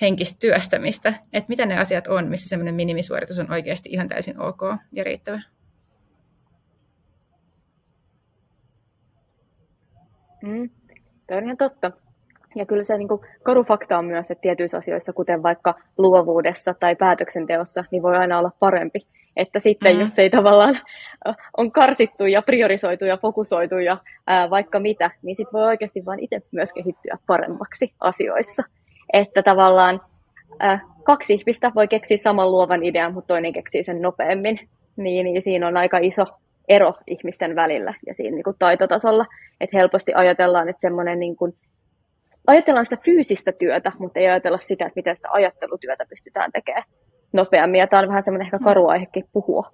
henkistä 0.00 0.38
työstämistä, 0.40 1.14
että 1.32 1.48
mitä 1.48 1.66
ne 1.66 1.78
asiat 1.78 2.06
on, 2.06 2.28
missä 2.28 2.48
semmoinen 2.48 2.74
minimisuoritus 2.74 3.38
on 3.38 3.52
oikeasti 3.52 3.90
ihan 3.92 4.08
täysin 4.08 4.40
ok 4.40 4.60
ja 4.92 5.04
riittävä. 5.04 5.42
Mm, 10.42 10.70
tämä 11.26 11.50
on 11.50 11.56
totta. 11.56 12.07
Ja 12.58 12.66
kyllä 12.66 12.84
se 12.84 12.98
niin 12.98 13.08
kuin, 13.08 13.20
karu 13.42 13.62
fakta 13.62 13.98
on 13.98 14.04
myös, 14.04 14.30
että 14.30 14.42
tietyissä 14.42 14.78
asioissa, 14.78 15.12
kuten 15.12 15.42
vaikka 15.42 15.74
luovuudessa 15.98 16.74
tai 16.74 16.96
päätöksenteossa, 16.96 17.84
niin 17.90 18.02
voi 18.02 18.16
aina 18.16 18.38
olla 18.38 18.50
parempi. 18.58 19.06
Että 19.36 19.60
sitten 19.60 19.94
mm. 19.94 20.00
jos 20.00 20.18
ei 20.18 20.30
tavallaan 20.30 20.78
on 21.56 21.72
karsittu 21.72 22.26
ja 22.26 22.42
priorisoitu 22.42 23.04
ja 23.04 23.16
fokusoitu 23.16 23.78
ja 23.78 23.96
ää, 24.26 24.50
vaikka 24.50 24.80
mitä, 24.80 25.10
niin 25.22 25.36
sitten 25.36 25.52
voi 25.52 25.66
oikeasti 25.66 26.04
vain 26.04 26.20
itse 26.20 26.42
myös 26.52 26.72
kehittyä 26.72 27.18
paremmaksi 27.26 27.92
asioissa. 28.00 28.62
Että 29.12 29.42
tavallaan 29.42 30.00
ää, 30.60 30.80
kaksi 31.02 31.34
ihmistä 31.34 31.72
voi 31.74 31.88
keksiä 31.88 32.16
saman 32.16 32.50
luovan 32.50 32.84
idean, 32.84 33.14
mutta 33.14 33.28
toinen 33.28 33.52
keksii 33.52 33.82
sen 33.82 34.02
nopeammin. 34.02 34.60
Niin, 34.96 35.24
niin 35.24 35.42
siinä 35.42 35.68
on 35.68 35.76
aika 35.76 35.98
iso 36.00 36.24
ero 36.68 36.94
ihmisten 37.06 37.56
välillä 37.56 37.94
ja 38.06 38.14
siinä 38.14 38.34
niin 38.34 38.44
kuin 38.44 38.56
taitotasolla. 38.58 39.24
Että 39.60 39.76
helposti 39.78 40.14
ajatellaan, 40.14 40.68
että 40.68 40.80
semmoinen 40.80 41.18
niin 41.18 41.36
kuin 41.36 41.54
ajatellaan 42.48 42.86
sitä 42.86 42.96
fyysistä 43.04 43.52
työtä, 43.52 43.92
mutta 43.98 44.20
ei 44.20 44.28
ajatella 44.28 44.58
sitä, 44.58 44.86
että 44.86 44.96
miten 44.96 45.16
sitä 45.16 45.28
ajattelutyötä 45.30 46.04
pystytään 46.08 46.52
tekemään 46.52 46.84
nopeammin. 47.32 47.78
Ja 47.78 47.86
tämä 47.86 48.02
on 48.02 48.08
vähän 48.08 48.22
semmoinen 48.22 48.46
ehkä 48.46 48.58
karu 48.58 48.88
aihekin 48.88 49.24
puhua. 49.32 49.72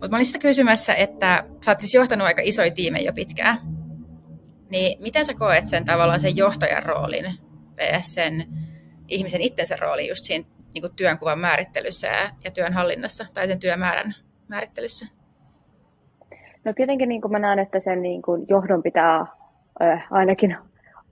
Mutta 0.00 0.16
olin 0.16 0.26
sitä 0.26 0.38
kysymässä, 0.38 0.94
että 0.94 1.44
sä 1.64 1.70
oot 1.70 1.80
siis 1.80 1.94
johtanut 1.94 2.26
aika 2.26 2.42
isoja 2.44 2.70
tiimejä 2.70 3.06
jo 3.06 3.12
pitkään. 3.12 3.58
Niin 4.70 5.02
miten 5.02 5.24
sä 5.24 5.34
koet 5.34 5.66
sen 5.66 5.84
tavallaan 5.84 6.20
sen 6.20 6.36
johtajan 6.36 6.82
roolin 6.82 7.34
sen 8.00 8.46
ihmisen 9.08 9.40
itsensä 9.40 9.76
roolin 9.76 10.08
just 10.08 10.24
siinä 10.24 10.44
niin 10.74 10.94
työnkuvan 10.96 11.38
määrittelyssä 11.38 12.06
ja, 12.06 12.30
ja 12.44 12.50
työn 12.50 12.72
hallinnassa 12.72 13.26
tai 13.34 13.46
sen 13.46 13.60
työmäärän 13.60 14.14
määrittelyssä? 14.48 15.17
No 16.64 16.72
tietenkin 16.72 17.08
niin 17.08 17.20
kuin 17.20 17.32
mä 17.32 17.38
näen, 17.38 17.58
että 17.58 17.80
sen 17.80 18.02
niin 18.02 18.22
kuin 18.22 18.46
johdon 18.48 18.82
pitää 18.82 19.26
äh, 19.82 20.06
ainakin 20.10 20.56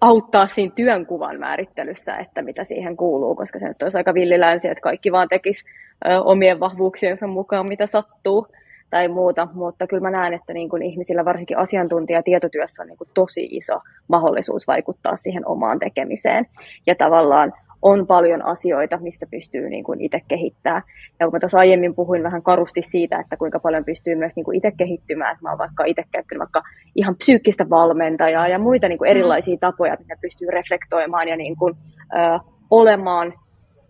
auttaa 0.01 0.47
siinä 0.47 0.73
työnkuvan 0.75 1.41
määrittelyssä, 1.41 2.17
että 2.17 2.43
mitä 2.43 2.65
siihen 2.65 2.97
kuuluu, 2.97 3.35
koska 3.35 3.59
se 3.59 3.69
nyt 3.69 3.83
olisi 3.83 3.99
aika 3.99 4.15
villilänsi, 4.15 4.69
että 4.69 4.83
kaikki 4.83 5.13
vaan 5.13 5.29
tekisi 5.29 5.65
äh, 6.09 6.27
omien 6.27 6.61
vahvuuksiensa 6.61 7.27
mukaan, 7.27 7.67
mitä 7.67 7.87
sattuu 7.87 8.47
tai 8.91 9.09
muuta, 9.09 9.49
mutta 9.55 9.87
kyllä 9.87 10.03
mä 10.03 10.11
näen, 10.11 10.35
että 10.35 10.53
niin 10.53 10.69
kuin 10.69 10.83
ihmisillä 10.83 11.25
varsinkin 11.25 11.59
asiantuntija 11.59 12.23
tietotyössä 12.23 12.83
on 12.83 12.87
niin 12.87 12.99
kuin 12.99 13.11
tosi 13.15 13.49
iso 13.51 13.81
mahdollisuus 14.09 14.67
vaikuttaa 14.67 15.17
siihen 15.17 15.49
omaan 15.49 15.79
tekemiseen. 15.79 16.47
Ja 16.87 16.95
tavallaan 16.95 17.53
on 17.83 18.07
paljon 18.07 18.45
asioita, 18.45 18.99
missä 19.01 19.27
pystyy 19.31 19.69
niin 19.69 19.85
kuin 19.85 20.01
itse 20.01 20.21
kehittämään. 20.29 20.83
Ja 21.21 21.27
kun 21.27 21.33
mä 21.33 21.41
tuossa 21.41 21.59
aiemmin 21.59 21.95
puhuin 21.95 22.23
vähän 22.23 22.43
karusti 22.43 22.83
siitä, 22.83 23.21
että 23.21 23.37
kuinka 23.37 23.61
paljon 23.61 23.85
pystyy 23.85 24.15
myös 24.15 24.33
niin 24.37 24.45
kuin 24.45 24.57
itse 24.57 24.73
kehittymään, 24.77 25.33
että 25.33 25.43
mä 25.43 25.51
oon 25.51 25.59
vaikka 25.59 25.85
itse 25.85 26.03
käyttänyt 26.13 26.39
vaikka 26.39 26.63
ihan 26.97 27.17
psyykkistä 27.17 27.71
valmentajaa 27.71 28.49
ja 28.49 28.59
muita 28.59 28.89
niin 28.89 28.99
kuin 28.99 29.11
erilaisia 29.11 29.57
tapoja, 29.61 29.97
mitä 29.99 30.15
pystyy 30.21 30.49
reflektoimaan 30.51 31.29
ja 31.29 31.37
niin 31.37 31.57
kuin, 31.57 31.75
ö, 32.13 32.39
olemaan 32.71 33.33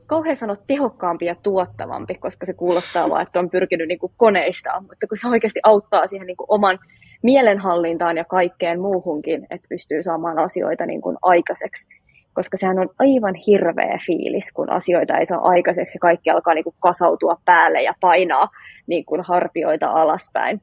kauhean 0.06 0.36
sanoa 0.36 0.56
tehokkaampi 0.66 1.26
ja 1.26 1.34
tuottavampi, 1.42 2.14
koska 2.14 2.46
se 2.46 2.52
kuulostaa 2.52 3.10
vaan, 3.10 3.22
että 3.22 3.38
on 3.38 3.50
pyrkinyt 3.50 3.88
niin 3.88 3.98
kuin 3.98 4.12
koneista, 4.16 4.80
mutta 4.80 5.06
kun 5.06 5.16
se 5.16 5.28
oikeasti 5.28 5.60
auttaa 5.62 6.06
siihen 6.06 6.26
niin 6.26 6.36
kuin 6.36 6.50
oman 6.50 6.78
mielenhallintaan 7.22 8.16
ja 8.16 8.24
kaikkeen 8.24 8.80
muuhunkin, 8.80 9.46
että 9.50 9.68
pystyy 9.68 10.02
saamaan 10.02 10.38
asioita 10.38 10.86
niin 10.86 11.00
kuin 11.00 11.16
aikaiseksi 11.22 11.88
koska 12.36 12.56
sehän 12.56 12.78
on 12.78 12.88
aivan 12.98 13.34
hirveä 13.46 13.98
fiilis, 14.06 14.52
kun 14.52 14.70
asioita 14.70 15.18
ei 15.18 15.26
saa 15.26 15.48
aikaiseksi 15.48 15.96
ja 15.96 16.00
kaikki 16.00 16.30
alkaa 16.30 16.54
niin 16.54 16.64
kuin 16.64 16.76
kasautua 16.80 17.36
päälle 17.44 17.82
ja 17.82 17.94
painaa 18.00 18.48
niin 18.86 19.04
kuin 19.04 19.20
hartioita 19.20 19.88
alaspäin. 19.88 20.60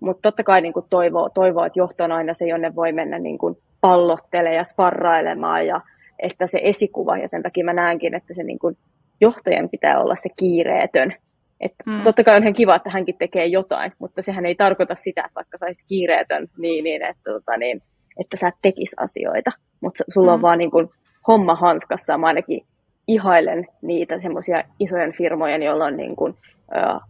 Mutta 0.00 0.22
totta 0.22 0.42
kai 0.42 0.60
niin 0.60 0.72
kuin 0.72 0.86
toivoo, 0.90 1.28
toivoo, 1.28 1.64
että 1.64 1.80
johto 1.80 2.04
on 2.04 2.12
aina 2.12 2.34
se, 2.34 2.46
jonne 2.46 2.74
voi 2.74 2.92
mennä 2.92 3.18
niin 3.18 3.38
kuin 3.38 3.56
pallottelemaan 3.80 4.56
ja 4.56 4.64
sparrailemaan 4.64 5.66
ja 5.66 5.80
että 6.18 6.46
se 6.46 6.60
esikuva, 6.62 7.18
ja 7.18 7.28
sen 7.28 7.42
takia 7.42 7.64
mä 7.64 7.72
näenkin, 7.72 8.14
että 8.14 8.34
se 8.34 8.42
niin 8.42 8.58
kuin 8.58 8.76
johtajan 9.20 9.68
pitää 9.68 10.00
olla 10.00 10.16
se 10.16 10.28
kiireetön. 10.36 11.14
Et 11.60 11.72
hmm. 11.86 12.02
Totta 12.02 12.24
kai 12.24 12.36
on 12.36 12.42
ihan 12.42 12.54
kiva, 12.54 12.74
että 12.74 12.90
hänkin 12.90 13.18
tekee 13.18 13.46
jotain, 13.46 13.92
mutta 13.98 14.22
sehän 14.22 14.46
ei 14.46 14.54
tarkoita 14.54 14.94
sitä, 14.94 15.20
että 15.20 15.34
vaikka 15.34 15.58
sä 15.58 15.66
kiireetön, 15.88 16.46
niin, 16.58 16.84
niin, 16.84 17.02
että, 17.02 17.32
tota, 17.32 17.56
niin, 17.56 17.82
että 18.20 18.36
sä 18.36 18.48
et 18.48 18.54
tekisi 18.62 18.96
asioita. 19.00 19.50
Mutta 19.80 20.04
sulla 20.08 20.30
hmm. 20.30 20.34
on 20.34 20.42
vaan 20.42 20.58
niin 20.58 20.70
kuin 20.70 20.88
homma 21.28 21.54
hanskassa. 21.54 22.18
Mä 22.18 22.26
ainakin 22.26 22.66
ihailen 23.08 23.66
niitä 23.82 24.20
semmoisia 24.20 24.62
isojen 24.80 25.12
firmojen, 25.12 25.62
joilla 25.62 25.84
on 25.84 25.96
niin 25.96 26.16
kuin, 26.16 26.32
uh, 26.32 27.00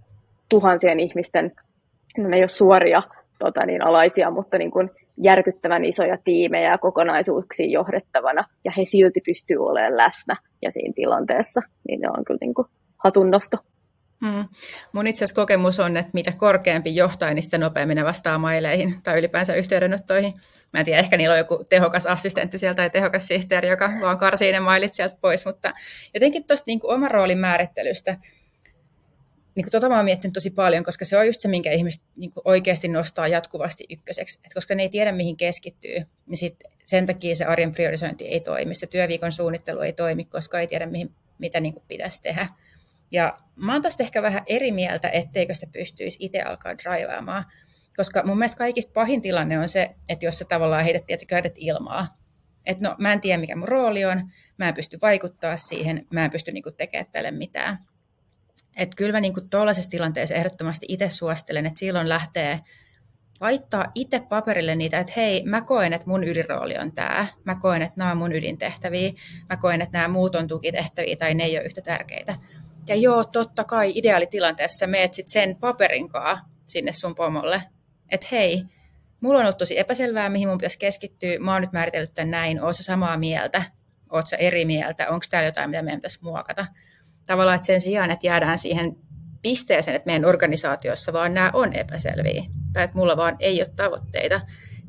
tuhansien 0.49 1.01
ihmisten, 1.01 1.53
no 2.19 2.29
ne 2.29 2.37
ei 2.37 2.43
ole 2.43 2.49
suoria 2.49 3.03
tota, 3.39 3.67
niin, 3.67 3.83
alaisia, 3.83 4.31
mutta 4.31 4.59
niin 4.59 4.71
kuin 4.71 4.91
järkyttävän 5.23 5.85
isoja 5.85 6.17
tiimejä 6.25 6.71
ja 6.71 6.79
kokonaisuuksia 6.79 7.67
johdettavana, 7.67 8.45
ja 8.65 8.73
he 8.77 8.85
silti 8.85 9.21
pystyy 9.27 9.57
olemaan 9.57 9.97
läsnä 9.97 10.37
ja 10.63 10.71
siinä 10.71 10.93
tilanteessa, 10.97 11.61
niin 11.89 12.01
ne 12.01 12.09
on 12.09 12.25
kyllä 12.25 12.39
niin 12.41 12.55
kuin 12.55 12.69
hatunnosto. 13.05 13.57
Hmm. 14.27 14.45
Mun 14.93 15.07
itse 15.07 15.25
asiassa 15.25 15.41
kokemus 15.41 15.81
on, 15.81 15.97
että 15.97 16.11
mitä 16.13 16.33
korkeampi 16.33 16.97
johtaja, 16.97 17.35
niin 17.35 17.43
sitä 17.43 17.59
nopeammin 17.59 17.97
ne 17.97 18.05
vastaa 18.05 18.39
maileihin 18.39 19.03
tai 19.03 19.19
ylipäänsä 19.19 19.55
yhteydenottoihin. 19.55 20.33
Mä 20.73 20.81
en 20.81 20.85
tiedä, 20.85 21.01
ehkä 21.01 21.17
niillä 21.17 21.33
on 21.33 21.39
joku 21.39 21.65
tehokas 21.69 22.07
assistentti 22.07 22.59
sieltä 22.59 22.77
tai 22.77 22.91
tehokas 22.91 23.29
sihteeri, 23.29 23.69
joka 23.69 23.91
vaan 24.01 24.19
karsii 24.19 24.53
ne 24.53 24.61
mailit 24.61 24.95
sieltä 24.95 25.17
pois, 25.21 25.47
mutta 25.47 25.73
jotenkin 26.15 26.45
tuosta 26.45 26.65
niin 26.67 26.81
oman 26.83 27.11
roolin 27.11 27.39
määrittelystä, 27.39 28.17
niin 29.55 29.65
kuin 29.65 29.73
tota 29.73 29.89
mä 29.89 29.97
oon 29.97 30.05
miettinyt 30.05 30.33
tosi 30.33 30.51
paljon, 30.51 30.85
koska 30.85 31.05
se 31.05 31.17
on 31.17 31.27
just 31.27 31.41
se, 31.41 31.49
minkä 31.49 31.73
ihmiset 31.73 32.03
niin 32.17 32.33
oikeasti 32.45 32.89
nostaa 32.89 33.29
jatkuvasti 33.29 33.85
ykköseksi. 33.91 34.41
Et 34.45 34.55
koska 34.55 34.75
ne 34.75 34.83
ei 34.83 34.89
tiedä, 34.89 35.13
mihin 35.13 35.37
keskittyy, 35.37 36.07
niin 36.27 36.39
sit 36.39 36.57
sen 36.87 37.07
takia 37.07 37.35
se 37.35 37.45
arjen 37.45 37.73
priorisointi 37.73 38.25
ei 38.25 38.41
toimi, 38.41 38.75
se 38.75 38.87
työviikon 38.87 39.33
suunnittelu 39.33 39.81
ei 39.81 39.93
toimi, 39.93 40.25
koska 40.25 40.61
ei 40.61 40.67
tiedä, 40.67 40.87
mihin, 40.87 41.11
mitä 41.39 41.61
niin 41.61 41.75
pitäisi 41.89 42.23
tehdä. 42.23 42.49
Ja 43.11 43.39
mä 43.57 43.73
oon 43.73 43.83
tästä 43.83 44.03
ehkä 44.03 44.23
vähän 44.23 44.43
eri 44.47 44.73
mieltä, 44.73 45.09
etteikö 45.09 45.55
sitä 45.55 45.67
pystyisi 45.73 46.19
itse 46.21 46.43
alkaa 46.43 46.79
draivaamaan. 46.79 47.45
Koska 47.99 48.23
mun 48.25 48.39
mielestä 48.39 48.59
kaikista 48.59 48.93
pahin 48.93 49.23
tilanne 49.23 49.59
on 49.59 49.69
se, 49.69 49.91
että 50.09 50.25
jos 50.25 50.39
sä 50.39 50.45
tavallaan 50.45 50.85
heität 50.85 51.03
kädet 51.29 51.55
ilmaa. 51.57 52.17
Että 52.67 52.89
no 52.89 52.95
mä 52.99 53.13
en 53.13 53.21
tiedä 53.21 53.41
mikä 53.41 53.57
mun 53.57 53.69
rooli 53.69 54.05
on, 54.05 54.31
mä 54.59 54.69
en 54.69 54.75
pysty 54.75 54.99
vaikuttaa 55.03 55.57
siihen, 55.57 56.07
mä 56.11 56.25
en 56.25 56.31
pysty 56.31 56.53
niinku 56.53 56.71
tekemään 56.71 57.13
tälle 57.13 57.31
mitään. 57.31 57.79
Että 58.77 58.97
kyllä 58.97 59.13
mä 59.13 59.21
niinku 59.21 59.41
tuollaisessa 59.41 59.91
tilanteessa 59.91 60.35
ehdottomasti 60.35 60.87
itse 60.89 61.09
suosittelen, 61.09 61.67
että 61.67 61.79
silloin 61.79 62.09
lähtee 62.09 62.61
laittaa 63.41 63.85
itse 63.95 64.21
paperille 64.21 64.77
niitä, 64.77 64.99
että 64.99 65.13
hei, 65.17 65.43
mä 65.45 65.61
koen, 65.61 65.93
että 65.93 66.11
mun 66.11 66.25
ydinrooli 66.25 66.79
on 66.79 66.93
tämä. 66.93 67.27
Mä 67.45 67.55
koen, 67.55 67.83
että 67.83 67.95
nämä 67.97 68.11
on 68.11 68.19
mun 68.19 68.33
ydintehtäviä. 68.33 69.13
Mä 69.49 69.57
koen, 69.57 69.83
että 69.83 69.99
nämä 69.99 70.09
muut 70.09 70.35
on 70.35 70.49
tukitehtäviä 70.49 71.17
tai 71.17 71.35
ne 71.35 71.45
ei 71.45 71.59
ole 71.59 71.67
yhtä 71.67 71.81
tärkeitä. 71.81 72.37
Ja 72.89 72.95
joo, 72.95 73.25
totta 73.25 73.65
kai 73.65 73.93
ideaalitilanteessa 73.95 74.87
meet 74.87 75.15
sit 75.15 75.29
sen 75.29 75.57
paperinkaa 75.57 76.41
sinne 76.67 76.93
sun 76.93 77.15
pomolle 77.15 77.63
että 78.11 78.27
hei, 78.33 78.65
mulla 79.21 79.39
on 79.39 79.45
ollut 79.45 79.59
tosi 79.59 79.79
epäselvää, 79.79 80.29
mihin 80.29 80.49
mun 80.49 80.59
pitäisi 80.59 80.79
keskittyä, 80.79 81.39
mä 81.39 81.53
oon 81.53 81.63
nyt 81.63 81.73
määritellyt 81.73 82.15
tämän 82.15 82.31
näin, 82.31 82.65
oot 82.65 82.77
samaa 82.77 83.17
mieltä, 83.17 83.63
oot 84.11 84.27
eri 84.39 84.65
mieltä, 84.65 85.09
onko 85.09 85.27
täällä 85.31 85.49
jotain, 85.49 85.71
mitä 85.71 85.83
meidän 85.83 85.99
pitäisi 85.99 86.19
muokata. 86.23 86.67
Tavallaan, 87.27 87.57
että 87.57 87.67
sen 87.67 87.81
sijaan, 87.81 88.11
että 88.11 88.27
jäädään 88.27 88.59
siihen 88.59 88.97
pisteeseen, 89.43 89.97
että 89.97 90.07
meidän 90.07 90.25
organisaatiossa 90.25 91.13
vaan 91.13 91.35
nämä 91.35 91.51
on 91.53 91.73
epäselviä, 91.73 92.45
tai 92.73 92.85
että 92.85 92.97
mulla 92.97 93.17
vaan 93.17 93.37
ei 93.41 93.61
ole 93.61 93.71
tavoitteita, 93.77 94.41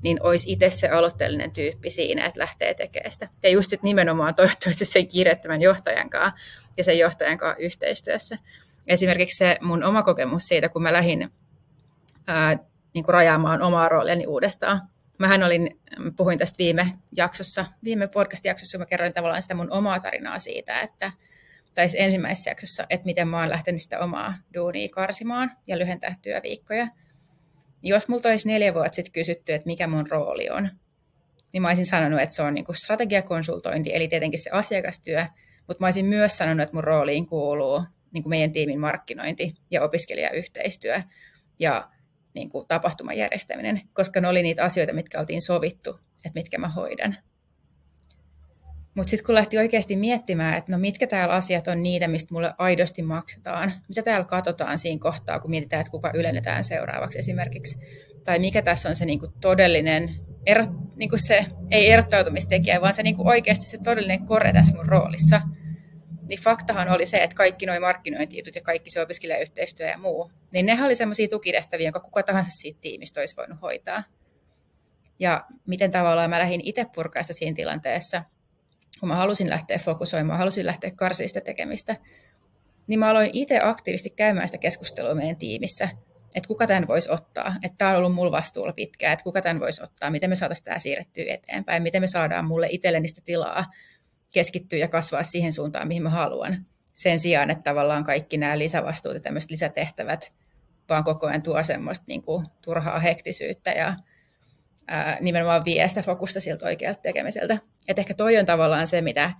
niin 0.02 0.18
olisi 0.24 0.52
itse 0.52 0.70
se 0.70 0.90
aloitteellinen 0.90 1.52
tyyppi 1.52 1.90
siinä, 1.90 2.26
että 2.26 2.40
lähtee 2.40 2.74
tekemään 2.74 3.12
sitä. 3.12 3.30
Ja 3.44 3.50
just 3.50 3.70
sit 3.70 3.84
nimenomaan 3.84 4.36
toivottavasti 4.36 4.86
sen 4.86 5.08
kiireettömän 5.08 5.62
johtajan 5.62 6.10
kanssa 6.10 6.40
ja 6.78 6.84
sen 6.84 6.98
johtajan 6.98 7.38
kanssa 7.38 7.64
yhteistyössä. 7.64 8.38
Esimerkiksi 8.88 9.38
se 9.38 9.58
mun 9.62 9.84
oma 9.84 10.04
kokemus 10.04 10.48
siitä, 10.48 10.70
kun 10.70 10.84
mä 10.84 10.94
lähdin 10.94 11.32
ää, 12.28 12.60
niin 12.94 13.04
kuin 13.04 13.14
rajaamaan 13.14 13.62
omaa 13.62 13.90
rooliani 13.90 14.28
uudestaan. 14.28 14.82
Mähän 15.18 15.44
olin, 15.44 15.80
puhuin 16.18 16.40
tästä 16.40 16.58
viime 16.58 16.94
jaksossa, 17.18 17.66
viime 17.84 18.08
podcast-jaksossa, 18.08 18.78
mä 18.78 18.86
kerroin 18.86 19.14
tavallaan 19.14 19.42
sitä 19.42 19.56
mun 19.56 19.72
omaa 19.72 20.00
tarinaa 20.00 20.40
siitä, 20.40 20.82
että, 20.82 21.12
tai 21.76 21.86
ensimmäisessä 21.98 22.52
jaksossa, 22.52 22.86
että 22.90 23.06
miten 23.06 23.28
mä 23.28 23.40
oon 23.40 23.50
lähtenyt 23.50 23.82
sitä 23.82 24.00
omaa 24.00 24.34
duunia 24.54 24.90
karsimaan 24.90 25.52
ja 25.68 25.80
lyhentää 25.80 26.16
työviikkoja. 26.22 26.88
Jos 27.84 28.08
multa 28.08 28.30
olisi 28.30 28.48
neljä 28.48 28.74
vuotta 28.74 28.96
sitten 28.96 29.14
kysytty, 29.14 29.54
että 29.54 29.68
mikä 29.68 29.88
mun 29.88 30.08
rooli 30.08 30.50
on, 30.50 30.70
niin 31.54 31.62
mä 31.62 31.68
olisin 31.68 31.86
sanonut, 31.86 32.20
että 32.20 32.36
se 32.36 32.42
on 32.42 32.54
niin 32.54 32.66
kuin 32.66 32.76
strategiakonsultointi, 32.76 33.96
eli 33.96 34.08
tietenkin 34.08 34.44
se 34.44 34.50
asiakastyö, 34.50 35.26
mutta 35.68 35.82
mä 35.84 35.88
olisin 35.88 36.06
myös 36.06 36.38
sanonut, 36.38 36.64
että 36.64 36.76
mun 36.76 36.84
rooliin 36.84 37.26
kuuluu 37.26 37.84
niin 38.12 38.24
kuin 38.24 38.30
meidän 38.30 38.52
tiimin 38.52 38.80
markkinointi 38.80 39.54
ja 39.72 39.84
opiskelijayhteistyö 39.84 41.02
ja 41.60 41.90
niin 42.34 42.50
kuin 42.50 42.68
tapahtuman 42.68 43.18
järjestäminen, 43.18 43.82
koska 43.94 44.22
ne 44.22 44.28
oli 44.28 44.44
niitä 44.44 44.64
asioita, 44.64 44.94
mitkä 44.94 45.20
oltiin 45.20 45.42
sovittu, 45.42 46.00
että 46.26 46.40
mitkä 46.40 46.58
mä 46.58 46.70
hoidan. 46.70 47.16
Mutta 48.96 49.10
sitten 49.10 49.26
kun 49.26 49.36
lähti 49.36 49.58
oikeasti 49.58 49.96
miettimään, 49.96 50.58
että 50.58 50.72
no 50.72 50.78
mitkä 50.78 51.08
täällä 51.08 51.36
asiat 51.36 51.68
on 51.68 51.82
niitä, 51.82 52.08
mistä 52.08 52.34
mulle 52.34 52.54
aidosti 52.58 53.02
maksetaan, 53.02 53.74
mitä 53.88 54.04
täällä 54.04 54.26
katsotaan 54.26 54.78
siinä 54.78 55.00
kohtaa, 55.00 55.40
kun 55.40 55.50
mietitään, 55.50 55.82
että 55.82 55.92
kuka 55.92 56.12
ylennetään 56.14 56.64
seuraavaksi 56.64 57.20
esimerkiksi, 57.20 57.80
tai 58.24 58.40
mikä 58.40 58.62
tässä 58.62 58.90
on 58.90 58.96
se 58.96 59.06
niinku 59.06 59.28
todellinen, 59.42 60.16
ero, 60.46 60.66
niinku 60.96 61.18
se 61.18 61.46
ei 61.72 61.92
erottautumistekijä, 61.92 62.82
vaan 62.82 62.94
se 62.94 63.04
niinku 63.04 63.28
oikeasti 63.28 63.66
se 63.66 63.78
todellinen 63.84 64.26
kore 64.26 64.54
tässä 64.54 64.76
mun 64.76 64.86
roolissa, 64.86 65.42
niin 66.30 66.40
faktahan 66.40 66.90
oli 66.90 67.06
se, 67.06 67.18
että 67.24 67.36
kaikki 67.36 67.66
nuo 67.66 67.80
markkinointijutut 67.80 68.56
ja 68.56 68.62
kaikki 68.62 68.90
se 68.90 69.02
opiskelijayhteistyö 69.02 69.88
ja 69.88 69.98
muu, 69.98 70.32
niin 70.52 70.66
ne 70.66 70.84
oli 70.84 70.96
sellaisia 70.96 71.28
tukitehtäviä, 71.28 71.88
jonka 71.88 72.00
kuka 72.00 72.24
tahansa 72.24 72.52
siitä 72.52 72.80
tiimistä 72.82 73.20
olisi 73.20 73.36
voinut 73.38 73.62
hoitaa. 73.62 74.04
Ja 75.20 75.46
miten 75.68 75.92
tavallaan 75.92 76.30
mä 76.30 76.40
lähdin 76.40 76.62
itse 76.64 76.86
purkaista 76.96 77.34
siinä 77.34 77.56
tilanteessa, 77.56 78.24
kun 79.00 79.10
mä 79.10 79.16
halusin 79.16 79.50
lähteä 79.50 79.80
fokusoimaan, 79.80 80.40
halusin 80.40 80.66
lähteä 80.66 80.92
karsista 80.92 81.42
tekemistä, 81.42 81.96
niin 82.88 83.00
mä 83.00 83.10
aloin 83.10 83.30
itse 83.34 83.60
aktiivisesti 83.64 84.10
käymään 84.10 84.48
sitä 84.48 84.58
keskustelua 84.58 85.16
meidän 85.16 85.38
tiimissä, 85.38 85.90
että 86.36 86.48
kuka 86.48 86.68
tämän 86.68 86.88
voisi 86.88 87.12
ottaa, 87.12 87.56
että 87.64 87.78
tämä 87.78 87.92
on 87.92 87.98
ollut 87.98 88.14
mulla 88.14 88.32
vastuulla 88.32 88.74
pitkään, 88.74 89.14
että 89.14 89.24
kuka 89.24 89.42
tämän 89.42 89.60
voisi 89.60 89.84
ottaa, 89.84 90.12
miten 90.12 90.30
me 90.30 90.36
saataisiin 90.36 90.66
tämä 90.66 90.80
siirrettyä 90.80 91.26
eteenpäin, 91.28 91.84
miten 91.84 92.02
me 92.02 92.08
saadaan 92.08 92.46
mulle 92.46 92.68
itselleni 92.72 93.08
sitä 93.08 93.22
tilaa 93.26 93.66
keskittyä 94.34 94.80
ja 94.80 94.88
kasvaa 94.88 95.24
siihen 95.24 95.54
suuntaan, 95.54 95.88
mihin 95.88 96.04
mä 96.04 96.10
haluan. 96.10 96.66
Sen 96.96 97.20
sijaan, 97.20 97.50
että 97.50 97.64
tavallaan 97.64 98.04
kaikki 98.04 98.38
nämä 98.38 98.60
lisävastuut 98.60 99.16
ja 99.16 99.22
tämmöiset 99.22 99.52
lisätehtävät 99.52 100.32
vaan 100.90 101.04
koko 101.04 101.28
ajan 101.28 101.42
tuo 101.42 101.64
semmoista 101.64 102.06
niin 102.08 102.22
kuin, 102.22 102.46
turhaa 102.62 103.00
hektisyyttä 103.00 103.72
ja 103.72 103.94
ää, 104.88 105.18
nimenomaan 105.22 105.66
vie 105.66 105.88
sitä 105.88 106.02
fokusta 106.02 106.40
siltä 106.40 106.66
oikealta 106.66 107.02
tekemiseltä. 107.02 107.58
Et 107.88 108.00
ehkä 108.00 108.14
toi 108.14 108.38
on 108.38 108.46
tavallaan 108.46 108.88
se, 108.88 109.02
mitä, 109.02 109.34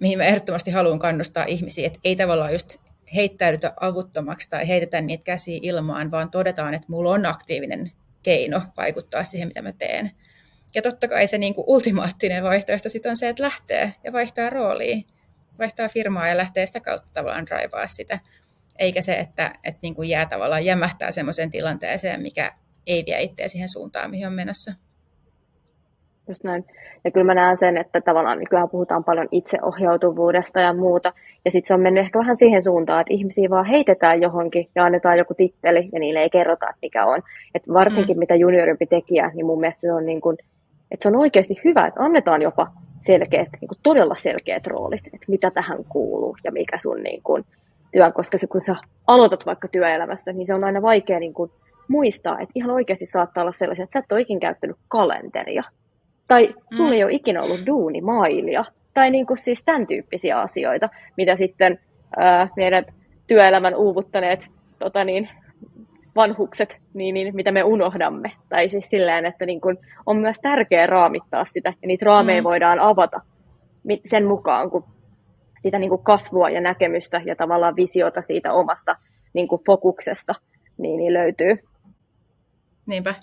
mihin 0.00 0.18
mä 0.18 0.24
ehdottomasti 0.24 0.70
haluan 0.70 0.98
kannustaa 0.98 1.44
ihmisiä, 1.44 1.86
että 1.86 1.98
ei 2.04 2.16
tavallaan 2.16 2.52
just 2.52 2.76
heittäydytä 3.14 3.72
avuttomaksi 3.80 4.50
tai 4.50 4.68
heitetä 4.68 5.00
niitä 5.00 5.24
käsiä 5.24 5.58
ilmaan, 5.62 6.10
vaan 6.10 6.30
todetaan, 6.30 6.74
että 6.74 6.86
mulla 6.88 7.10
on 7.10 7.26
aktiivinen 7.26 7.92
keino 8.22 8.62
vaikuttaa 8.76 9.24
siihen, 9.24 9.48
mitä 9.48 9.62
mä 9.62 9.72
teen. 9.72 10.10
Ja 10.74 10.82
totta 10.82 11.08
kai 11.08 11.26
se 11.26 11.38
niin 11.38 11.54
kuin 11.54 11.64
ultimaattinen 11.66 12.44
vaihtoehto 12.44 12.88
sit 12.88 13.06
on 13.06 13.16
se, 13.16 13.28
että 13.28 13.42
lähtee 13.42 13.94
ja 14.04 14.12
vaihtaa 14.12 14.50
roolia, 14.50 14.96
vaihtaa 15.58 15.88
firmaa 15.88 16.28
ja 16.28 16.36
lähtee 16.36 16.66
sitä 16.66 16.80
kautta 16.80 17.08
tavallaan 17.14 17.46
draivaa 17.46 17.86
sitä. 17.86 18.18
Eikä 18.78 19.02
se, 19.02 19.14
että, 19.14 19.54
että 19.64 19.78
niin 19.82 19.94
kuin 19.94 20.08
jää 20.08 20.26
tavallaan 20.26 20.64
jämähtää 20.64 21.10
semmoiseen 21.10 21.50
tilanteeseen, 21.50 22.22
mikä 22.22 22.52
ei 22.86 23.04
vie 23.06 23.22
itseä 23.22 23.48
siihen 23.48 23.68
suuntaan, 23.68 24.10
mihin 24.10 24.26
on 24.26 24.32
menossa. 24.32 24.72
Just 26.28 26.44
näin. 26.44 26.64
Ja 27.04 27.10
kyllä 27.10 27.26
mä 27.26 27.34
näen 27.34 27.56
sen, 27.56 27.76
että 27.76 28.00
tavallaan 28.00 28.38
nykyään 28.38 28.68
puhutaan 28.68 29.04
paljon 29.04 29.28
itseohjautuvuudesta 29.32 30.60
ja 30.60 30.72
muuta. 30.72 31.12
Ja 31.44 31.50
sitten 31.50 31.68
se 31.68 31.74
on 31.74 31.80
mennyt 31.80 32.04
ehkä 32.04 32.18
vähän 32.18 32.36
siihen 32.36 32.64
suuntaan, 32.64 33.00
että 33.00 33.14
ihmisiä 33.14 33.50
vaan 33.50 33.66
heitetään 33.66 34.22
johonkin 34.22 34.68
ja 34.74 34.84
annetaan 34.84 35.18
joku 35.18 35.34
titteli 35.34 35.88
ja 35.92 36.00
niille 36.00 36.20
ei 36.20 36.30
kerrota, 36.30 36.70
että 36.70 36.78
mikä 36.82 37.04
on. 37.04 37.22
Et 37.54 37.62
varsinkin 37.68 38.16
mm. 38.16 38.18
mitä 38.18 38.34
juniorimpi 38.34 38.86
tekijä, 38.86 39.30
niin 39.34 39.46
mun 39.46 39.60
mielestä 39.60 39.80
se 39.80 39.92
on, 39.92 40.06
niin 40.06 40.20
kuin, 40.20 40.36
että 40.90 41.02
se 41.02 41.08
on 41.08 41.16
oikeasti 41.16 41.54
hyvä, 41.64 41.86
että 41.86 42.02
annetaan 42.02 42.42
jopa 42.42 42.66
selkeät, 43.00 43.48
niin 43.60 43.68
kuin 43.68 43.78
todella 43.82 44.14
selkeät 44.14 44.66
roolit, 44.66 45.06
että 45.06 45.26
mitä 45.28 45.50
tähän 45.50 45.84
kuuluu 45.88 46.36
ja 46.44 46.52
mikä 46.52 46.78
sun 46.78 47.02
niin 47.02 47.22
kuin, 47.22 47.44
työ, 47.92 48.12
koska 48.12 48.38
se, 48.38 48.46
kun 48.46 48.60
sä 48.60 48.76
aloitat 49.06 49.46
vaikka 49.46 49.68
työelämässä, 49.68 50.32
niin 50.32 50.46
se 50.46 50.54
on 50.54 50.64
aina 50.64 50.82
vaikea 50.82 51.18
niin 51.18 51.34
kuin, 51.34 51.50
muistaa, 51.90 52.40
että 52.40 52.52
ihan 52.54 52.70
oikeasti 52.70 53.06
saattaa 53.06 53.42
olla 53.42 53.52
sellaisia, 53.52 53.82
että 53.82 53.92
sä 53.92 53.98
et 53.98 54.12
ole 54.12 54.20
ikin 54.20 54.40
käyttänyt 54.40 54.76
kalenteria. 54.88 55.62
Tai 56.28 56.54
sulla 56.76 56.90
mm. 56.90 56.94
ei 56.94 57.04
ole 57.04 57.12
ikinä 57.12 57.42
ollut 57.42 57.66
duunimailia. 57.66 58.64
Tai 58.94 59.10
niin 59.10 59.26
kuin 59.26 59.38
siis 59.38 59.62
tämän 59.64 59.86
tyyppisiä 59.86 60.38
asioita, 60.38 60.88
mitä 61.16 61.36
sitten 61.36 61.78
ää, 62.16 62.48
meidän 62.56 62.84
työelämän 63.26 63.74
uuvuttaneet 63.74 64.48
tota 64.78 65.04
niin, 65.04 65.28
vanhukset, 66.20 66.76
niin, 66.94 67.14
niin, 67.14 67.34
mitä 67.34 67.52
me 67.52 67.62
unohdamme. 67.62 68.32
Tai 68.48 68.68
siis 68.68 68.90
silleen, 68.90 69.26
että 69.26 69.46
niin 69.46 69.60
kuin, 69.60 69.78
on 70.06 70.16
myös 70.16 70.36
tärkeää 70.42 70.86
raamittaa 70.86 71.44
sitä, 71.44 71.72
ja 71.82 71.86
niitä 71.86 72.06
raameja 72.06 72.42
mm. 72.42 72.44
voidaan 72.44 72.80
avata 72.80 73.20
sen 74.10 74.26
mukaan, 74.26 74.70
kun 74.70 74.84
sitä 75.60 75.78
niin 75.78 75.90
kuin 75.90 76.04
kasvua 76.04 76.50
ja 76.50 76.60
näkemystä 76.60 77.20
ja 77.24 77.36
tavallaan 77.36 77.76
visiota 77.76 78.22
siitä 78.22 78.52
omasta 78.52 78.96
niin 79.32 79.48
kuin 79.48 79.62
fokuksesta 79.66 80.34
niin, 80.78 80.96
niin 80.96 81.12
löytyy. 81.12 81.58
Niinpä. 82.86 83.14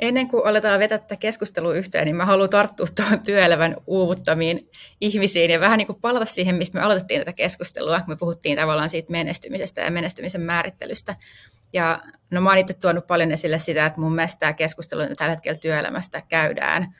Ennen 0.00 0.28
kuin 0.28 0.46
aletaan 0.46 0.80
vetää 0.80 0.98
tätä 0.98 1.16
keskustelua 1.16 1.74
yhteen, 1.74 2.04
niin 2.04 2.16
mä 2.16 2.26
haluan 2.26 2.50
tarttua 2.50 2.86
tuohon 2.94 3.20
työelämän 3.20 3.76
uuvuttamiin 3.86 4.70
ihmisiin 5.00 5.50
ja 5.50 5.60
vähän 5.60 5.78
niin 5.78 5.86
kuin 5.86 6.00
palata 6.00 6.24
siihen, 6.24 6.54
mistä 6.54 6.78
me 6.78 6.84
aloitettiin 6.84 7.20
tätä 7.20 7.32
keskustelua. 7.32 8.00
Me 8.06 8.16
puhuttiin 8.16 8.58
tavallaan 8.58 8.90
siitä 8.90 9.10
menestymisestä 9.10 9.80
ja 9.80 9.90
menestymisen 9.90 10.40
määrittelystä. 10.40 11.16
Ja 11.72 12.02
no 12.30 12.40
mä 12.40 12.50
oon 12.50 12.58
itse 12.58 12.74
tuonut 12.74 13.06
paljon 13.06 13.32
esille 13.32 13.58
sitä, 13.58 13.86
että 13.86 14.00
mun 14.00 14.14
mielestä 14.14 14.40
tämä 14.40 14.52
keskustelu 14.52 15.02
tällä 15.16 15.34
hetkellä 15.34 15.58
työelämästä 15.58 16.22
käydään. 16.28 16.94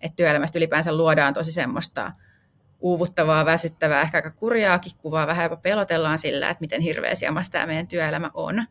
Että 0.00 0.16
työelämästä 0.16 0.58
ylipäänsä 0.58 0.96
luodaan 0.96 1.34
tosi 1.34 1.52
semmoista 1.52 2.12
uuvuttavaa, 2.80 3.46
väsyttävää, 3.46 4.02
ehkä 4.02 4.18
aika 4.18 4.30
kurjaakin 4.30 4.92
kuvaa, 4.98 5.26
vähän 5.26 5.44
jopa 5.44 5.56
pelotellaan 5.56 6.18
sillä, 6.18 6.50
että 6.50 6.60
miten 6.60 6.80
hirveä 6.80 7.14
siamassa 7.14 7.52
tämä 7.52 7.66
meidän 7.66 7.86
työelämä 7.86 8.30
on. 8.34 8.64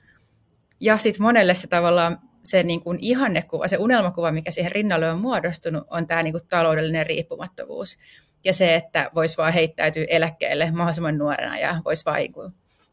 Ja 0.79 0.97
sitten 0.97 1.21
monelle 1.21 1.53
se 1.53 1.67
tavallaan 1.67 2.19
se 2.43 2.63
niin 2.63 2.81
kuin 2.81 2.97
ihannekuva, 3.01 3.67
se 3.67 3.77
unelmakuva, 3.77 4.31
mikä 4.31 4.51
siihen 4.51 4.71
rinnalle 4.71 5.11
on 5.11 5.21
muodostunut, 5.21 5.83
on 5.89 6.07
tämä 6.07 6.23
niin 6.23 6.33
kuin 6.33 6.47
taloudellinen 6.49 7.05
riippumattomuus. 7.05 7.97
Ja 8.43 8.53
se, 8.53 8.75
että 8.75 9.11
voisi 9.15 9.37
vaan 9.37 9.53
heittäytyä 9.53 10.05
eläkkeelle 10.09 10.71
mahdollisimman 10.71 11.17
nuorena 11.17 11.59
ja 11.59 11.81
voisi 11.85 12.05
vaan 12.05 12.17
niin 12.17 12.33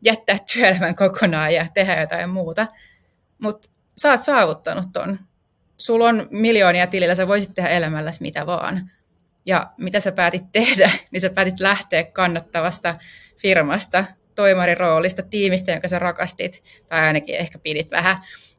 jättää 0.05 0.39
työelämän 0.53 0.95
kokonaan 0.95 1.55
ja 1.55 1.67
tehdä 1.75 2.01
jotain 2.01 2.31
muuta. 2.31 2.67
Mutta 3.39 3.69
sä 3.97 4.11
oot 4.11 4.23
saavuttanut 4.23 4.87
ton. 4.93 5.19
Sulla 5.79 6.09
on 6.09 6.29
miljoonia 6.31 6.87
tilillä, 6.87 7.15
sä 7.15 7.29
voisit 7.29 7.55
tehdä 7.55 7.69
elämälläsi 7.69 8.23
mitä 8.23 8.47
vaan. 8.47 8.91
Ja 9.47 9.71
mitä 9.77 10.01
sä 10.01 10.13
päätit 10.13 10.45
tehdä, 10.53 10.91
niin 11.11 11.21
sä 11.21 11.31
päätit 11.31 11.61
lähteä 11.61 12.05
kannattavasta 12.05 12.97
firmasta, 13.37 14.05
toimarin 14.35 14.77
roolista, 14.77 15.23
tiimistä, 15.23 15.73
jonka 15.73 15.89
sä 15.89 15.99
rakastit, 15.99 16.63
tai 16.89 17.01
ainakin 17.01 17.35
ehkä 17.35 17.59
pidit 17.59 17.91
vähän, 17.91 18.17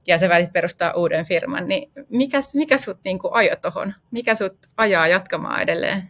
ja 0.08 0.18
sä 0.18 0.30
välit 0.30 0.54
perustaa 0.54 0.94
uuden 0.94 1.26
firman, 1.26 1.68
niin 1.68 1.92
mikä, 2.10 2.38
mikä 2.54 2.78
sut 2.78 2.98
niin 3.04 3.20
ajoi 3.32 3.58
tuohon? 3.58 3.94
Mikä 4.12 4.36
sut 4.36 4.58
ajaa 4.78 5.08
jatkamaan 5.08 5.62
edelleen? 5.62 6.04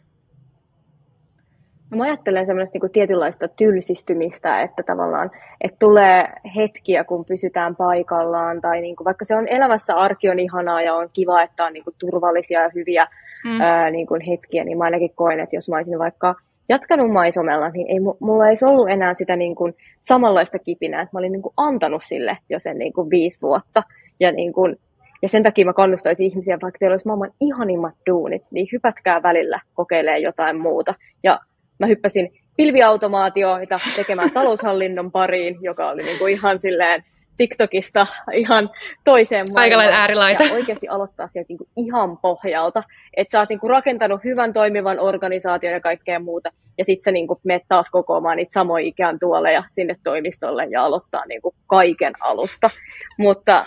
No 1.91 1.97
mä 1.97 2.03
ajattelen 2.03 2.45
semmoista 2.45 2.79
niin 2.79 2.91
tietynlaista 2.91 3.47
tylsistymistä, 3.47 4.61
että 4.61 4.83
tavallaan 4.83 5.31
että 5.61 5.77
tulee 5.79 6.27
hetkiä, 6.55 7.03
kun 7.03 7.25
pysytään 7.25 7.75
paikallaan, 7.75 8.61
tai 8.61 8.81
niin 8.81 8.95
kuin, 8.95 9.05
vaikka 9.05 9.25
se 9.25 9.35
on 9.35 9.47
elämässä 9.47 9.95
arki 9.95 10.29
on 10.29 10.39
ihanaa 10.39 10.81
ja 10.81 10.93
on 10.93 11.09
kiva, 11.13 11.41
että 11.41 11.65
on 11.65 11.73
niin 11.73 11.83
kuin, 11.83 11.95
turvallisia 11.99 12.61
ja 12.61 12.69
hyviä 12.75 13.07
mm. 13.45 13.61
ää, 13.61 13.91
niin 13.91 14.07
kuin, 14.07 14.21
hetkiä, 14.21 14.63
niin 14.63 14.77
mä 14.77 14.83
ainakin 14.83 15.15
koen, 15.15 15.39
että 15.39 15.55
jos 15.55 15.69
mä 15.69 15.75
olisin 15.75 15.99
vaikka 15.99 16.35
jatkanut 16.69 17.11
maisomella, 17.11 17.69
niin 17.69 17.87
ei, 17.91 17.99
mulla 17.99 18.47
ei 18.47 18.55
ollut 18.65 18.89
enää 18.89 19.13
sitä 19.13 19.35
niin 19.35 19.55
kuin, 19.55 19.73
samanlaista 19.99 20.59
kipinää, 20.59 21.01
että 21.01 21.15
mä 21.15 21.19
olin 21.19 21.31
niin 21.31 21.41
kuin, 21.41 21.53
antanut 21.57 22.03
sille 22.03 22.37
jo 22.49 22.59
sen 22.59 22.77
niin 22.77 22.93
kuin, 22.93 23.09
viisi 23.09 23.41
vuotta. 23.41 23.83
Ja, 24.19 24.31
niin 24.31 24.53
kuin, 24.53 24.75
ja 25.21 25.29
sen 25.29 25.43
takia 25.43 25.65
mä 25.65 25.73
kannustaisin 25.73 26.27
ihmisiä, 26.27 26.57
vaikka 26.61 26.79
teillä 26.79 26.93
olisi 26.93 27.07
maailman 27.07 27.31
ihanimmat 27.41 27.93
duunit, 28.09 28.43
niin 28.51 28.67
hypätkää 28.71 29.23
välillä 29.23 29.59
kokeilee 29.73 30.19
jotain 30.19 30.61
muuta. 30.61 30.93
Ja 31.23 31.39
mä 31.79 31.87
hyppäsin 31.87 32.29
pilviautomaatioita 32.57 33.79
tekemään 33.95 34.31
taloushallinnon 34.31 35.11
pariin, 35.11 35.57
joka 35.61 35.89
oli 35.89 36.03
niin 36.03 36.19
kuin 36.19 36.33
ihan 36.33 36.59
silleen 36.59 37.03
TikTokista 37.37 38.07
ihan 38.33 38.69
toiseen 39.03 39.47
maailmaan. 39.53 39.93
äärilaita. 39.93 40.43
Ja 40.43 40.53
oikeasti 40.53 40.87
aloittaa 40.87 41.27
sieltä 41.27 41.47
niin 41.49 41.57
kuin 41.57 41.69
ihan 41.77 42.17
pohjalta. 42.17 42.83
Että 43.17 43.31
sä 43.31 43.39
oot 43.39 43.49
niin 43.49 43.59
kuin 43.59 43.69
rakentanut 43.69 44.23
hyvän 44.23 44.53
toimivan 44.53 44.99
organisaation 44.99 45.73
ja 45.73 45.79
kaikkea 45.79 46.19
muuta. 46.19 46.49
Ja 46.77 46.85
sit 46.85 47.01
sä 47.01 47.11
niin 47.11 47.27
kuin 47.27 47.39
menet 47.43 47.63
taas 47.67 47.89
kokoamaan 47.89 48.37
niitä 48.37 48.53
samoja 48.53 48.85
ikään 48.85 49.19
tuoleja 49.19 49.63
sinne 49.69 49.95
toimistolle 50.03 50.67
ja 50.69 50.83
aloittaa 50.83 51.25
niin 51.25 51.41
kuin 51.41 51.55
kaiken 51.67 52.13
alusta. 52.19 52.69
Mutta 53.17 53.65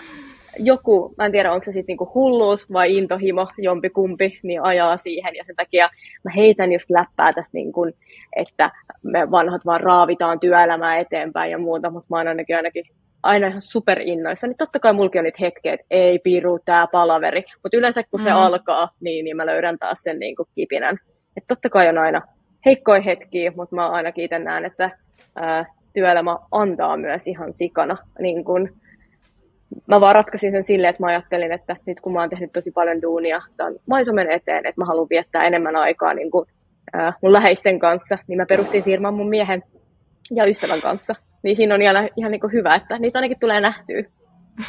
joku, 0.58 1.14
mä 1.18 1.26
en 1.26 1.32
tiedä 1.32 1.52
onko 1.52 1.64
se 1.64 1.72
sitten 1.72 1.86
niinku 1.86 2.10
hulluus 2.14 2.72
vai 2.72 2.96
intohimo, 2.96 3.46
jompi 3.58 3.90
kumpi, 3.90 4.40
niin 4.42 4.62
ajaa 4.62 4.96
siihen. 4.96 5.34
Ja 5.36 5.44
sen 5.44 5.56
takia 5.56 5.88
mä 6.24 6.30
heitän 6.36 6.72
just 6.72 6.90
läppää 6.90 7.32
tästä, 7.32 7.50
niin 7.52 7.72
kun, 7.72 7.92
että 8.36 8.70
me 9.02 9.30
vanhat 9.30 9.66
vaan 9.66 9.80
raavitaan 9.80 10.40
työelämää 10.40 10.98
eteenpäin 10.98 11.50
ja 11.50 11.58
muuta, 11.58 11.90
mutta 11.90 12.06
mä 12.10 12.16
oon 12.16 12.28
ainakin, 12.28 12.56
ainakin 12.56 12.84
aina 13.22 13.46
ihan 13.46 13.62
innoissa. 14.04 14.46
Niin 14.46 14.56
totta 14.56 14.80
kai 14.80 14.92
mulki 14.92 15.18
on 15.18 15.24
niitä 15.24 15.38
hetkiä, 15.40 15.74
että 15.74 15.86
ei 15.90 16.18
piru 16.18 16.58
tää 16.64 16.86
palaveri. 16.86 17.42
Mutta 17.62 17.76
yleensä 17.76 18.02
kun 18.10 18.20
se 18.20 18.30
mm. 18.30 18.36
alkaa, 18.36 18.88
niin, 19.00 19.24
niin 19.24 19.36
mä 19.36 19.46
löydän 19.46 19.78
taas 19.78 20.02
sen 20.02 20.18
niin 20.18 20.36
kuin 20.36 20.48
kipinän. 20.54 20.98
Et 21.36 21.44
totta 21.48 21.70
kai 21.70 21.88
on 21.88 21.98
aina 21.98 22.20
heikkoja 22.66 23.00
hetkiä, 23.00 23.52
mutta 23.56 23.76
mä 23.76 23.88
ainakin 23.88 24.24
itse 24.24 24.38
näen, 24.38 24.64
että 24.64 24.90
ää, 25.36 25.64
työelämä 25.94 26.36
antaa 26.50 26.96
myös 26.96 27.28
ihan 27.28 27.52
sikana 27.52 27.96
niin 28.18 28.44
kun, 28.44 28.68
mä 29.86 30.00
vaan 30.00 30.14
ratkaisin 30.14 30.52
sen 30.52 30.62
silleen, 30.62 30.90
että 30.90 31.02
mä 31.02 31.06
ajattelin, 31.06 31.52
että 31.52 31.76
nyt 31.86 32.00
kun 32.00 32.12
mä 32.12 32.20
oon 32.20 32.30
tehnyt 32.30 32.52
tosi 32.52 32.70
paljon 32.70 33.02
duunia 33.02 33.40
tämän 33.56 33.74
maisomen 33.86 34.30
eteen, 34.30 34.66
että 34.66 34.80
mä 34.80 34.84
haluan 34.84 35.06
viettää 35.10 35.44
enemmän 35.44 35.76
aikaa 35.76 36.14
niin 36.14 36.30
kuin, 36.30 36.46
äh, 36.96 37.14
mun 37.22 37.32
läheisten 37.32 37.78
kanssa, 37.78 38.18
niin 38.26 38.36
mä 38.36 38.46
perustin 38.46 38.84
firman 38.84 39.14
mun 39.14 39.28
miehen 39.28 39.62
ja 40.30 40.44
ystävän 40.44 40.80
kanssa. 40.80 41.14
Niin 41.48 41.56
siinä 41.56 41.74
on 41.74 41.82
ihan, 41.82 42.10
ihan 42.16 42.30
niin 42.30 42.40
kuin 42.40 42.52
hyvä, 42.52 42.74
että 42.74 42.98
niitä 42.98 43.18
ainakin 43.18 43.40
tulee 43.40 43.60
nähtyä. 43.60 44.02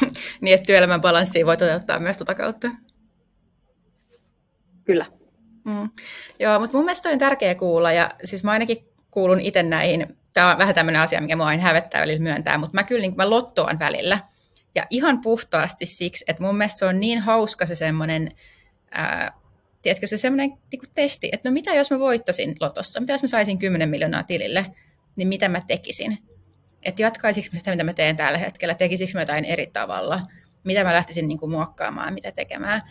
niin, 0.40 0.54
että 0.54 0.66
työelämän 0.66 1.00
balanssia 1.00 1.46
voi 1.46 1.56
toteuttaa 1.56 1.98
myös 1.98 2.18
tuota 2.18 2.34
kautta. 2.34 2.68
Kyllä. 4.84 5.06
Mm. 5.64 5.90
Joo, 6.38 6.60
mutta 6.60 6.76
mun 6.76 6.84
mielestä 6.84 7.08
on 7.08 7.18
tärkeä 7.18 7.54
kuulla, 7.54 7.92
ja 7.92 8.10
siis 8.24 8.44
mä 8.44 8.50
ainakin 8.50 8.88
kuulun 9.10 9.40
itse 9.40 9.62
näihin, 9.62 10.16
tämä 10.32 10.50
on 10.50 10.58
vähän 10.58 10.74
tämmöinen 10.74 11.02
asia, 11.02 11.20
mikä 11.20 11.36
mua 11.36 11.46
aina 11.46 11.62
hävettää 11.62 12.00
välillä 12.00 12.22
myöntää, 12.22 12.58
mutta 12.58 12.74
mä 12.74 12.84
kyllä 12.84 13.00
niin 13.00 13.16
mä 13.16 13.30
lottoan 13.30 13.78
välillä. 13.78 14.18
Ja 14.74 14.86
ihan 14.90 15.20
puhtaasti 15.20 15.86
siksi, 15.86 16.24
että 16.28 16.42
mun 16.42 16.56
mielestä 16.56 16.78
se 16.78 16.84
on 16.84 17.00
niin 17.00 17.18
hauska 17.18 17.66
se 17.66 17.74
semmoinen, 17.74 18.30
ää, 18.90 19.32
tiedätkö, 19.82 20.06
se 20.06 20.16
semmoinen 20.16 20.50
niin 20.72 20.92
testi, 20.94 21.28
että 21.32 21.50
no 21.50 21.52
mitä 21.52 21.74
jos 21.74 21.90
mä 21.90 21.98
voittasin 21.98 22.56
lotossa, 22.60 23.00
mitä 23.00 23.12
jos 23.12 23.22
mä 23.22 23.28
saisin 23.28 23.58
10 23.58 23.88
miljoonaa 23.88 24.22
tilille, 24.22 24.66
niin 25.16 25.28
mitä 25.28 25.48
mä 25.48 25.62
tekisin? 25.68 26.29
Että 26.82 27.02
jatkaisinko 27.02 27.48
mä 27.52 27.58
sitä, 27.58 27.70
mitä 27.70 27.84
mä 27.84 27.92
teen 27.92 28.16
tällä 28.16 28.38
hetkellä, 28.38 28.74
tekisikö 28.74 29.12
mä 29.14 29.22
jotain 29.22 29.44
eri 29.44 29.66
tavalla, 29.66 30.20
mitä 30.64 30.84
mä 30.84 30.94
lähtisin 30.94 31.28
niin 31.28 31.38
kuin 31.38 31.50
muokkaamaan, 31.50 32.14
mitä 32.14 32.32
tekemään. 32.32 32.82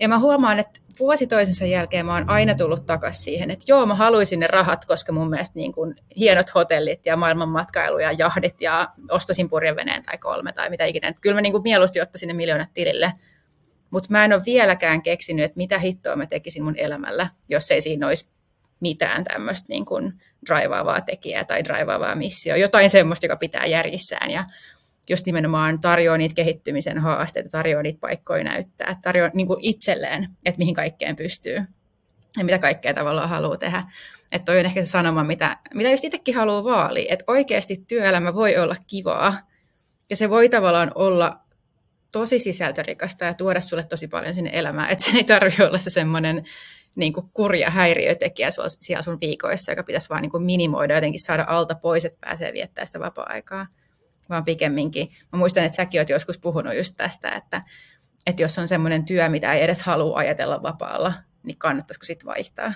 Ja 0.00 0.08
mä 0.08 0.18
huomaan, 0.18 0.58
että 0.58 0.80
vuosi 0.98 1.26
toisensa 1.26 1.66
jälkeen 1.66 2.06
mä 2.06 2.14
oon 2.14 2.30
aina 2.30 2.54
tullut 2.54 2.86
takaisin 2.86 3.22
siihen, 3.22 3.50
että 3.50 3.64
joo, 3.68 3.86
mä 3.86 3.94
haluaisin 3.94 4.40
ne 4.40 4.46
rahat, 4.46 4.84
koska 4.84 5.12
mun 5.12 5.30
mielestä 5.30 5.58
niin 5.58 5.72
kuin 5.72 5.94
hienot 6.16 6.54
hotellit 6.54 7.06
ja 7.06 7.16
maailman 7.16 7.48
matkailu 7.48 7.98
ja 7.98 8.12
jahdit 8.12 8.60
ja 8.60 8.88
ostasin 9.10 9.48
purjeveneen 9.48 10.02
tai 10.02 10.18
kolme 10.18 10.52
tai 10.52 10.70
mitä 10.70 10.84
ikinä. 10.84 11.08
Että 11.08 11.20
kyllä 11.20 11.34
mä 11.34 11.40
niin 11.40 11.52
kuin 11.52 11.62
mieluusti 11.62 12.00
ottaisin 12.00 12.26
ne 12.26 12.32
miljoonat 12.32 12.68
tilille. 12.74 13.12
Mutta 13.90 14.08
mä 14.10 14.24
en 14.24 14.32
ole 14.32 14.42
vieläkään 14.46 15.02
keksinyt, 15.02 15.44
että 15.44 15.56
mitä 15.56 15.78
hittoa 15.78 16.16
mä 16.16 16.26
tekisin 16.26 16.64
mun 16.64 16.76
elämällä, 16.76 17.28
jos 17.48 17.70
ei 17.70 17.80
siinä 17.80 18.06
olisi 18.06 18.28
mitään 18.80 19.24
tämmöistä 19.24 19.66
niin 19.68 19.84
draivaavaa 20.46 21.00
tekijää 21.00 21.44
tai 21.44 21.64
draivaavaa 21.64 22.14
missioa. 22.14 22.56
Jotain 22.56 22.90
semmoista, 22.90 23.26
joka 23.26 23.36
pitää 23.36 23.66
järjissään 23.66 24.30
ja 24.30 24.44
just 25.08 25.26
nimenomaan 25.26 25.80
tarjoaa 25.80 26.18
niitä 26.18 26.34
kehittymisen 26.34 26.98
haasteita, 26.98 27.48
tarjoaa 27.48 27.82
niitä 27.82 28.00
paikkoja 28.00 28.44
näyttää, 28.44 28.96
tarjoaa 29.02 29.30
niin 29.34 29.48
itselleen, 29.60 30.28
että 30.44 30.58
mihin 30.58 30.74
kaikkeen 30.74 31.16
pystyy 31.16 31.62
ja 32.38 32.44
mitä 32.44 32.58
kaikkea 32.58 32.94
tavallaan 32.94 33.28
haluaa 33.28 33.56
tehdä. 33.56 33.84
Että 34.32 34.46
toi 34.46 34.60
on 34.60 34.66
ehkä 34.66 34.84
se 34.84 34.90
sanoma, 34.90 35.24
mitä, 35.24 35.56
mitä 35.74 35.90
just 35.90 36.04
itsekin 36.04 36.34
haluaa 36.34 36.64
vaalia, 36.64 37.12
että 37.12 37.24
oikeasti 37.26 37.84
työelämä 37.88 38.34
voi 38.34 38.58
olla 38.58 38.76
kivaa 38.86 39.38
ja 40.10 40.16
se 40.16 40.30
voi 40.30 40.48
tavallaan 40.48 40.92
olla 40.94 41.41
tosi 42.12 42.38
sisältörikasta 42.38 43.24
ja 43.24 43.34
tuoda 43.34 43.60
sulle 43.60 43.84
tosi 43.84 44.08
paljon 44.08 44.34
sinne 44.34 44.50
elämään, 44.52 44.90
että 44.90 45.04
se 45.04 45.10
ei 45.16 45.24
tarvitse 45.24 45.66
olla 45.66 45.78
se 45.78 45.90
semmoinen 45.90 46.44
niin 46.96 47.12
kuin 47.12 47.30
kurja 47.34 47.70
häiriötekijä 47.70 48.48
siellä 48.66 49.02
sun 49.02 49.20
viikoissa, 49.20 49.72
joka 49.72 49.82
pitäisi 49.82 50.08
vaan 50.08 50.22
niin 50.22 50.30
kuin 50.30 50.42
minimoida, 50.42 50.94
jotenkin 50.94 51.20
saada 51.20 51.44
alta 51.48 51.74
pois, 51.74 52.04
että 52.04 52.18
pääsee 52.20 52.52
viettämään 52.52 52.86
sitä 52.86 53.00
vapaa-aikaa 53.00 53.66
vaan 54.28 54.44
pikemminkin. 54.44 55.08
Mä 55.32 55.38
muistan, 55.38 55.64
että 55.64 55.76
säkin 55.76 56.00
oot 56.00 56.08
joskus 56.08 56.38
puhunut 56.38 56.76
just 56.76 56.94
tästä, 56.96 57.30
että, 57.30 57.62
että 58.26 58.42
jos 58.42 58.58
on 58.58 58.68
semmoinen 58.68 59.04
työ, 59.04 59.28
mitä 59.28 59.52
ei 59.52 59.62
edes 59.62 59.82
halua 59.82 60.18
ajatella 60.18 60.62
vapaalla, 60.62 61.12
niin 61.42 61.56
kannattaisiko 61.58 62.04
sitten 62.04 62.26
vaihtaa. 62.26 62.72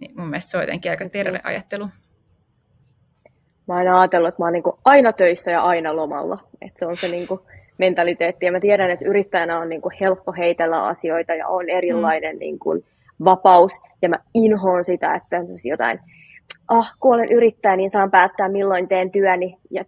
Niin 0.00 0.12
mun 0.16 0.28
mielestä 0.28 0.50
se 0.50 0.56
on 0.56 0.62
jotenkin 0.62 0.90
aika 0.90 1.08
terve 1.08 1.40
ajattelu. 1.44 1.88
Mä 3.68 3.74
oon 3.74 3.78
aina 3.78 4.00
ajatellut, 4.00 4.28
että 4.28 4.42
mä 4.42 4.46
oon 4.46 4.52
niin 4.52 4.62
aina 4.84 5.12
töissä 5.12 5.50
ja 5.50 5.62
aina 5.62 5.96
lomalla. 5.96 6.38
Että 6.60 6.78
se 6.78 6.86
on 6.86 6.96
se 6.96 7.08
niin 7.08 7.28
mentaliteetti. 7.28 7.65
Ja 8.46 8.52
mä 8.52 8.60
tiedän, 8.60 8.90
että 8.90 9.04
yrittäjänä 9.04 9.58
on 9.58 9.68
niin 9.68 9.82
helppo 10.00 10.32
heitellä 10.32 10.84
asioita 10.84 11.34
ja 11.34 11.48
on 11.48 11.68
erilainen 11.68 12.36
mm. 12.36 12.38
niin 12.38 12.58
kuin 12.58 12.84
vapaus. 13.24 13.72
Ja 14.02 14.08
mä 14.08 14.16
inhoon 14.34 14.84
sitä, 14.84 15.14
että 15.14 15.36
jotain, 15.64 16.00
ah, 16.68 16.90
kun 17.00 17.14
olen 17.14 17.32
yrittäjä, 17.32 17.76
niin 17.76 17.90
saan 17.90 18.10
päättää 18.10 18.48
milloin 18.48 18.88
teen 18.88 19.10
työni 19.10 19.56
ja 19.70 19.84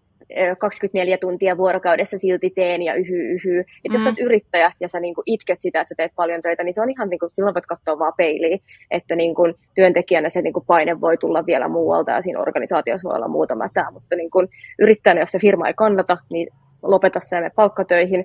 24 0.58 1.18
tuntia 1.18 1.56
vuorokaudessa 1.56 2.18
silti 2.18 2.50
teen 2.50 2.82
ja 2.82 2.94
yhy 2.94 3.32
yhy. 3.32 3.60
Et 3.60 3.66
mm. 3.88 3.92
jos 3.92 4.02
sä 4.02 4.08
oot 4.08 4.18
yrittäjä 4.18 4.70
ja 4.80 4.88
sä 4.88 5.00
niinku 5.00 5.22
itket 5.26 5.60
sitä, 5.60 5.80
että 5.80 5.88
sä 5.88 5.94
teet 5.96 6.12
paljon 6.16 6.42
töitä, 6.42 6.64
niin 6.64 6.74
se 6.74 6.82
on 6.82 6.90
ihan, 6.90 7.08
niinku, 7.08 7.28
silloin 7.32 7.54
voit 7.54 7.66
katsoa 7.66 7.98
vaan 7.98 8.12
peiliin, 8.16 8.60
että 8.90 9.16
niinku, 9.16 9.42
työntekijänä 9.74 10.30
se 10.30 10.42
niinku, 10.42 10.60
paine 10.60 11.00
voi 11.00 11.16
tulla 11.16 11.46
vielä 11.46 11.68
muualta 11.68 12.10
ja 12.10 12.22
siinä 12.22 12.40
organisaatiossa 12.40 13.08
voi 13.08 13.16
olla 13.16 13.28
muutama 13.28 13.68
tämä, 13.74 13.90
mutta 13.90 14.16
niinku, 14.16 14.46
yrittäjänä, 14.78 15.20
jos 15.20 15.32
se 15.32 15.38
firma 15.38 15.66
ei 15.66 15.74
kannata, 15.74 16.16
niin 16.30 16.48
lopeta 16.82 17.20
se 17.22 17.36
palkkatöihin 17.54 18.24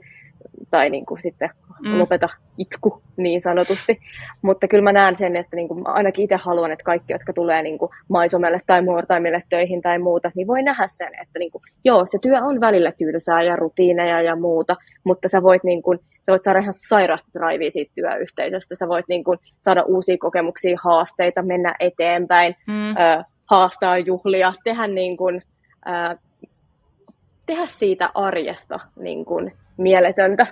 tai 0.72 0.90
niin 0.90 1.06
kuin 1.06 1.22
sitten 1.22 1.50
mm. 1.84 2.00
lopeta 2.00 2.28
itku 2.58 3.02
niin 3.18 3.42
sanotusti. 3.42 4.00
Mutta 4.42 4.68
kyllä 4.68 4.84
mä 4.84 4.92
näen 4.92 5.18
sen, 5.18 5.36
että 5.36 5.56
niin 5.56 5.68
kuin 5.68 5.80
mä 5.80 5.90
ainakin 5.90 6.24
itse 6.24 6.36
haluan, 6.36 6.72
että 6.72 6.84
kaikki, 6.84 7.14
jotka 7.14 7.34
tulee 7.34 7.62
niin 7.62 7.78
kuin 7.78 7.90
maisomelle 8.10 8.60
tai 8.66 8.82
muortaimille 8.82 9.44
töihin 9.50 9.82
tai 9.82 10.00
muuta, 10.00 10.32
niin 10.36 10.48
voi 10.48 10.64
nähdä 10.64 10.88
sen, 10.88 11.12
että 11.22 11.40
niin 11.40 11.52
kuin, 11.52 11.62
joo, 11.84 12.04
se 12.06 12.18
työ 12.22 12.38
on 12.42 12.62
välillä 12.62 12.92
tylsää 12.92 13.44
ja 13.44 13.56
rutiineja 13.56 14.22
ja 14.22 14.36
muuta, 14.36 14.76
mutta 15.04 15.30
sä 15.30 15.44
voit, 15.44 15.64
niin 15.64 15.82
kuin, 15.82 16.00
sä 16.26 16.32
voit 16.32 16.44
saada 16.44 16.60
ihan 16.60 16.74
sairaasta 16.88 17.30
draivia 17.34 17.72
siitä 17.72 17.92
työyhteisöstä. 17.96 18.76
Sä 18.76 18.88
voit 18.88 19.06
niin 19.08 19.24
kuin, 19.24 19.40
saada 19.62 19.84
uusia 19.88 20.18
kokemuksia, 20.20 20.78
haasteita, 20.84 21.42
mennä 21.42 21.76
eteenpäin, 21.80 22.56
mm. 22.68 22.90
ö, 22.90 23.24
haastaa 23.46 23.98
juhlia, 23.98 24.54
tehdä 24.64 24.88
niin 24.88 25.18
kuin, 25.18 25.42
ö, 25.88 26.18
tehdä 27.46 27.68
siitä 27.68 28.10
arjesta 28.14 28.80
niin 28.96 29.26
kuin 29.26 29.52
mieletöntä, 29.78 30.48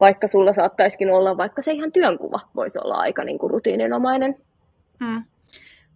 vaikka 0.00 0.26
sulla 0.26 0.52
saattaisikin 0.52 1.14
olla, 1.14 1.36
vaikka 1.36 1.62
se 1.62 1.72
ihan 1.72 1.92
työnkuva 1.92 2.40
voisi 2.56 2.78
olla 2.84 2.94
aika 2.94 3.24
niin 3.24 3.38
kuin 3.38 3.50
rutiininomainen. 3.50 4.36
Hmm. 5.04 5.24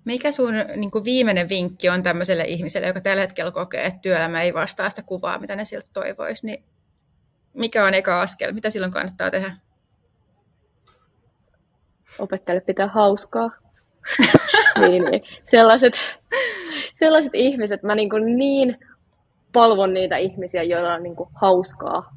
Mikä 0.05 0.33
sun 0.33 0.55
niin 0.77 0.91
kuin 0.91 1.05
viimeinen 1.05 1.49
vinkki 1.49 1.89
on 1.89 2.03
tämmöiselle 2.03 2.45
ihmiselle, 2.45 2.87
joka 2.87 3.01
tällä 3.01 3.21
hetkellä 3.21 3.51
kokee, 3.51 3.85
että 3.85 4.01
työelämä 4.01 4.43
ei 4.43 4.55
vastaa 4.55 4.91
sitä 4.91 5.03
kuvaa, 5.03 5.39
mitä 5.39 5.57
ne 5.57 5.65
siltä 5.65 5.89
toivoisi, 5.93 6.47
niin 6.47 6.65
mikä 7.55 7.85
on 7.85 7.95
eka 7.95 8.21
askel? 8.21 8.53
Mitä 8.53 8.71
silloin 8.71 8.93
kannattaa 8.93 9.31
tehdä? 9.31 9.57
Opettele 12.19 12.61
pitää 12.61 12.89
hauskaa. 12.89 13.51
niin, 14.81 15.05
niin. 15.05 15.23
Sellaiset, 15.47 15.95
sellaiset 16.95 17.35
ihmiset, 17.35 17.83
mä 17.83 17.95
niin, 17.95 18.11
kuin 18.11 18.39
niin 18.39 18.79
palvon 19.59 19.95
niitä 19.95 20.17
ihmisiä, 20.17 20.63
joilla 20.63 20.95
on 20.95 21.03
niin 21.03 21.17
kuin 21.17 21.29
hauskaa 21.35 22.11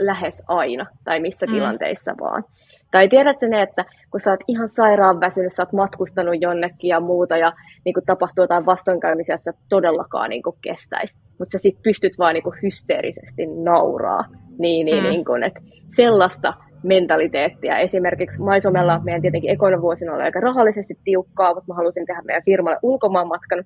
lähes 0.00 0.42
aina 0.48 0.86
tai 1.04 1.20
missä 1.20 1.46
mm. 1.46 1.52
tilanteissa 1.52 2.12
vaan. 2.20 2.44
Tai 2.90 3.08
tiedätkö 3.08 3.48
ne, 3.48 3.62
että 3.62 3.84
kun 4.10 4.20
sä 4.20 4.30
oot 4.30 4.40
ihan 4.48 4.68
sairaan 4.68 5.20
väsynyt, 5.20 5.52
sä 5.52 5.62
oot 5.62 5.72
matkustanut 5.72 6.34
jonnekin 6.40 6.88
ja 6.88 7.00
muuta 7.00 7.36
ja 7.36 7.52
niin 7.84 7.94
kuin 7.94 8.06
tapahtuu 8.06 8.42
jotain 8.42 8.66
vastoinkäymisiä, 8.66 9.34
että 9.34 9.52
sä 9.52 9.58
todellakaan 9.68 10.30
niin 10.30 10.42
kuin 10.42 10.56
kestäisi. 10.60 11.16
Mutta 11.38 11.52
sä 11.52 11.62
sit 11.62 11.82
pystyt 11.82 12.18
vaan 12.18 12.34
niin 12.34 12.42
kuin 12.42 12.58
hysteerisesti 12.62 13.46
nauraa. 13.46 14.24
Niin, 14.58 14.84
niin, 14.86 15.04
mm. 15.04 15.10
niin 15.10 15.24
kuin, 15.24 15.42
että 15.42 15.60
sellaista 15.96 16.54
mentaliteettia. 16.82 17.78
Esimerkiksi 17.78 18.40
Maisomella 18.40 19.00
meidän 19.04 19.22
tietenkin 19.22 19.50
ekoina 19.50 19.82
vuosina 19.82 20.14
oli 20.14 20.22
aika 20.22 20.40
rahallisesti 20.40 20.94
tiukkaa, 21.04 21.54
mutta 21.54 21.72
mä 21.72 21.74
halusin 21.74 22.06
tehdä 22.06 22.22
meidän 22.24 22.44
firmalle 22.44 22.78
ulkomaanmatkan 22.82 23.64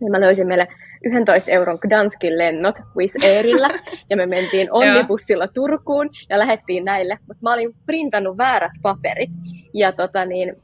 niin 0.00 0.10
mä 0.10 0.20
löysin 0.20 0.46
meille 0.46 0.68
11 1.04 1.50
euron 1.50 1.78
Gdanskin 1.80 2.38
lennot 2.38 2.76
Wizz 2.96 3.24
Airillä, 3.24 3.68
ja 4.10 4.16
me 4.16 4.26
mentiin 4.26 4.68
onnibussilla 4.82 5.48
Turkuun, 5.48 6.10
ja 6.28 6.38
lähdettiin 6.38 6.84
näille, 6.84 7.18
mutta 7.26 7.42
mä 7.42 7.52
olin 7.52 7.74
printannut 7.86 8.38
väärät 8.38 8.72
paperit, 8.82 9.30
ja 9.74 9.92
tota 9.92 10.24
niin, 10.24 10.56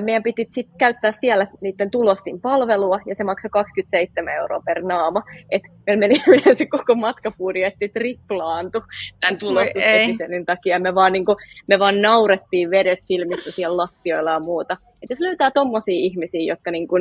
meidän 0.00 0.22
piti 0.22 0.48
sit 0.50 0.68
käyttää 0.78 1.12
siellä 1.12 1.46
niiden 1.60 1.90
tulostin 1.90 2.40
palvelua, 2.40 3.00
ja 3.06 3.14
se 3.14 3.24
maksoi 3.24 3.50
27 3.50 4.34
euroa 4.34 4.62
per 4.66 4.82
naama. 4.82 5.22
Et 5.50 5.62
meillä 5.86 6.00
meni 6.00 6.14
se 6.58 6.66
koko 6.66 6.94
matkapudjetti 6.94 7.88
triplaantu 7.88 8.82
tämän 9.20 9.38
tulostusetisenin 9.38 10.46
takia. 10.46 10.78
Me 10.80 10.94
vaan, 10.94 11.12
niinku, 11.12 11.36
me 11.66 11.78
vaan 11.78 12.02
naurettiin 12.02 12.70
vedet 12.70 12.98
silmissä 13.02 13.52
siellä 13.52 13.76
lattioilla 13.76 14.30
ja 14.30 14.40
muuta. 14.40 14.76
Et 15.02 15.10
jos 15.10 15.20
löytää 15.20 15.50
tommosia 15.50 15.94
ihmisiä, 15.94 16.52
jotka 16.52 16.70
niinku, 16.70 16.96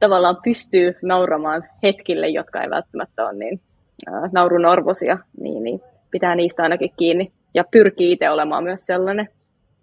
tavallaan 0.00 0.36
pystyy 0.44 0.94
nauramaan 1.02 1.64
hetkille, 1.82 2.28
jotka 2.28 2.62
ei 2.62 2.70
välttämättä 2.70 3.24
ole 3.24 3.32
niin 3.32 3.60
äh, 4.08 4.30
naurun 4.32 4.66
arvoisia, 4.66 5.18
niin, 5.40 5.64
niin 5.64 5.80
pitää 6.10 6.34
niistä 6.34 6.62
ainakin 6.62 6.92
kiinni. 6.98 7.32
Ja 7.54 7.64
pyrkii 7.70 8.12
itse 8.12 8.30
olemaan 8.30 8.64
myös 8.64 8.86
sellainen. 8.86 9.28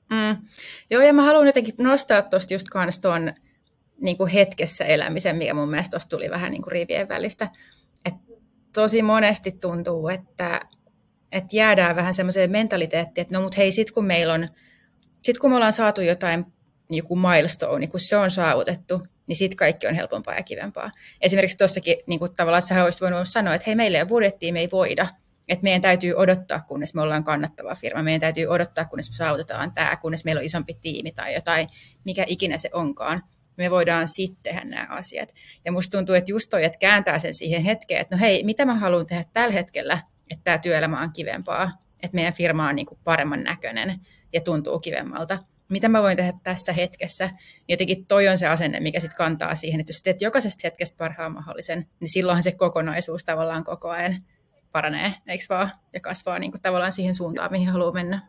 Mm. 0.10 0.38
Joo, 0.90 1.02
ja 1.02 1.14
mä 1.14 1.24
haluan 1.24 1.48
jotenkin 1.48 1.76
nostaa 1.78 2.22
tuosta 2.22 2.54
just 2.54 2.70
kans 2.70 3.00
tuon 3.02 3.34
niin 4.02 4.28
hetkessä 4.34 4.86
elämisen, 4.86 5.36
mikä 5.36 5.54
mun 5.54 5.70
mielestä 5.70 5.92
tuosta 5.92 6.10
tuli 6.10 6.30
vähän 6.30 6.52
niin 6.52 6.62
kuin 6.62 6.72
rivien 6.72 7.10
välistä. 7.10 7.50
Et 8.06 8.14
tosi 8.74 9.02
monesti 9.02 9.52
tuntuu, 9.52 10.08
että, 10.08 10.62
että 11.32 11.56
jäädään 11.56 11.96
vähän 11.96 12.14
semmoiseen 12.14 12.52
mentaliteettiin, 12.52 13.22
että 13.22 13.38
no 13.38 13.42
mut 13.42 13.58
hei, 13.58 13.72
sit 13.72 13.92
kun 13.92 14.06
meillä 14.06 14.34
on, 14.34 14.48
sit 15.24 15.40
kun 15.40 15.50
me 15.50 15.56
ollaan 15.56 15.74
saatu 15.74 16.02
jotain 16.02 16.46
joku 16.90 17.16
milestone, 17.16 17.80
niin 17.80 17.90
kun 17.90 18.00
se 18.00 18.18
on 18.18 18.32
saavutettu, 18.32 19.08
niin 19.28 19.36
sitten 19.36 19.58
kaikki 19.58 19.88
on 19.88 19.96
helpompaa 19.96 20.36
ja 20.36 20.44
kivempaa. 20.44 20.92
Esimerkiksi 21.22 21.58
tuossakin 21.58 21.98
niin 22.08 22.20
kuin 22.20 22.34
tavallaan, 22.34 22.60
että 22.60 22.68
sä 22.68 22.84
olisit 22.84 23.02
voinut 23.02 23.28
sanoa, 23.28 23.56
että 23.56 23.66
hei, 23.68 23.76
meillä 23.76 23.98
ei 23.98 24.02
ole 24.02 24.10
budjettia, 24.10 24.54
me 24.54 24.60
ei 24.60 24.70
voida, 24.72 25.08
että 25.50 25.64
meidän 25.64 25.82
täytyy 25.82 26.14
odottaa, 26.14 26.62
kunnes 26.68 26.94
me 26.94 27.02
ollaan 27.02 27.24
kannattava 27.24 27.76
firma. 27.76 28.04
Meidän 28.04 28.22
täytyy 28.22 28.46
odottaa, 28.46 28.86
kunnes 28.86 29.10
me 29.10 29.16
saavutetaan 29.16 29.74
tämä, 29.74 29.96
kunnes 29.96 30.26
meillä 30.26 30.40
on 30.40 30.46
isompi 30.46 30.74
tiimi 30.82 31.12
tai 31.12 31.34
jotain, 31.34 31.68
mikä 32.04 32.24
ikinä 32.28 32.58
se 32.58 32.70
onkaan. 32.74 33.24
Me 33.58 33.72
voidaan 33.72 34.08
sitten 34.08 34.44
tehdä 34.44 34.62
nämä 34.66 34.88
asiat. 34.90 35.34
Ja 35.66 35.72
musta 35.72 35.98
tuntuu, 35.98 36.16
että 36.16 36.32
just 36.32 36.50
toi, 36.50 36.64
että 36.64 36.78
kääntää 36.78 37.20
sen 37.20 37.34
siihen 37.34 37.64
hetkeen, 37.64 38.02
että 38.02 38.16
no 38.16 38.20
hei, 38.20 38.44
mitä 38.44 38.66
mä 38.66 38.76
haluan 38.76 39.08
tehdä 39.08 39.26
tällä 39.34 39.54
hetkellä, 39.54 40.02
että 40.30 40.44
tämä 40.44 40.58
työelämä 40.58 41.02
on 41.02 41.14
kivempaa, 41.14 41.72
että 42.04 42.16
meidän 42.16 42.34
firma 42.34 42.70
on 42.70 42.76
niin 42.76 42.86
kuin 42.86 43.00
paremman 43.04 43.44
näköinen 43.44 44.00
ja 44.34 44.42
tuntuu 44.42 44.80
kivemmalta. 44.80 45.40
Mitä 45.70 45.90
mä 45.90 46.02
voin 46.02 46.18
tehdä 46.18 46.34
tässä 46.44 46.74
hetkessä? 46.74 47.30
Jotenkin 47.68 48.06
toi 48.06 48.28
on 48.28 48.38
se 48.38 48.48
asenne, 48.48 48.80
mikä 48.80 49.00
sitten 49.00 49.18
kantaa 49.18 49.56
siihen, 49.56 49.80
että 49.80 49.90
jos 49.90 50.02
teet 50.02 50.22
jokaisesta 50.22 50.62
hetkestä 50.64 50.98
parhaan 50.98 51.34
mahdollisen, 51.34 51.86
niin 52.00 52.10
silloinhan 52.10 52.44
se 52.44 52.52
kokonaisuus 52.52 53.24
tavallaan 53.24 53.64
koko 53.64 53.90
ajan 53.90 54.22
paranee, 54.72 55.14
eikö 55.28 55.44
vaan? 55.50 55.72
Ja 55.94 56.00
kasvaa 56.00 56.40
niin 56.40 56.52
kuin 56.52 56.62
tavallaan 56.62 56.92
siihen 56.92 57.16
suuntaan, 57.16 57.52
mihin 57.52 57.70
haluaa 57.70 57.92
mennä. 57.92 58.22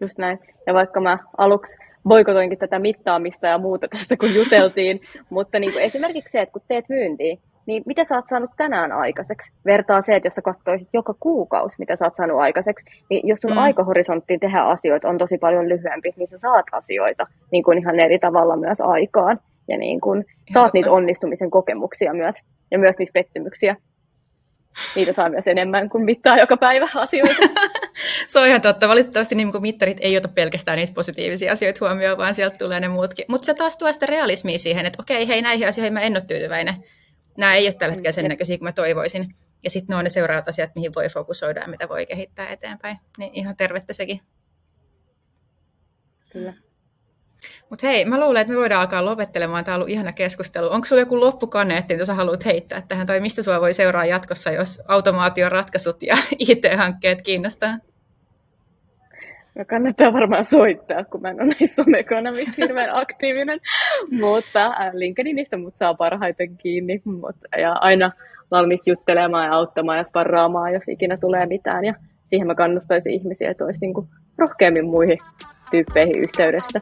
Just 0.00 0.18
näin. 0.18 0.38
Ja 0.66 0.74
vaikka 0.74 1.00
mä 1.00 1.18
aluksi 1.38 1.76
boikotoinkin 2.08 2.58
tätä 2.58 2.78
mittaamista 2.78 3.46
ja 3.46 3.58
muuta 3.58 3.88
tästä, 3.88 4.16
kun 4.16 4.34
juteltiin, 4.34 5.00
mutta 5.30 5.58
niin 5.58 5.72
kuin 5.72 5.84
esimerkiksi 5.84 6.32
se, 6.32 6.40
että 6.40 6.52
kun 6.52 6.62
teet 6.68 6.88
myyntiä, 6.88 7.36
niin 7.66 7.82
mitä 7.86 8.04
sä 8.04 8.14
oot 8.14 8.28
saanut 8.28 8.50
tänään 8.56 8.92
aikaiseksi? 8.92 9.52
Vertaa 9.64 10.02
se, 10.02 10.16
että 10.16 10.26
jos 10.26 10.34
sä 10.34 10.42
katsoisit 10.42 10.88
joka 10.92 11.14
kuukausi, 11.20 11.76
mitä 11.78 11.96
sä 11.96 12.04
oot 12.04 12.16
saanut 12.16 12.40
aikaiseksi, 12.40 12.86
niin 13.10 13.28
jos 13.28 13.38
sun 13.38 13.50
mm. 13.50 13.58
aikahorisonttiin 13.58 14.40
tehdä 14.40 14.62
asioita 14.62 15.08
on 15.08 15.18
tosi 15.18 15.38
paljon 15.38 15.68
lyhyempi, 15.68 16.12
niin 16.16 16.28
sä 16.28 16.38
saat 16.38 16.66
asioita 16.72 17.26
niin 17.52 17.64
kuin 17.64 17.78
ihan 17.78 18.00
eri 18.00 18.18
tavalla 18.18 18.56
myös 18.56 18.80
aikaan. 18.80 19.38
Ja 19.68 19.78
niin 19.78 20.00
kuin 20.00 20.24
saat 20.52 20.74
niitä 20.74 20.90
onnistumisen 20.90 21.50
kokemuksia 21.50 22.14
myös, 22.14 22.36
ja 22.70 22.78
myös 22.78 22.98
niitä 22.98 23.12
pettymyksiä 23.12 23.76
niitä 24.94 25.12
saa 25.12 25.28
myös 25.28 25.46
enemmän 25.46 25.88
kuin 25.88 26.04
mittaa 26.04 26.38
joka 26.38 26.56
päivä 26.56 26.88
asioita. 26.94 27.34
se 28.28 28.38
on 28.38 28.46
ihan 28.46 28.62
totta. 28.62 28.88
Valitettavasti 28.88 29.34
niin 29.34 29.52
kuin 29.52 29.62
mittarit 29.62 29.98
ei 30.00 30.16
ota 30.16 30.28
pelkästään 30.28 30.78
niitä 30.78 30.94
positiivisia 30.94 31.52
asioita 31.52 31.78
huomioon, 31.80 32.18
vaan 32.18 32.34
sieltä 32.34 32.58
tulee 32.58 32.80
ne 32.80 32.88
muutkin. 32.88 33.24
Mutta 33.28 33.46
se 33.46 33.54
taas 33.54 33.76
tuo 33.76 33.92
sitä 33.92 34.06
realismia 34.06 34.58
siihen, 34.58 34.86
että 34.86 35.02
okei, 35.02 35.28
hei 35.28 35.42
näihin 35.42 35.68
asioihin 35.68 35.92
mä 35.92 36.00
en 36.00 36.12
ole 36.12 36.24
tyytyväinen. 36.26 36.74
Nämä 37.36 37.54
ei 37.54 37.66
ole 37.66 37.74
tällä 37.74 37.92
hetkellä 37.92 38.12
sen 38.12 38.24
näköisiä 38.24 38.58
kuin 38.58 38.66
mä 38.66 38.72
toivoisin. 38.72 39.34
Ja 39.62 39.70
sitten 39.70 39.94
ne 39.94 39.96
on 39.96 40.04
ne 40.04 40.10
seuraavat 40.10 40.48
asiat, 40.48 40.74
mihin 40.74 40.94
voi 40.94 41.08
fokusoida 41.08 41.60
ja 41.60 41.68
mitä 41.68 41.88
voi 41.88 42.06
kehittää 42.06 42.48
eteenpäin. 42.48 42.98
Niin 43.18 43.34
ihan 43.34 43.56
tervettä 43.56 43.92
sekin. 43.92 44.20
Kyllä. 46.32 46.54
Mutta 47.70 47.86
hei, 47.86 48.04
mä 48.04 48.20
luulen, 48.20 48.40
että 48.40 48.52
me 48.52 48.58
voidaan 48.58 48.80
alkaa 48.80 49.04
lopettelemaan. 49.04 49.64
Tämä 49.64 49.74
on 49.74 49.78
ollut 49.78 49.92
ihana 49.92 50.12
keskustelu. 50.12 50.70
Onko 50.70 50.84
sulla 50.84 51.02
joku 51.02 51.20
loppukaneetti, 51.20 51.94
mitä 51.94 52.04
sä 52.04 52.14
haluat 52.14 52.44
heittää 52.44 52.82
tähän, 52.88 53.06
tai 53.06 53.20
mistä 53.20 53.42
sulla 53.42 53.60
voi 53.60 53.74
seuraa 53.74 54.04
jatkossa, 54.04 54.50
jos 54.50 54.82
automaation 54.88 55.52
ratkaisut 55.52 56.02
ja 56.02 56.16
IT-hankkeet 56.48 57.22
kiinnostaa? 57.22 57.78
No 59.58 59.64
kannattaa 59.64 60.12
varmaan 60.12 60.44
soittaa, 60.44 61.04
kun 61.04 61.22
mä 61.22 61.28
en 61.28 61.42
ole 61.42 61.54
näissä 61.60 61.84
somekanavissa 61.84 62.54
hirveän 62.58 62.96
aktiivinen, 62.96 63.60
mutta 64.20 64.66
äh, 64.66 64.90
LinkedInistä 64.92 65.56
mut 65.56 65.76
saa 65.76 65.94
parhaiten 65.94 66.56
kiinni, 66.56 67.02
mutta, 67.04 67.58
ja 67.58 67.72
aina 67.72 68.12
valmis 68.50 68.80
juttelemaan 68.86 69.46
ja 69.46 69.52
auttamaan 69.52 69.98
ja 69.98 70.04
sparraamaan, 70.04 70.72
jos 70.72 70.88
ikinä 70.88 71.16
tulee 71.16 71.46
mitään, 71.46 71.84
ja 71.84 71.94
siihen 72.30 72.46
mä 72.46 72.54
kannustaisin 72.54 73.12
ihmisiä, 73.12 73.50
että 73.50 73.64
olisi 73.64 73.80
niin 73.80 73.94
kuin 73.94 74.08
rohkeammin 74.38 74.84
muihin 74.84 75.18
tyyppeihin 75.70 76.18
yhteydessä. 76.18 76.80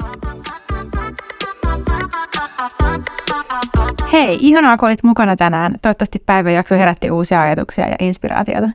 Hei, 4.13 4.39
ihanaa 4.41 4.77
kun 4.77 4.89
olit 4.89 5.03
mukana 5.03 5.37
tänään. 5.37 5.75
Toivottavasti 5.83 6.23
päiväjakso 6.27 6.75
herätti 6.75 7.11
uusia 7.11 7.43
ajatuksia 7.43 7.89
ja 7.89 7.97
inspiraatiota. 8.01 8.71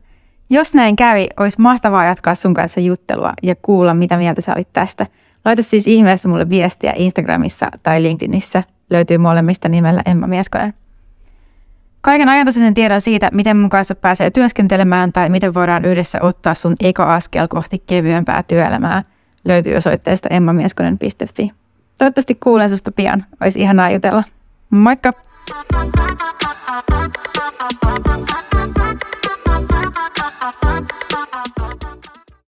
Jos 0.49 0.73
näin 0.73 0.95
kävi, 0.95 1.27
olisi 1.39 1.61
mahtavaa 1.61 2.05
jatkaa 2.05 2.35
sun 2.35 2.53
kanssa 2.53 2.79
juttelua 2.79 3.33
ja 3.43 3.55
kuulla, 3.55 3.93
mitä 3.93 4.17
mieltä 4.17 4.41
sä 4.41 4.53
olit 4.55 4.73
tästä. 4.73 5.07
Laita 5.45 5.63
siis 5.63 5.87
ihmeessä 5.87 6.27
mulle 6.27 6.49
viestiä 6.49 6.93
Instagramissa 6.95 7.71
tai 7.83 8.03
LinkedInissä. 8.03 8.63
Löytyy 8.89 9.17
molemmista 9.17 9.69
nimellä 9.69 10.01
Emma 10.05 10.27
Mieskonen. 10.27 10.73
Kaiken 12.01 12.29
ajantasaisen 12.29 12.73
tiedon 12.73 13.01
siitä, 13.01 13.29
miten 13.33 13.57
mun 13.57 13.69
kanssa 13.69 13.95
pääsee 13.95 14.31
työskentelemään 14.31 15.13
tai 15.13 15.29
miten 15.29 15.53
voidaan 15.53 15.85
yhdessä 15.85 16.19
ottaa 16.21 16.53
sun 16.53 16.75
eka 16.79 17.15
askel 17.15 17.47
kohti 17.47 17.83
kevyempää 17.87 18.43
työelämää, 18.43 19.03
löytyy 19.45 19.75
osoitteesta 19.75 20.29
emmamieskonen.fi. 20.31 21.51
Toivottavasti 21.97 22.35
kuulen 22.35 22.69
susta 22.69 22.91
pian. 22.91 23.25
Olisi 23.41 23.59
ihanaa 23.59 23.91
jutella. 23.91 24.23
Moikka! 24.69 25.11